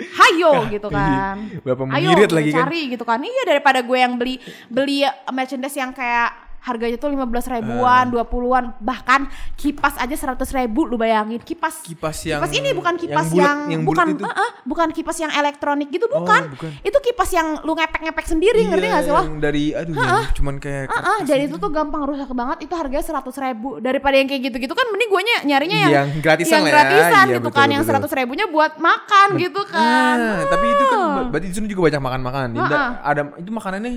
Hayo 0.02 0.66
gitu 0.66 0.88
kan. 0.90 1.36
Bapak 1.62 1.94
Ayo 1.94 2.10
mengirit 2.10 2.32
lagi 2.34 2.50
kan. 2.50 2.66
cari 2.66 2.80
gitu 2.90 3.04
kan. 3.06 3.22
Iya 3.22 3.42
daripada 3.46 3.86
gue 3.86 3.98
yang 3.98 4.18
beli 4.18 4.42
beli 4.66 5.06
merchandise 5.30 5.78
yang 5.78 5.94
kayak 5.94 6.51
harganya 6.62 6.94
tuh 6.94 7.10
15 7.10 7.26
ribuan, 7.50 8.04
Ah. 8.08 8.22
20-an, 8.22 8.64
bahkan 8.78 9.26
kipas 9.54 9.94
aja 9.96 10.14
100 10.14 10.38
ribu 10.52 10.84
lu 10.84 10.94
bayangin. 10.94 11.38
Kipas 11.38 11.82
Kipas 11.82 12.22
yang 12.22 12.38
kipas 12.38 12.52
ini 12.52 12.70
bukan 12.70 12.94
kipas 12.96 13.28
yang, 13.30 13.66
yang 13.66 13.82
bulat 13.82 14.06
bukan 14.08 14.22
eh, 14.22 14.38
eh, 14.38 14.50
bukan 14.62 14.88
kipas 14.90 15.16
yang 15.18 15.32
elektronik 15.32 15.88
gitu 15.88 16.06
Oh, 16.08 16.22
bukan. 16.22 16.54
bukan. 16.54 16.70
Itu 16.80 16.98
kipas 16.98 17.30
yang 17.30 17.60
lu 17.60 17.74
ngepek-ngepek 17.74 18.24
sendiri 18.24 18.62
ngerti 18.64 18.86
Iya, 18.86 18.94
gak 18.94 19.02
sih 19.02 19.10
lo? 19.10 19.22
yang 19.22 19.38
dari 19.38 19.64
aduh 19.72 19.94
yang 19.94 20.22
cuman 20.32 20.54
kayak 20.56 20.84
Ah, 20.84 20.94
ah, 20.94 21.00
kertas 21.18 21.26
jadi 21.26 21.44
gitu. 21.44 21.52
itu 21.52 21.56
tuh 21.58 21.70
gampang 21.70 22.02
rusak 22.04 22.30
banget. 22.30 22.58
Itu 22.62 22.74
harganya 22.74 23.02
seratus 23.02 23.34
ribu. 23.36 23.68
Daripada 23.78 24.14
yang 24.14 24.26
kayak 24.26 24.42
gitu-gitu 24.46 24.72
kan, 24.72 24.86
mending 24.88 25.10
gue 25.10 25.20
nyarinya 25.44 25.78
yang 25.80 25.90
Yang 25.92 26.08
gratisan 26.20 26.52
yang 26.54 26.64
ya. 26.64 26.72
gratisan 26.72 27.24
Iya, 27.26 27.34
gitu 27.34 27.42
betul, 27.44 27.58
kan, 27.58 27.66
yang 27.66 27.82
betul. 27.82 27.90
seratus 27.90 28.12
ribunya 28.14 28.46
buat 28.46 28.72
makan 28.78 29.28
gitu 29.36 29.60
kan. 29.66 30.16
Ah, 30.16 30.46
tapi 30.46 30.66
itu 30.68 30.84
kan 30.86 31.00
ber- 31.02 31.28
berarti 31.32 31.46
di 31.50 31.68
juga 31.68 31.82
banyak 31.90 32.00
makan 32.00 32.20
makanan. 32.22 32.48
Dinda, 32.52 32.76
Ah, 32.76 32.90
ada 33.02 33.20
itu 33.36 33.50
makanannya 33.50 33.92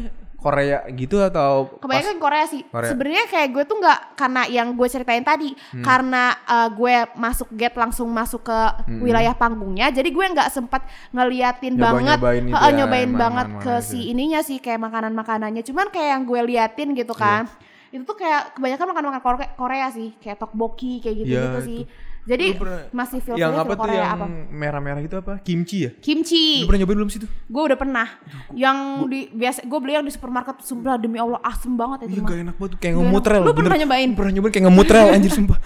Korea 0.45 0.85
gitu 0.87 1.17
atau 1.19 1.73
pas- 1.73 1.81
Kebanyakan 1.81 2.17
Korea 2.19 2.45
sih. 2.45 2.61
Sebenarnya 2.69 3.25
kayak 3.25 3.49
gue 3.49 3.63
tuh 3.65 3.77
nggak 3.77 3.99
karena 4.13 4.41
yang 4.45 4.67
gue 4.71 4.85
ceritain 4.85 5.21
tadi, 5.21 5.49
Hmm. 5.73 5.81
karena 5.81 6.23
uh, 6.45 6.69
gue 6.69 6.95
masuk 7.15 7.49
gate 7.51 7.73
langsung 7.73 8.05
masuk 8.07 8.45
ke 8.45 8.59
wilayah 9.01 9.33
panggungnya, 9.33 9.89
jadi 9.89 10.05
gue 10.05 10.25
nggak 10.29 10.49
sempat 10.49 10.85
ngeliatin 11.09 11.73
Nyoba- 11.73 11.85
banget, 11.91 12.17
nyobain 12.17 12.43
itu 12.43 12.53
heeh, 12.53 12.69
ya, 12.69 12.77
nyobain 12.77 13.03
emang 13.03 13.17
banget 13.17 13.47
ke 13.47 13.55
makanan-makanan 13.55 13.89
si 13.89 13.99
ininya 14.05 14.39
sih 14.39 14.57
kayak 14.59 14.79
makanan 14.79 15.13
makanannya. 15.13 15.61
Cuman 15.61 15.87
kayak 15.89 16.09
yang 16.11 16.23
gue 16.23 16.41
liatin 16.45 16.89
gitu 16.93 17.11
Iya. 17.11 17.23
kan, 17.25 17.43
itu 17.89 18.03
tuh 18.03 18.13
kayak 18.13 18.41
kebanyakan 18.53 18.85
makan 18.87 19.03
makan 19.07 19.21
Korea, 19.23 19.47
Korea 19.55 19.87
sih, 19.89 20.13
kayak 20.15 20.37
tokboki 20.37 20.99
kayak 20.99 21.15
gitu 21.17 21.29
gitu 21.31 21.41
Iya, 21.49 21.63
sih. 21.63 21.79
itu. 21.81 22.04
Jadi 22.25 22.57
pernah- 22.57 22.89
masih 22.89 23.21
feel 23.21 23.37
yang 23.37 23.53
apa 23.53 23.69
tuh 23.69 23.85
Korea 23.85 24.01
yang 24.01 24.17
apa? 24.17 24.25
merah-merah 24.49 24.97
itu 24.99 25.13
apa? 25.13 25.37
Kimchi 25.39 25.85
ya? 25.85 25.91
Kimchi. 25.95 26.61
Lu 26.61 26.67
pernah 26.67 26.81
nyobain 26.81 26.97
belum 26.97 27.09
sih 27.09 27.19
tuh? 27.21 27.29
Gue 27.45 27.63
udah 27.63 27.77
pernah. 27.77 28.07
Yang 28.51 28.77
di 29.05 29.19
biasa 29.31 29.59
gue 29.61 29.79
beli 29.79 29.93
yang 29.93 30.01
di 30.01 30.09
supermarket 30.09 30.57
sumpah 30.59 30.97
demi 30.97 31.15
Allah 31.15 31.37
asem 31.39 31.71
banget 31.71 32.09
itu 32.09 32.17
Iya 32.17 32.21
gak 32.23 32.37
enak 32.41 32.55
banget 32.55 32.73
kayak 32.75 32.91
Gak 32.91 32.99
ngemut 32.99 33.21
enak. 33.21 33.31
rel. 33.31 33.41
Lu 33.41 33.45
bener. 33.47 33.57
pernah 33.63 33.79
nyobain? 33.79 34.09
Pernah 34.11 34.31
nyobain 34.33 34.51
kayak 34.51 34.65
ngemut 34.65 34.87
rel 34.87 35.07
anjir 35.11 35.31
sumpah. 35.31 35.59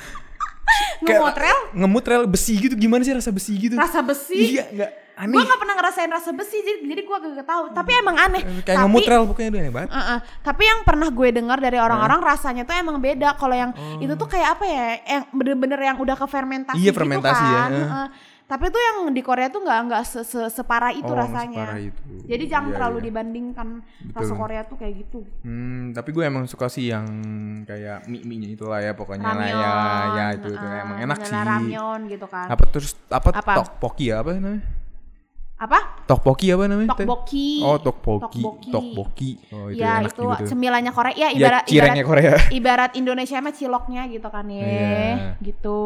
Ngemotret 1.06 1.60
ngemut 1.76 2.06
rel 2.06 2.24
besi 2.28 2.54
gitu 2.60 2.76
gimana 2.76 3.02
sih 3.06 3.14
rasa 3.16 3.32
besi 3.32 3.54
gitu? 3.56 3.76
rasa 3.78 4.00
besi. 4.04 4.58
Iya, 4.58 4.66
enggak 4.72 4.92
aneh. 5.20 5.36
Gue 5.36 5.44
gak 5.44 5.60
pernah 5.60 5.76
ngerasain 5.76 6.10
rasa 6.10 6.32
besi 6.32 6.58
jadi 6.64 6.80
jadi 6.88 7.02
gue 7.04 7.18
gak 7.36 7.48
tahu. 7.48 7.64
Tapi 7.76 7.92
emang 8.00 8.16
aneh. 8.16 8.42
Kayak 8.64 8.78
tapi, 8.80 8.84
ngemut 8.88 9.04
rel 9.04 9.24
pokoknya 9.28 9.50
aneh 9.52 9.74
banget. 9.74 9.90
Uh-uh. 9.92 10.20
Tapi 10.40 10.64
yang 10.64 10.80
pernah 10.88 11.10
gue 11.12 11.30
dengar 11.36 11.58
dari 11.60 11.76
orang-orang 11.76 12.20
rasanya 12.24 12.64
tuh 12.64 12.76
emang 12.80 12.98
beda. 13.04 13.36
Kalau 13.36 13.56
yang 13.56 13.72
itu 14.00 14.14
tuh 14.16 14.28
kayak 14.32 14.56
apa 14.56 14.66
ya? 14.66 14.86
Yang 15.04 15.24
bener-bener 15.36 15.80
yang 15.84 15.98
udah 16.00 16.16
ke 16.16 16.26
fermentasi 16.26 16.78
Oh. 16.80 16.80
Iya, 16.80 16.92
gitu 16.94 17.00
fermentasi 17.04 17.44
ya, 17.44 17.60
kan. 17.60 17.70
eh. 17.70 17.80
Heeh. 17.84 18.08
Tapi 18.50 18.66
tuh 18.68 18.82
yang 18.82 18.98
di 19.08 19.22
Korea 19.22 19.46
tuh 19.48 19.62
nggak 19.62 19.80
nggak 19.86 20.04
se- 20.04 20.26
se- 20.26 20.50
separah 20.50 20.90
itu 20.90 21.06
Oh, 21.06 21.14
rasanya. 21.14 21.70
separah 21.70 21.80
itu. 21.80 22.02
Jadi 22.26 22.44
jangan 22.46 22.66
Iya, 22.66 22.76
terlalu 22.76 22.98
iya. 22.98 23.06
dibandingkan 23.06 23.68
rasa 24.10 24.34
Korea 24.34 24.62
tuh 24.66 24.74
kayak 24.76 24.94
gitu. 25.00 25.22
Hmm, 25.42 25.94
tapi 25.94 26.10
gue 26.10 26.24
emang 26.24 26.44
suka 26.44 26.66
sih 26.66 26.90
yang 26.90 27.06
kayak 27.64 28.04
mie-mie 28.06 28.50
itulah 28.52 28.82
ya 28.82 28.92
pokoknya 28.92 29.22
lah 29.24 29.38
Ramyeon. 29.38 29.54
ya. 29.54 29.74
Ya 30.12 30.26
itu, 30.34 30.48
itu 30.50 30.58
heeh, 30.60 30.82
emang 30.82 30.98
enak 31.00 31.18
sih. 31.22 31.36
Ramyeon 31.36 32.00
gitu 32.08 32.26
kan. 32.26 32.48
Apa 32.48 32.64
terus 32.66 32.98
apa, 33.08 33.30
Apa? 33.32 33.54
tteokbokki 33.56 34.06
ya 34.08 34.18
apa 34.20 34.34
namanya? 34.34 34.62
Apa? 35.56 35.80
Tteokbokki 36.08 36.48
apa 36.50 36.64
namanya? 36.66 36.90
Tteokbokki. 36.90 37.48
Oh, 37.62 37.78
tteokbokki. 37.78 38.42
Tteokbokki. 38.66 39.30
Oh, 39.52 39.68
itu 39.68 39.78
ya 39.78 40.00
enak 40.00 40.10
itu 40.10 40.24
tuh. 40.24 40.48
cemilannya 40.48 40.90
Korea 40.90 41.14
ya 41.14 41.20
Ya, 41.20 41.30
ibarat 41.30 41.64
cirengnya 41.66 42.02
ibarat, 42.02 42.10
Korea. 42.10 42.32
ibarat 42.60 42.92
Indonesia 42.96 43.38
mah 43.38 43.54
ciloknya 43.54 44.02
gitu 44.08 44.28
kan 44.28 44.46
ya 44.48 44.58
Iya. 44.58 45.14
gitu 45.38 45.80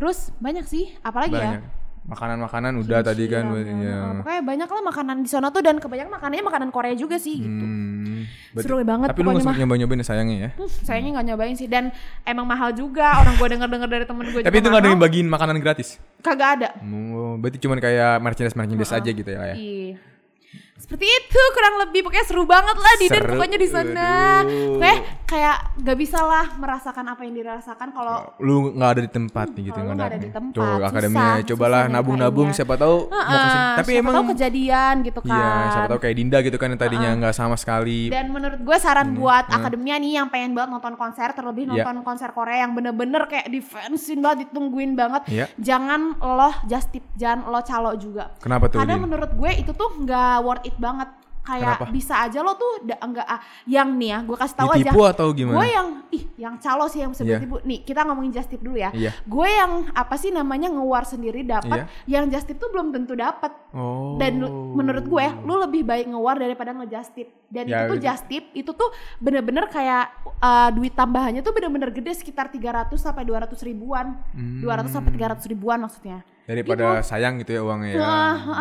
terus 0.00 0.18
banyak 0.38 0.64
sih 0.64 0.96
apalagi 0.98 1.36
ya 1.36 1.60
Banyak. 1.60 1.78
Makanan-makanan 2.02 2.72
udah 2.80 3.04
tadi 3.04 3.28
kan 3.28 3.44
Kimchi, 3.52 3.76
ya. 3.84 4.00
ramen. 4.02 4.16
pokoknya 4.18 4.42
banyak 4.42 4.68
lah 4.68 4.82
makanan 4.82 5.16
di 5.20 5.28
sana 5.28 5.46
tuh 5.48 5.60
dan 5.60 5.76
kebanyakan 5.76 6.08
makanannya 6.10 6.42
makanan 6.42 6.68
Korea 6.70 6.94
juga 6.94 7.16
sih 7.16 7.36
gitu 7.38 7.60
Hmm, 7.60 8.24
berarti- 8.50 8.66
Seru 8.66 8.80
banget 8.82 9.06
Tapi 9.06 9.20
lu 9.20 9.24
pokoknya 9.26 9.36
nggak 9.38 9.52
mah. 9.52 9.60
nyoba-nyobain 9.60 10.00
ya 10.00 10.06
sayangnya 10.08 10.36
ya. 10.38 10.50
Hmm, 10.50 10.70
sayangnya 10.80 11.10
nggak 11.12 11.26
nyobain 11.28 11.54
sih 11.54 11.68
dan 11.68 11.92
emang 12.24 12.48
mahal 12.48 12.72
juga 12.72 13.20
orang 13.20 13.36
gue 13.36 13.48
denger 13.50 13.68
denger 13.68 13.88
dari 13.90 14.04
temen 14.08 14.24
gue 14.26 14.40
Tapi 14.40 14.56
itu 14.56 14.66
nggak 14.66 14.80
ada 14.80 14.90
yang 14.90 14.98
bagiin 14.98 15.28
makanan 15.28 15.56
gratis. 15.58 16.00
kagak 16.18 16.50
ada 16.56 16.68
Oh, 16.82 17.36
berarti 17.36 17.58
cuman 17.58 17.78
kayak 17.78 18.16
merchandise 18.18 18.56
merchandise 18.56 18.92
aja 18.92 19.10
gitu 19.12 19.30
ya. 19.30 19.40
ya. 19.44 19.54
Iya. 19.54 19.94
Seperti 20.80 21.04
itu 21.04 21.40
kurang 21.52 21.74
lebih 21.78 22.00
pokoknya 22.00 22.24
seru 22.24 22.42
banget 22.42 22.74
lah 22.74 22.94
di 22.96 23.06
dan 23.06 23.22
pokoknya 23.28 23.58
di 23.60 23.68
sana. 23.68 24.08
aduh. 24.40 24.80
Kayak 25.30 25.56
gak 25.78 25.94
bisa 25.94 26.18
lah 26.18 26.58
merasakan 26.58 27.06
apa 27.06 27.22
yang 27.22 27.38
dirasakan 27.38 27.94
kalau 27.94 28.34
Lu 28.42 28.74
nggak 28.74 28.90
ada 28.90 29.02
di 29.06 29.10
tempat 29.10 29.46
nih 29.54 29.62
gitu 29.70 29.78
nggak 29.78 29.94
nggak 29.94 30.10
ada 30.10 30.18
di 30.18 30.30
tempat, 30.34 30.54
Tuh 30.58 30.66
susah, 30.66 30.88
akademinya 30.90 31.34
cobalah 31.46 31.82
nabung-nabung 31.86 32.50
siapa 32.50 32.74
tahu 32.74 33.06
mau 33.06 33.14
Heeh, 33.14 33.30
ke 33.30 33.46
sini. 33.46 33.66
Tapi 33.78 33.90
siapa 33.94 34.02
emang 34.02 34.14
tahu 34.18 34.24
kejadian 34.34 34.94
gitu 35.06 35.20
kan. 35.22 35.30
Iya, 35.30 35.50
siapa 35.70 35.86
tahu 35.86 36.00
kayak 36.02 36.16
Dinda 36.18 36.38
gitu 36.42 36.56
kan 36.58 36.68
yang 36.74 36.80
tadinya 36.80 37.10
nggak 37.14 37.34
sama 37.38 37.54
sekali. 37.54 38.10
Dan 38.10 38.26
menurut 38.34 38.58
gue 38.58 38.76
saran 38.76 39.14
buat 39.14 39.46
akademia 39.46 39.96
nih 40.02 40.12
yang 40.18 40.26
pengen 40.28 40.50
banget 40.50 40.70
nonton 40.74 40.94
konser, 40.98 41.30
terlebih 41.30 41.70
Iya. 41.70 41.86
nonton 41.86 42.02
konser 42.02 42.34
Korea 42.34 42.66
yang 42.66 42.74
bener-bener 42.74 43.22
kayak 43.30 43.46
difansin 43.46 44.18
banget, 44.18 44.50
ditungguin 44.50 44.98
banget. 44.98 45.22
Iya. 45.30 45.46
Jangan 45.62 46.18
lo 46.18 46.50
just 46.66 46.90
tip, 46.90 47.06
jangan 47.14 47.46
lo 47.46 47.62
calo 47.62 47.94
juga. 47.94 48.34
Kenapa 48.42 48.66
tuh? 48.66 48.82
Karena 48.82 48.98
Din? 48.98 49.06
menurut 49.06 49.30
gue 49.30 49.50
itu 49.54 49.70
tuh 49.70 49.94
nggak 49.94 50.42
worth 50.42 50.66
it 50.66 50.74
banget. 50.74 51.06
Kayak 51.40 51.80
Kenapa? 51.80 51.84
bisa 51.88 52.14
aja 52.20 52.38
lo 52.44 52.52
tuh 52.54 52.84
enggak 52.84 53.24
ah, 53.24 53.40
yang 53.64 53.96
nih 53.96 54.12
ya, 54.12 54.18
gue 54.28 54.36
kasih 54.36 54.56
tahu 54.60 54.70
aja. 54.76 54.78
Ditipu 54.84 55.02
atau 55.08 55.26
gimana? 55.32 55.56
Gue 55.56 55.66
yang 55.72 55.88
ih 56.12 56.24
yang 56.36 56.54
calo 56.60 56.84
sih 56.86 57.00
yang 57.00 57.10
bisa 57.16 57.24
tipu. 57.24 57.56
Nih, 57.64 57.80
kita 57.80 58.04
ngomongin 58.04 58.32
just 58.32 58.52
tip 58.52 58.60
dulu 58.60 58.76
ya. 58.76 58.92
Iya. 58.92 59.16
Gue 59.24 59.48
yang 59.48 59.88
apa 59.96 60.14
sih 60.20 60.28
namanya 60.28 60.68
ngewar 60.68 61.08
sendiri 61.08 61.40
dapat, 61.40 61.88
Iya. 62.04 62.20
yang 62.20 62.24
just 62.28 62.44
tip 62.44 62.60
tuh 62.60 62.68
belum 62.68 62.92
tentu 62.92 63.16
dapat. 63.16 63.56
Oh. 63.72 64.20
Dan 64.20 64.44
menurut 64.76 65.08
gue, 65.08 65.26
lu 65.48 65.54
lebih 65.56 65.80
baik 65.80 66.12
ngewar 66.12 66.36
daripada 66.36 66.76
ngejust 66.76 67.16
tip. 67.16 67.28
Dan 67.48 67.66
Ya, 67.66 67.88
itu 67.88 67.96
tuh 67.96 67.96
gitu. 67.96 68.06
just 68.06 68.24
tip, 68.28 68.44
itu 68.52 68.70
tuh 68.76 68.88
bener-bener 69.18 69.64
kayak 69.72 70.12
uh, 70.44 70.68
duit 70.70 70.92
tambahannya 70.92 71.40
tuh 71.40 71.56
bener-bener 71.56 71.88
gede 71.90 72.14
sekitar 72.20 72.52
300 72.52 72.92
sampai 73.00 73.24
200 73.24 73.56
ribuan. 73.64 74.20
Hmm. 74.36 74.60
200 74.60 74.92
sampai 74.92 75.10
300 75.16 75.48
ribuan 75.48 75.80
maksudnya. 75.80 76.20
Daripada 76.50 76.86
sayang 77.00 77.38
gitu 77.38 77.50
ya 77.52 77.62
uangnya 77.62 77.90
ya. 77.92 78.02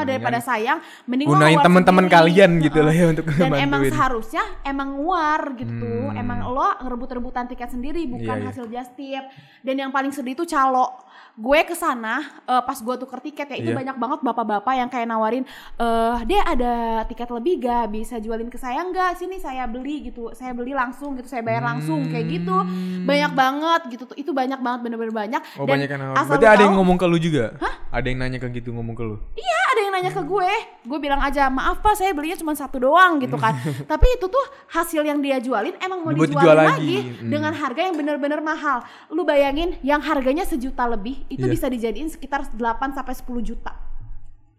Daripada 0.03 0.39
sayang, 0.39 0.77
mending 1.03 1.27
gunain 1.27 1.57
teman-teman 1.57 2.05
kalian 2.05 2.59
gitu 2.59 2.77
Heeh. 2.77 2.85
lah 2.85 2.93
ya 2.93 3.05
untuk 3.09 3.25
Dan 3.27 3.49
emang 3.51 3.81
bantuin. 3.81 3.91
seharusnya 3.91 4.43
emang 4.61 4.89
nguar 4.95 5.41
gitu. 5.55 5.89
Hmm. 6.05 6.15
Emang 6.15 6.39
lo 6.45 6.69
ngerebut-rebutan 6.79 7.45
tiket 7.47 7.69
sendiri 7.69 8.05
bukan 8.05 8.25
Iya, 8.31 8.39
iya. 8.39 8.47
hasil 8.47 8.65
just 8.67 8.93
tip. 8.93 9.23
Dan 9.59 9.75
yang 9.77 9.89
paling 9.89 10.09
sedih 10.09 10.33
itu 10.33 10.45
calo. 10.45 11.01
Gue 11.33 11.63
ke 11.63 11.71
sana 11.71 12.19
eh, 12.43 12.61
pas 12.61 12.75
gue 12.75 12.95
tuker 12.97 13.19
tiket 13.21 13.47
ya 13.47 13.57
itu 13.57 13.69
Iya. 13.69 13.77
banyak 13.77 13.95
banget 13.97 14.19
bapak-bapak 14.21 14.73
yang 14.75 14.87
kayak 14.87 15.07
nawarin 15.07 15.47
eh 15.77 16.17
dia 16.25 16.43
ada 16.43 16.73
tiket 17.05 17.29
lebih 17.29 17.53
gak 17.59 17.85
bisa 17.89 18.15
jualin 18.17 18.47
ke 18.47 18.57
saya 18.57 18.81
nggak 18.81 19.15
sini 19.15 19.37
saya 19.37 19.63
beli 19.63 20.03
gitu 20.03 20.29
saya 20.31 20.51
beli 20.51 20.71
langsung 20.71 21.15
gitu 21.15 21.25
saya 21.25 21.39
bayar 21.39 21.63
langsung 21.63 22.03
kayak 22.05 22.27
gitu 22.29 22.55
banyak 23.01 23.31
banget 23.33 23.81
gitu 23.89 24.03
tuh 24.05 24.15
itu 24.15 24.29
banyak 24.29 24.57
banget 24.57 24.79
bener-bener 24.81 25.13
banyak 25.13 25.41
Hmm. 25.41 25.59
Oh 25.59 25.65
dan 25.65 25.71
banyak 25.73 25.87
kan 25.87 25.99
asal 26.13 26.27
Berarti 26.29 26.47
ada 26.49 26.61
yang 26.61 26.75
ngomong 26.75 26.97
ke 26.97 27.05
lu 27.05 27.17
juga? 27.17 27.55
Ada 27.89 28.05
yang 28.11 28.19
nanya 28.21 28.37
ke 28.37 28.47
gitu 28.53 28.69
ngomong 28.75 28.93
ke 28.93 29.03
lu? 29.03 29.15
Iya 29.33 29.59
ada 29.69 29.79
yang 29.85 29.93
nanya 29.95 30.11
ke 30.11 30.21
gue 30.21 30.51
Gue 30.85 30.99
bilang 30.99 31.21
aja 31.23 31.47
maaf 31.47 31.79
pak 31.79 31.95
saya 31.95 32.11
belinya 32.11 32.35
cuma 32.35 32.53
satu 32.53 32.83
doang 32.83 33.17
gitu 33.23 33.39
kan 33.39 33.55
Tapi 33.91 34.07
itu 34.19 34.25
tuh 34.27 34.45
hasil 34.69 35.01
yang 35.01 35.23
dia 35.23 35.39
jualin 35.39 35.73
emang 35.79 36.03
mau 36.03 36.11
dijualin 36.11 36.35
dijual 36.35 36.57
lagi, 36.57 36.69
lagi. 36.75 36.97
Hmm. 37.21 37.29
Dengan 37.31 37.53
harga 37.55 37.81
yang 37.85 37.95
bener-bener 37.95 38.39
mahal 38.43 38.83
Lu 39.09 39.23
bayangin 39.23 39.77
yang 39.81 40.01
harganya 40.03 40.43
sejuta 40.43 40.85
lebih 40.85 41.23
Itu 41.31 41.47
Iya. 41.49 41.53
bisa 41.55 41.65
dijadiin 41.71 42.09
sekitar 42.11 42.45
8 42.51 42.59
sampai 42.93 43.13
10 43.15 43.25
juta 43.41 43.73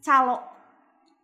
Calo 0.00 0.40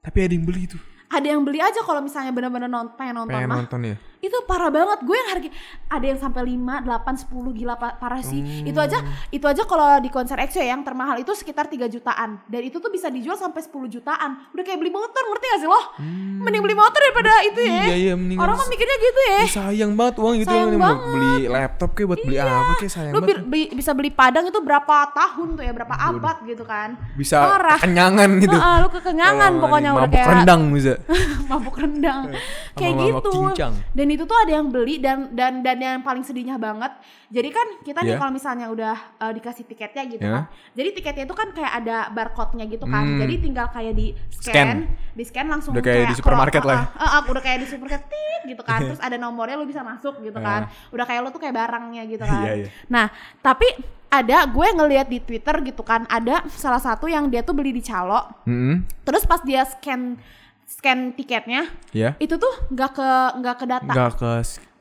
Tapi 0.05 0.19
ada 0.23 0.33
yang 0.37 0.47
beli 0.47 0.71
itu. 0.71 0.79
Ada 1.07 1.27
yang 1.33 1.43
beli 1.47 1.63
aja 1.63 1.81
kalau 1.87 2.03
misalnya 2.03 2.35
bener-bener 2.35 2.67
non 2.67 2.91
pengen 2.99 3.15
nonton 3.23 3.35
Pengen 3.35 3.49
mah 3.51 3.59
nonton 3.63 3.81
ya. 3.83 3.97
Itu 4.27 4.39
parah 4.43 4.69
banget 4.69 4.99
gue 5.01 5.15
yang 5.15 5.29
harga 5.31 5.49
ada 5.89 6.05
yang 6.05 6.19
sampai 6.19 6.43
5, 6.49 6.83
8, 6.83 7.23
10 7.23 7.31
gila 7.55 7.75
pa- 7.75 7.95
parah 7.95 8.19
sih 8.21 8.39
itu 8.63 8.77
aja 8.77 8.99
Hmm. 8.99 9.13
itu 9.31 9.45
aja 9.45 9.63
kalau 9.63 9.87
di 9.97 10.09
konser 10.09 10.35
EXO 10.37 10.59
ya 10.59 10.69
yang 10.69 10.83
termahal 10.83 11.17
itu 11.17 11.31
sekitar 11.31 11.67
3 11.67 11.87
jutaan 11.87 12.43
dan 12.45 12.61
itu 12.61 12.77
tuh 12.77 12.89
bisa 12.89 13.07
dijual 13.07 13.35
sampai 13.35 13.61
10 13.61 13.71
jutaan 13.89 14.51
udah 14.51 14.63
kayak 14.63 14.77
beli 14.77 14.91
motor 14.91 15.23
ngerti 15.25 15.47
gak 15.47 15.61
sih 15.61 15.69
lo 15.69 15.81
mending 16.41 16.59
beli 16.61 16.75
motor 16.75 16.99
daripada 16.99 17.33
itu 17.43 17.61
ya 17.61 17.75
Hmm. 17.77 17.85
Iya, 17.87 17.97
iya, 17.97 18.15
orang 18.37 18.57
mah 18.57 18.67
mikirnya 18.67 18.97
gitu 18.99 19.21
ya 19.29 19.41
sayang 19.47 19.93
banget 19.93 20.15
uang 20.17 20.35
gitu 20.37 20.49
Sayang 20.49 20.69
Ini 20.69 20.79
banget. 20.79 21.01
beli 21.07 21.33
laptop 21.47 21.91
kayak 21.93 22.09
buat 22.09 22.21
beli 22.21 22.37
apa 22.39 22.73
kayak 22.77 22.93
sayang 22.93 23.13
lu 23.13 23.21
banget. 23.21 23.37
bi- 23.39 23.47
bi- 23.47 23.73
bisa 23.73 23.91
beli 23.93 24.11
padang 24.11 24.45
itu 24.45 24.59
berapa 24.59 24.97
tahun 25.09 25.49
tuh 25.53 25.63
ya 25.63 25.73
berapa 25.73 25.95
abad 25.95 26.37
gitu 26.43 26.65
kan 26.65 26.89
Bisa 27.15 27.37
parah 27.39 27.79
kenyangan 27.79 28.29
gitu. 28.39 28.53
Heeh, 28.53 28.77
lu 28.79 28.89
kekenyangan 28.91 29.51
Kalau 29.51 29.63
pokoknya 29.63 29.91
udah 29.93 30.03
mabuk 30.03 30.17
kayak 30.17 30.29
rendang 30.33 30.63
bisa. 30.69 30.93
mabuk 31.51 31.77
rendang 31.77 32.23
kayak 32.73 32.91
Sama 32.91 33.03
mabuk 33.03 33.23
gitu 33.23 33.31
cincang. 33.33 33.73
dan 33.93 34.07
itu 34.17 34.25
tuh 34.25 34.35
ada 34.35 34.49
yang 34.51 34.67
beli 34.67 34.97
dan 34.97 35.29
dan 35.31 35.61
dan 35.61 35.77
yang 35.77 36.01
paling 36.01 36.25
sedihnya 36.25 36.57
banget. 36.57 36.89
Jadi 37.29 37.49
kan 37.51 37.67
kita 37.85 38.01
nih 38.01 38.15
Iya. 38.15 38.19
kalau 38.19 38.33
misalnya 38.33 38.67
udah 38.67 38.97
uh, 39.19 39.33
dikasih 39.33 39.69
tiketnya 39.69 40.03
gitu 40.09 40.25
Iya. 40.25 40.33
kan. 40.33 40.45
Jadi 40.73 40.89
tiketnya 40.97 41.25
itu 41.29 41.37
kan 41.37 41.49
kayak 41.53 41.73
ada 41.77 41.97
barcode-nya 42.09 42.65
gitu 42.67 42.89
kan. 42.89 43.05
Hmm. 43.05 43.19
jadi 43.19 43.35
tinggal 43.37 43.67
kayak 43.69 43.93
di 43.93 44.07
Scan. 44.33 44.51
scan, 44.51 44.79
di 45.13 45.23
scan 45.23 45.47
langsung 45.47 45.73
Udah 45.77 45.85
kayak 45.85 46.01
di 46.01 46.07
pro- 46.09 46.19
supermarket 46.19 46.63
lah 46.65 46.81
uh, 46.89 46.99
uh, 46.99 47.15
uh, 47.19 47.23
udah 47.29 47.43
kayak 47.45 47.59
di 47.61 47.67
supermarket 47.69 48.09
tit 48.09 48.43
gitu 48.49 48.63
kan. 48.63 48.81
Terus 48.81 49.01
ada 49.05 49.17
nomornya 49.17 49.55
lu 49.55 49.69
bisa 49.69 49.85
masuk 49.85 50.19
gitu 50.21 50.41
kan. 50.41 50.67
Udah 50.89 51.05
kayak 51.05 51.21
lu 51.21 51.29
tuh 51.29 51.39
kayak 51.39 51.55
barangnya 51.55 52.03
gitu 52.09 52.25
kan. 52.25 52.43
Iya, 52.43 52.53
iya. 52.65 52.69
nah 52.89 53.13
tapi 53.39 53.69
ada 54.07 54.47
gue 54.47 54.69
ngelihat 54.73 55.07
di 55.07 55.19
Twitter 55.19 55.61
gitu 55.61 55.83
kan 55.83 56.07
ada 56.07 56.47
salah 56.49 56.79
satu 56.79 57.05
yang 57.05 57.27
dia 57.27 57.43
tuh 57.43 57.53
beli 57.53 57.75
di 57.75 57.83
calo. 57.83 58.23
Hmm, 58.47 58.87
terus 59.03 59.27
pas 59.27 59.43
dia 59.43 59.67
scan 59.67 60.17
scan 60.67 61.15
tiketnya 61.15 61.71
ya. 61.91 62.19
itu 62.19 62.35
tuh 62.35 62.51
nggak 62.69 62.91
ke 62.93 63.09
nggak 63.39 63.57
ke 63.57 63.65
data 63.65 63.87
Enggak 63.87 64.13
ke 64.17 64.33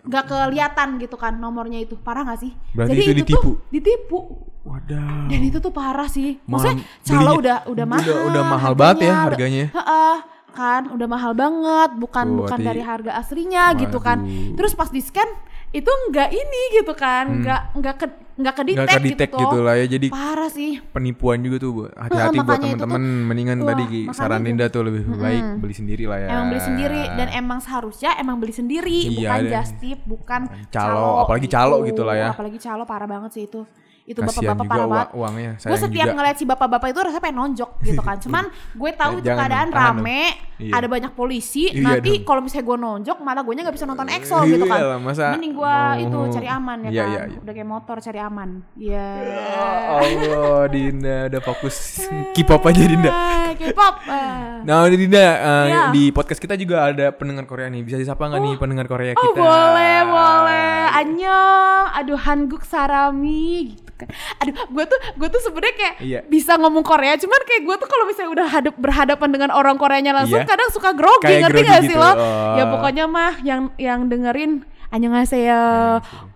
nggak 0.04 0.24
kelihatan 0.24 0.90
gitu 0.98 1.16
kan 1.16 1.34
nomornya 1.34 1.80
itu 1.80 1.94
parah 1.96 2.22
nggak 2.24 2.40
sih 2.40 2.52
Berarti 2.72 2.90
jadi 2.92 3.02
itu 3.02 3.12
itu, 3.12 3.20
ditipu? 3.24 3.40
tuh 3.40 3.56
ditipu 3.70 4.20
Wadah. 4.66 5.30
dan 5.30 5.42
itu 5.44 5.58
tuh 5.60 5.70
parah 5.70 6.06
sih 6.06 6.42
maksudnya 6.44 6.82
calo 7.04 7.38
belinya- 7.38 7.38
udah 7.38 7.58
udah 7.70 7.86
mahal 7.88 8.02
udah- 8.04 8.26
udah 8.26 8.44
mahal 8.44 8.74
banget 8.74 8.98
ya 9.00 9.14
harganya. 9.24 9.66
Heeh, 9.70 10.16
kan 10.52 10.82
udah 10.88 11.06
mahal 11.06 11.32
banget 11.34 11.90
bukan 11.96 12.26
Tuh, 12.26 12.38
bukan 12.42 12.60
dari 12.60 12.82
harga 12.82 13.12
aslinya 13.16 13.76
gitu 13.76 13.98
kan 14.00 14.24
Waduh. 14.24 14.56
terus 14.56 14.74
pas 14.74 14.90
di 14.90 15.00
scan 15.00 15.30
itu 15.76 15.92
nggak 16.08 16.30
ini 16.32 16.62
gitu 16.74 16.94
kan 16.96 17.44
nggak 17.44 17.62
nggak 17.76 17.96
ke 18.00 18.08
nggak 18.36 18.54
ke 18.54 18.64
Hmm. 18.66 18.72
Nggak 18.76 18.88
detect 18.88 18.96
ke 18.96 19.00
detect 19.06 19.32
gitu, 19.32 19.44
gitu 19.46 19.58
lah 19.62 19.76
ya. 19.76 19.86
Jadi 19.88 20.08
parah 20.10 20.48
sih 20.48 20.80
penipuan 20.86 21.40
juga 21.40 21.56
tuh 21.58 21.70
Bu. 21.70 21.84
hati-hati 21.90 22.38
buat 22.38 22.60
teman-teman 22.60 23.02
mendingan 23.26 23.58
wah, 23.60 23.68
tadi 23.70 23.84
saran. 24.12 24.40
Dinda 24.42 24.66
tuh 24.68 24.82
lebih 24.84 25.02
baik 25.08 25.44
beli 25.58 25.72
sendiri 25.72 26.04
lah 26.04 26.18
ya 26.18 26.28
Emang 26.30 26.46
beli 26.50 26.62
sendiri 26.62 27.02
dan 27.12 27.28
emang 27.34 27.60
seharusnya 27.60 28.12
emang 28.16 28.36
beli 28.36 28.52
sendiri 28.52 29.00
Iya, 29.06 29.12
bukan 29.14 29.40
dan- 29.42 29.54
just 29.54 29.74
tip, 29.80 30.00
bukan 30.04 30.42
Calo, 30.68 31.24
apalagi 31.24 31.48
calo 31.48 31.76
gitu 31.84 32.02
lah 32.02 32.16
ya. 32.18 32.28
Apalagi 32.32 32.58
calo 32.58 32.84
parah 32.84 33.06
banget 33.06 33.32
sih 33.32 33.44
itu. 33.46 33.64
Itu 34.06 34.22
bapak-bapak 34.22 34.66
parah 34.66 34.86
banget. 34.86 35.08
uangnya 35.12 35.52
Gue 35.60 35.76
setiap 35.76 36.06
juga 36.06 36.14
ngeliat 36.14 36.36
si 36.36 36.46
bapak-bapak 36.46 36.88
itu 36.88 37.00
rasanya 37.02 37.24
pengen 37.24 37.38
nonjok 37.38 37.72
gitu 37.82 38.00
kan. 38.00 38.16
Cuman 38.24 38.44
gue 38.72 38.92
tahu 38.94 39.12
Eh, 39.12 39.20
itu 39.20 39.30
keadaan 39.32 39.68
dong, 39.68 39.78
rame, 39.98 40.22
Iya. 40.56 40.72
ada 40.72 40.88
banyak 40.88 41.12
polisi. 41.12 41.68
Iya 41.68 41.82
nanti 41.98 42.22
kalau 42.22 42.40
misalnya 42.40 42.64
gue 42.64 42.78
nonjok, 42.80 43.18
malah 43.20 43.42
gue 43.42 43.54
nggak 43.56 43.74
bisa 43.74 43.84
nonton 43.84 44.06
EXO 44.08 44.38
Iya 44.40 44.52
gitu 44.52 44.66
kan. 44.66 44.80
lah, 44.80 45.00
masa 45.00 45.26
Mending 45.34 45.54
gue 45.54 45.68
mau- 45.68 45.98
itu 46.00 46.20
cari 46.32 46.48
aman 46.48 46.78
ya 46.80 46.90
Iya, 46.92 47.02
kan. 47.02 47.10
iya, 47.10 47.22
iya. 47.26 47.40
Udah 47.42 47.54
kayak 47.54 47.66
motor 47.68 47.98
cari 48.00 48.20
aman. 48.22 48.50
Iya. 48.76 49.08
Ya 49.18 49.66
Allah 49.96 50.62
Dinda 50.68 51.18
udah 51.28 51.42
fokus 51.44 51.76
K-pop 52.38 52.62
aja 52.64 52.82
Dinda 52.82 53.10
Ah, 53.10 53.50
K-pop. 53.52 53.96
ah. 54.06 54.62
Nah 54.68 54.86
Dinda 54.88 55.18
uh, 55.18 55.66
Iya. 55.66 55.82
di 55.90 56.04
podcast 56.10 56.38
kita 56.38 56.54
juga 56.54 56.86
ada 56.86 57.10
pendengar 57.10 57.46
Korea 57.46 57.68
nih 57.68 57.82
Bisa 57.82 57.96
disapa 57.96 58.22
nggak 58.24 58.38
nih 58.40 58.54
pendengar 58.56 58.86
Korea 58.86 59.14
Oh 59.14 59.22
kita 59.24 59.38
boleh 59.38 59.98
boleh 60.04 60.74
Annyeong 60.96 61.86
Aduh 61.96 62.18
Hanguk 62.18 62.64
Sarami 62.64 63.74
gitu 63.74 63.95
Aduh, 64.38 64.54
gue 64.68 64.86
tuh 64.86 65.00
gue 65.16 65.28
tuh 65.30 65.42
sebenarnya 65.42 65.76
kayak 65.76 65.96
Iya. 66.00 66.20
bisa 66.26 66.56
ngomong 66.56 66.84
Korea, 66.84 67.16
cuman 67.16 67.42
kayak 67.44 67.64
gue 67.64 67.76
tuh 67.78 67.88
kalau 67.88 68.04
misalnya 68.04 68.32
udah 68.34 68.48
hadap 68.50 68.76
berhadapan 68.76 69.30
dengan 69.30 69.50
orang 69.50 69.76
Koreanya 69.76 70.12
langsung 70.12 70.38
Iya. 70.38 70.48
kadang 70.48 70.70
suka 70.70 70.92
grogi, 70.92 71.24
Kayak 71.24 71.42
ngerti 71.48 71.56
grogi 71.58 71.72
gak 71.72 71.82
sih 71.82 71.90
gitu, 71.90 72.04
lo? 72.04 72.12
oh. 72.12 72.56
Ya 72.56 72.64
pokoknya 72.68 73.06
mah 73.06 73.34
yang 73.42 73.62
yang 73.76 74.00
dengerin 74.06 74.52
annyeonghaseyo 74.90 75.62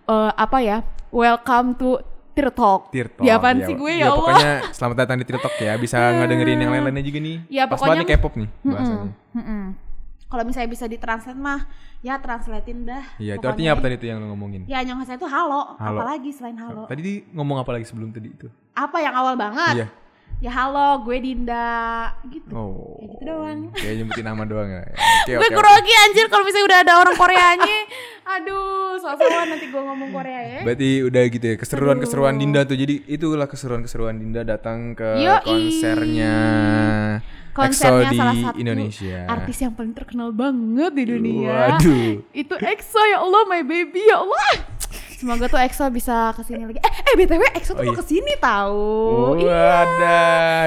eh, 0.07 0.31
apa 0.33 0.57
ya? 0.59 0.77
Welcome 1.09 1.75
to 1.75 1.99
Tear 2.31 2.47
Talk. 2.49 2.87
Tirtok. 2.89 3.25
Ya 3.25 3.35
apaan 3.35 3.59
sih 3.59 3.75
gue 3.75 3.91
ya, 3.93 4.07
Allah. 4.07 4.31
Pokoknya 4.31 4.51
selamat 4.71 4.95
datang 4.97 5.17
di 5.19 5.25
Tirtok 5.25 5.53
ya. 5.59 5.73
Bisa 5.75 5.97
ngedengerin 6.15 6.57
yang 6.57 6.71
lain-lainnya 6.71 7.03
juga 7.03 7.19
nih. 7.19 7.37
Ya, 7.51 7.67
Pas 7.67 7.75
pokoknya 7.75 7.91
banget 7.99 8.07
nih 8.07 8.15
K-pop 8.15 8.33
nih 8.37 8.49
bahasanya. 8.63 9.09
Mm-mm. 9.35 9.63
Kalau 10.29 10.45
misalnya 10.45 10.69
bisa 10.69 10.85
ditranslate 10.85 11.41
mah 11.41 11.65
ya 12.05 12.21
translatein 12.21 12.85
dah. 12.85 13.01
Iya, 13.17 13.41
itu 13.41 13.45
artinya 13.49 13.73
apa 13.73 13.81
tadi 13.81 13.97
tuh 13.97 14.07
yang 14.13 14.21
lo 14.21 14.29
ngomongin? 14.29 14.69
Ya 14.69 14.85
annyeonghaseyo 14.85 15.17
itu 15.17 15.25
halo. 15.25 15.73
Halo. 15.81 15.97
Apalagi 16.05 16.29
selain 16.29 16.53
halo. 16.61 16.85
Tadi 16.85 17.01
di 17.01 17.13
ngomong 17.33 17.57
apa 17.57 17.73
lagi 17.73 17.89
sebelum 17.89 18.13
tadi 18.13 18.29
itu? 18.29 18.45
Apa 18.77 19.01
yang 19.01 19.17
awal 19.17 19.33
banget? 19.33 19.73
Iya. 19.73 19.87
Ya 20.39 20.55
halo, 20.55 21.03
gue 21.03 21.19
Dinda 21.19 22.15
gitu. 22.31 22.55
Oh. 22.55 22.95
Kayak 22.95 23.11
gitu 23.11 23.23
doang. 23.27 23.59
Kayak 23.75 23.93
nyebutin 23.99 24.23
nama 24.23 24.43
doang 24.47 24.69
ya. 24.71 24.83
Oke, 25.27 25.35
gue 25.35 25.49
oke. 25.51 25.51
grogi 25.51 25.93
anjir 26.07 26.25
kalau 26.31 26.47
misalnya 26.47 26.65
udah 26.71 26.79
ada 26.79 26.93
orang 26.95 27.15
Koreanya. 27.19 27.77
Aduh, 28.39 28.95
soal-soal 29.03 29.51
nanti 29.51 29.67
gue 29.67 29.81
ngomong 29.83 30.09
Korea 30.15 30.39
ya. 30.39 30.59
Berarti 30.63 30.89
udah 31.03 31.23
gitu 31.27 31.45
ya 31.49 31.55
keseruan-keseruan 31.59 32.39
Dinda 32.39 32.63
tuh. 32.63 32.79
Jadi 32.79 33.03
itulah 33.11 33.51
keseruan-keseruan 33.51 34.15
Dinda 34.15 34.47
datang 34.47 34.95
ke 34.95 35.19
Yoi. 35.19 35.43
konsernya 35.43 36.35
Konsernya 37.51 38.07
EXO 38.07 38.13
di 38.13 38.17
salah 38.17 38.35
satu 38.39 38.57
Indonesia. 38.63 39.19
artis 39.27 39.57
yang 39.59 39.73
paling 39.75 39.91
terkenal 39.91 40.29
banget 40.31 40.91
di 40.95 41.03
dunia. 41.03 41.75
Waduh. 41.75 42.23
Itu 42.31 42.55
EXO 42.55 43.01
ya 43.11 43.17
Allah, 43.19 43.41
my 43.43 43.61
baby 43.67 44.07
ya 44.07 44.23
Allah. 44.23 44.78
Semoga 45.19 45.45
tuh 45.45 45.59
EXO 45.59 45.85
bisa 45.91 46.31
ke 46.31 46.41
sini 46.41 46.63
lagi. 46.63 46.79
Eh, 46.79 46.93
eh 47.05 47.13
BTW 47.13 47.43
EXO 47.53 47.71
tuh 47.71 47.75
Oh, 47.75 47.83
mau 47.83 47.91
iya. 47.91 47.99
ke 47.99 48.05
sini 48.07 48.33
tahu. 48.39 48.87
Oh, 49.11 49.33
Iya. 49.35 49.63
ada. 49.83 50.19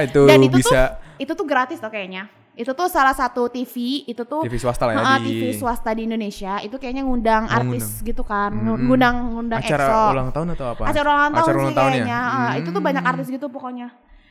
Itu 0.05 0.21
Dan 0.23 0.39
itu 0.41 0.55
bisa 0.55 0.79
tuh 0.93 1.01
itu 1.15 1.31
tuh 1.33 1.45
gratis 1.45 1.77
tuh 1.77 1.89
kayaknya. 1.89 2.29
Itu 2.53 2.69
tuh 2.71 2.85
salah 2.85 3.17
satu 3.17 3.49
TV, 3.49 4.05
itu 4.05 4.21
tuh 4.23 4.45
TV 4.45 4.61
swasta 4.61 4.85
lah 4.85 4.93
ya 4.93 5.17
di 5.17 5.31
TV 5.33 5.43
swasta 5.57 5.89
di 5.89 6.05
Indonesia. 6.05 6.61
Itu 6.61 6.77
kayaknya 6.77 7.01
ngundang 7.01 7.49
Oh, 7.49 7.55
artis 7.57 7.99
gitu 7.99 8.21
kan. 8.21 8.53
Mm-mm. 8.53 8.85
Ngundang 8.85 9.15
ngundang 9.33 9.57
acara 9.57 9.85
EXO. 9.89 10.01
ulang 10.13 10.29
tahun 10.29 10.47
atau 10.53 10.65
apa? 10.69 10.83
Acara 10.85 11.07
ulang 11.09 11.31
tahun 11.33 11.41
Acara 11.41 11.57
sih 11.57 11.65
ulang 11.65 11.73
ya? 11.73 11.81
kayaknya. 11.89 12.19
Ah, 12.21 12.51
Itu 12.53 12.69
tuh 12.69 12.77
Hmm. 12.77 12.87
banyak 12.93 13.03
artis 13.03 13.27
gitu 13.27 13.45
pokoknya. 13.49 13.87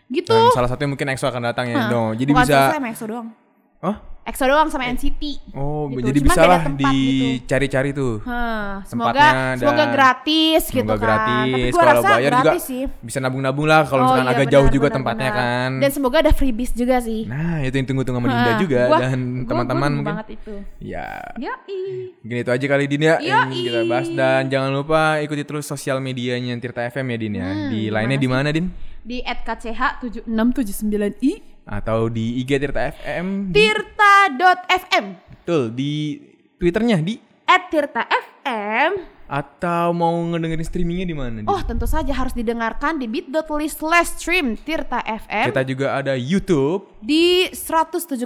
Gitu. 0.06 0.30
Dan 0.30 0.54
salah 0.54 0.68
satunya 0.70 0.90
mungkin 0.92 1.06
EXO 1.08 1.26
akan 1.26 1.42
datang 1.42 1.66
ya. 1.66 1.76
Hah. 1.82 1.88
No, 1.90 2.02
jadi 2.14 2.30
Bukan 2.30 2.46
bisa 2.46 2.78
EXO 2.78 3.04
doang. 3.10 3.28
Oh, 3.82 3.96
EXO 4.22 4.44
doang 4.46 4.66
sama 4.66 4.86
NCT. 4.86 5.22
oh 5.52 5.88
Gitu. 5.90 6.04
jadi 6.04 6.18
bisa 6.20 6.40
lah 6.42 6.60
gitu. 6.64 6.78
dicari-cari 6.78 7.90
tuh. 7.90 8.20
Hah, 8.22 8.80
semoga 8.84 9.56
semoga 9.56 9.84
gratis 9.88 10.62
gitu 10.64 10.78
Semoga 10.78 10.94
kan. 10.94 11.02
gratis. 11.02 11.42
Tapi 11.42 11.66
gua 11.66 11.74
Kalau 11.74 11.92
rasa 11.92 12.08
bayar 12.08 12.30
juga 12.32 12.50
sih. 12.56 12.82
bisa 13.00 13.18
nabung-nabung 13.18 13.64
lah 13.64 13.82
kalau 13.82 14.00
Oh 14.00 14.04
misalkan 14.06 14.22
iya, 14.22 14.32
agak 14.32 14.44
benar, 14.44 14.54
jauh 14.54 14.68
juga 14.68 14.84
benar, 14.84 14.96
tempatnya 14.96 15.28
benar. 15.28 15.42
kan. 15.42 15.70
Dan 15.76 15.90
semoga 15.90 16.16
ada 16.20 16.30
freebies 16.30 16.70
juga 16.70 16.96
sih. 16.98 17.20
Nah, 17.24 17.56
itu 17.60 17.72
yang 17.72 17.84
tunggu-tunggu 17.84 18.16
sama 18.16 18.28
Dinda 18.28 18.52
juga 18.56 18.80
gua- 18.86 19.00
dan 19.00 19.18
teman-teman 19.42 19.90
mungkin. 19.92 20.06
banget 20.06 20.26
itu. 20.32 20.54
Ya, 20.78 21.06
Yoi. 21.36 22.12
mungkin 22.18 22.36
itu 22.38 22.50
aja 22.52 22.66
kali 22.68 22.84
Din 22.86 23.02
ya 23.02 23.14
yang 23.18 23.48
kita 23.48 23.80
bahas 23.84 24.06
dan 24.08 24.46
jangan 24.46 24.70
lupa 24.72 25.18
ikuti 25.18 25.42
terus 25.42 25.64
sosial 25.64 25.98
medianya 25.98 26.52
Tirta 26.56 26.86
FM 26.86 27.06
ya 27.08 27.16
Din 27.18 27.32
ya. 27.34 27.44
Hmm, 27.44 27.68
di 27.68 27.80
lainnya 27.88 28.16
di 28.16 28.26
mana 28.26 28.48
Din? 28.48 28.66
Di 29.02 29.18
@kch7679i 29.18 31.51
Atau 31.66 32.10
di 32.10 32.42
IG 32.42 32.58
Tirta 32.58 32.90
FM. 32.90 33.54
Tirta.fm 33.54 35.32
betul 35.42 35.74
di 35.74 36.22
Twitternya 36.62 37.02
di 37.02 37.18
@tirta.fm 37.42 39.10
atau 39.32 39.96
mau 39.96 40.12
ngedengerin 40.12 40.62
streamingnya 40.62 41.06
di 41.08 41.16
mana? 41.16 41.42
Oh 41.50 41.58
tentu 41.64 41.88
saja 41.88 42.14
harus 42.14 42.30
didengarkan 42.36 43.00
di 43.00 43.10
bit.ly 43.10 43.66
slash 43.66 44.22
stream 44.22 44.54
Tirta 44.60 45.02
FM 45.02 45.50
Kita 45.50 45.64
juga 45.66 45.98
ada 45.98 46.14
YouTube. 46.14 46.86
Di 47.02 47.50
107,9 47.50 48.22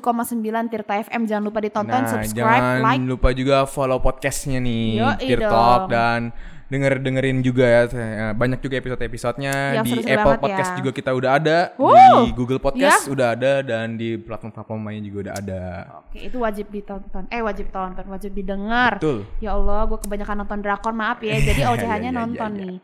Tirta 0.68 0.94
FM 1.00 1.30
Jangan 1.30 1.44
lupa 1.46 1.62
ditonton, 1.64 2.02
nah, 2.04 2.10
subscribe, 2.10 2.60
jangan 2.60 2.84
like 2.84 3.06
lupa 3.06 3.28
juga 3.32 3.64
follow 3.64 4.02
podcastnya 4.02 4.60
nih, 4.60 5.00
Yoi 5.00 5.16
Tirtalk 5.24 5.88
dan 5.88 6.34
denger 6.66 6.98
dengerin 6.98 7.38
juga 7.40 7.62
ya 7.62 7.80
eh, 7.86 8.32
banyak 8.32 8.58
juga 8.58 8.74
episode-episodenya 8.76 9.54
Yang 9.72 9.84
di 9.84 9.90
seru-seru 9.92 10.10
Apple 10.12 10.26
banget 10.28 10.42
Podcast 10.42 10.66
ya. 10.68 10.76
juga 10.76 10.90
kita 10.90 11.10
udah 11.12 11.30
ada 11.32 11.58
Wow. 11.76 12.16
di 12.18 12.30
Google 12.32 12.58
Podcast 12.58 13.00
Ya. 13.00 13.08
udah 13.08 13.28
ada 13.32 13.52
dan 13.60 13.86
di 13.94 14.08
platform-platform 14.16 14.80
lainnya 14.82 15.02
juga 15.04 15.18
udah 15.22 15.34
ada 15.36 15.62
Oke 16.02 16.18
itu 16.20 16.36
wajib 16.36 16.66
ditonton 16.68 17.24
Eh 17.28 17.38
wajib 17.38 17.70
tonton, 17.70 18.02
wajib 18.06 18.32
didengar 18.32 18.98
betul 18.98 19.22
Ya 19.38 19.52
Allah 19.52 19.86
gue 19.86 19.98
kebanyakan 19.98 20.42
nonton 20.42 20.58
drakor 20.58 20.90
maaf 20.90 21.18
ya 21.20 21.36
Jadi 21.36 21.60
Ya, 21.66 21.70
OCH-nya 21.70 21.98
ya, 22.00 22.10
ya, 22.10 22.10
nonton 22.12 22.50
ya. 22.50 22.58
nih 22.58 22.76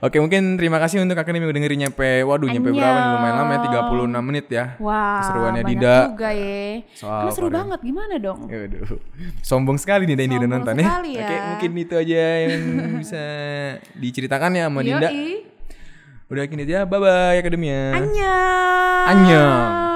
Oke 0.00 0.16
mungkin 0.18 0.42
terima 0.54 0.78
kasih 0.78 1.00
untuk 1.00 1.12
yang 1.14 1.44
udah 1.44 1.54
dengerin 1.54 1.78
nyampe 1.84 2.10
waduh 2.22 2.48
nyampe 2.48 2.70
berapa 2.70 2.98
nih 2.98 3.10
lumayan 3.12 3.36
lama 3.36 3.52
ya 3.52 3.60
36 3.84 4.24
menit 4.24 4.46
ya 4.48 4.64
Wah 4.78 5.20
Keseruannya 5.20 5.62
Dinda. 5.64 5.94
juga 6.08 6.28
ya 6.32 6.60
Soal 6.92 7.20
Karena 7.20 7.32
seru 7.32 7.48
banget 7.50 7.80
gimana 7.82 8.14
dong 8.16 8.40
Aduh, 8.48 8.96
sombong 9.40 9.76
sekali 9.76 10.04
nih 10.04 10.16
Dinda 10.16 10.24
ini 10.24 10.34
udah 10.38 10.50
nonton 10.50 10.74
ya. 10.74 10.86
ya. 11.04 11.20
Oke, 11.20 11.36
mungkin 11.46 11.70
itu 11.78 11.94
aja 11.94 12.20
yang 12.46 12.62
bisa 12.98 13.17
diceritakan 13.98 14.56
ya 14.58 14.66
sama 14.70 14.80
Dinda. 14.82 15.08
Yoi. 15.10 15.44
Udah 16.28 16.44
gini 16.44 16.68
aja, 16.68 16.84
bye 16.84 17.00
bye 17.00 17.40
akademia. 17.40 17.96
Annyeong 17.96 19.08
Annyeong. 19.08 19.86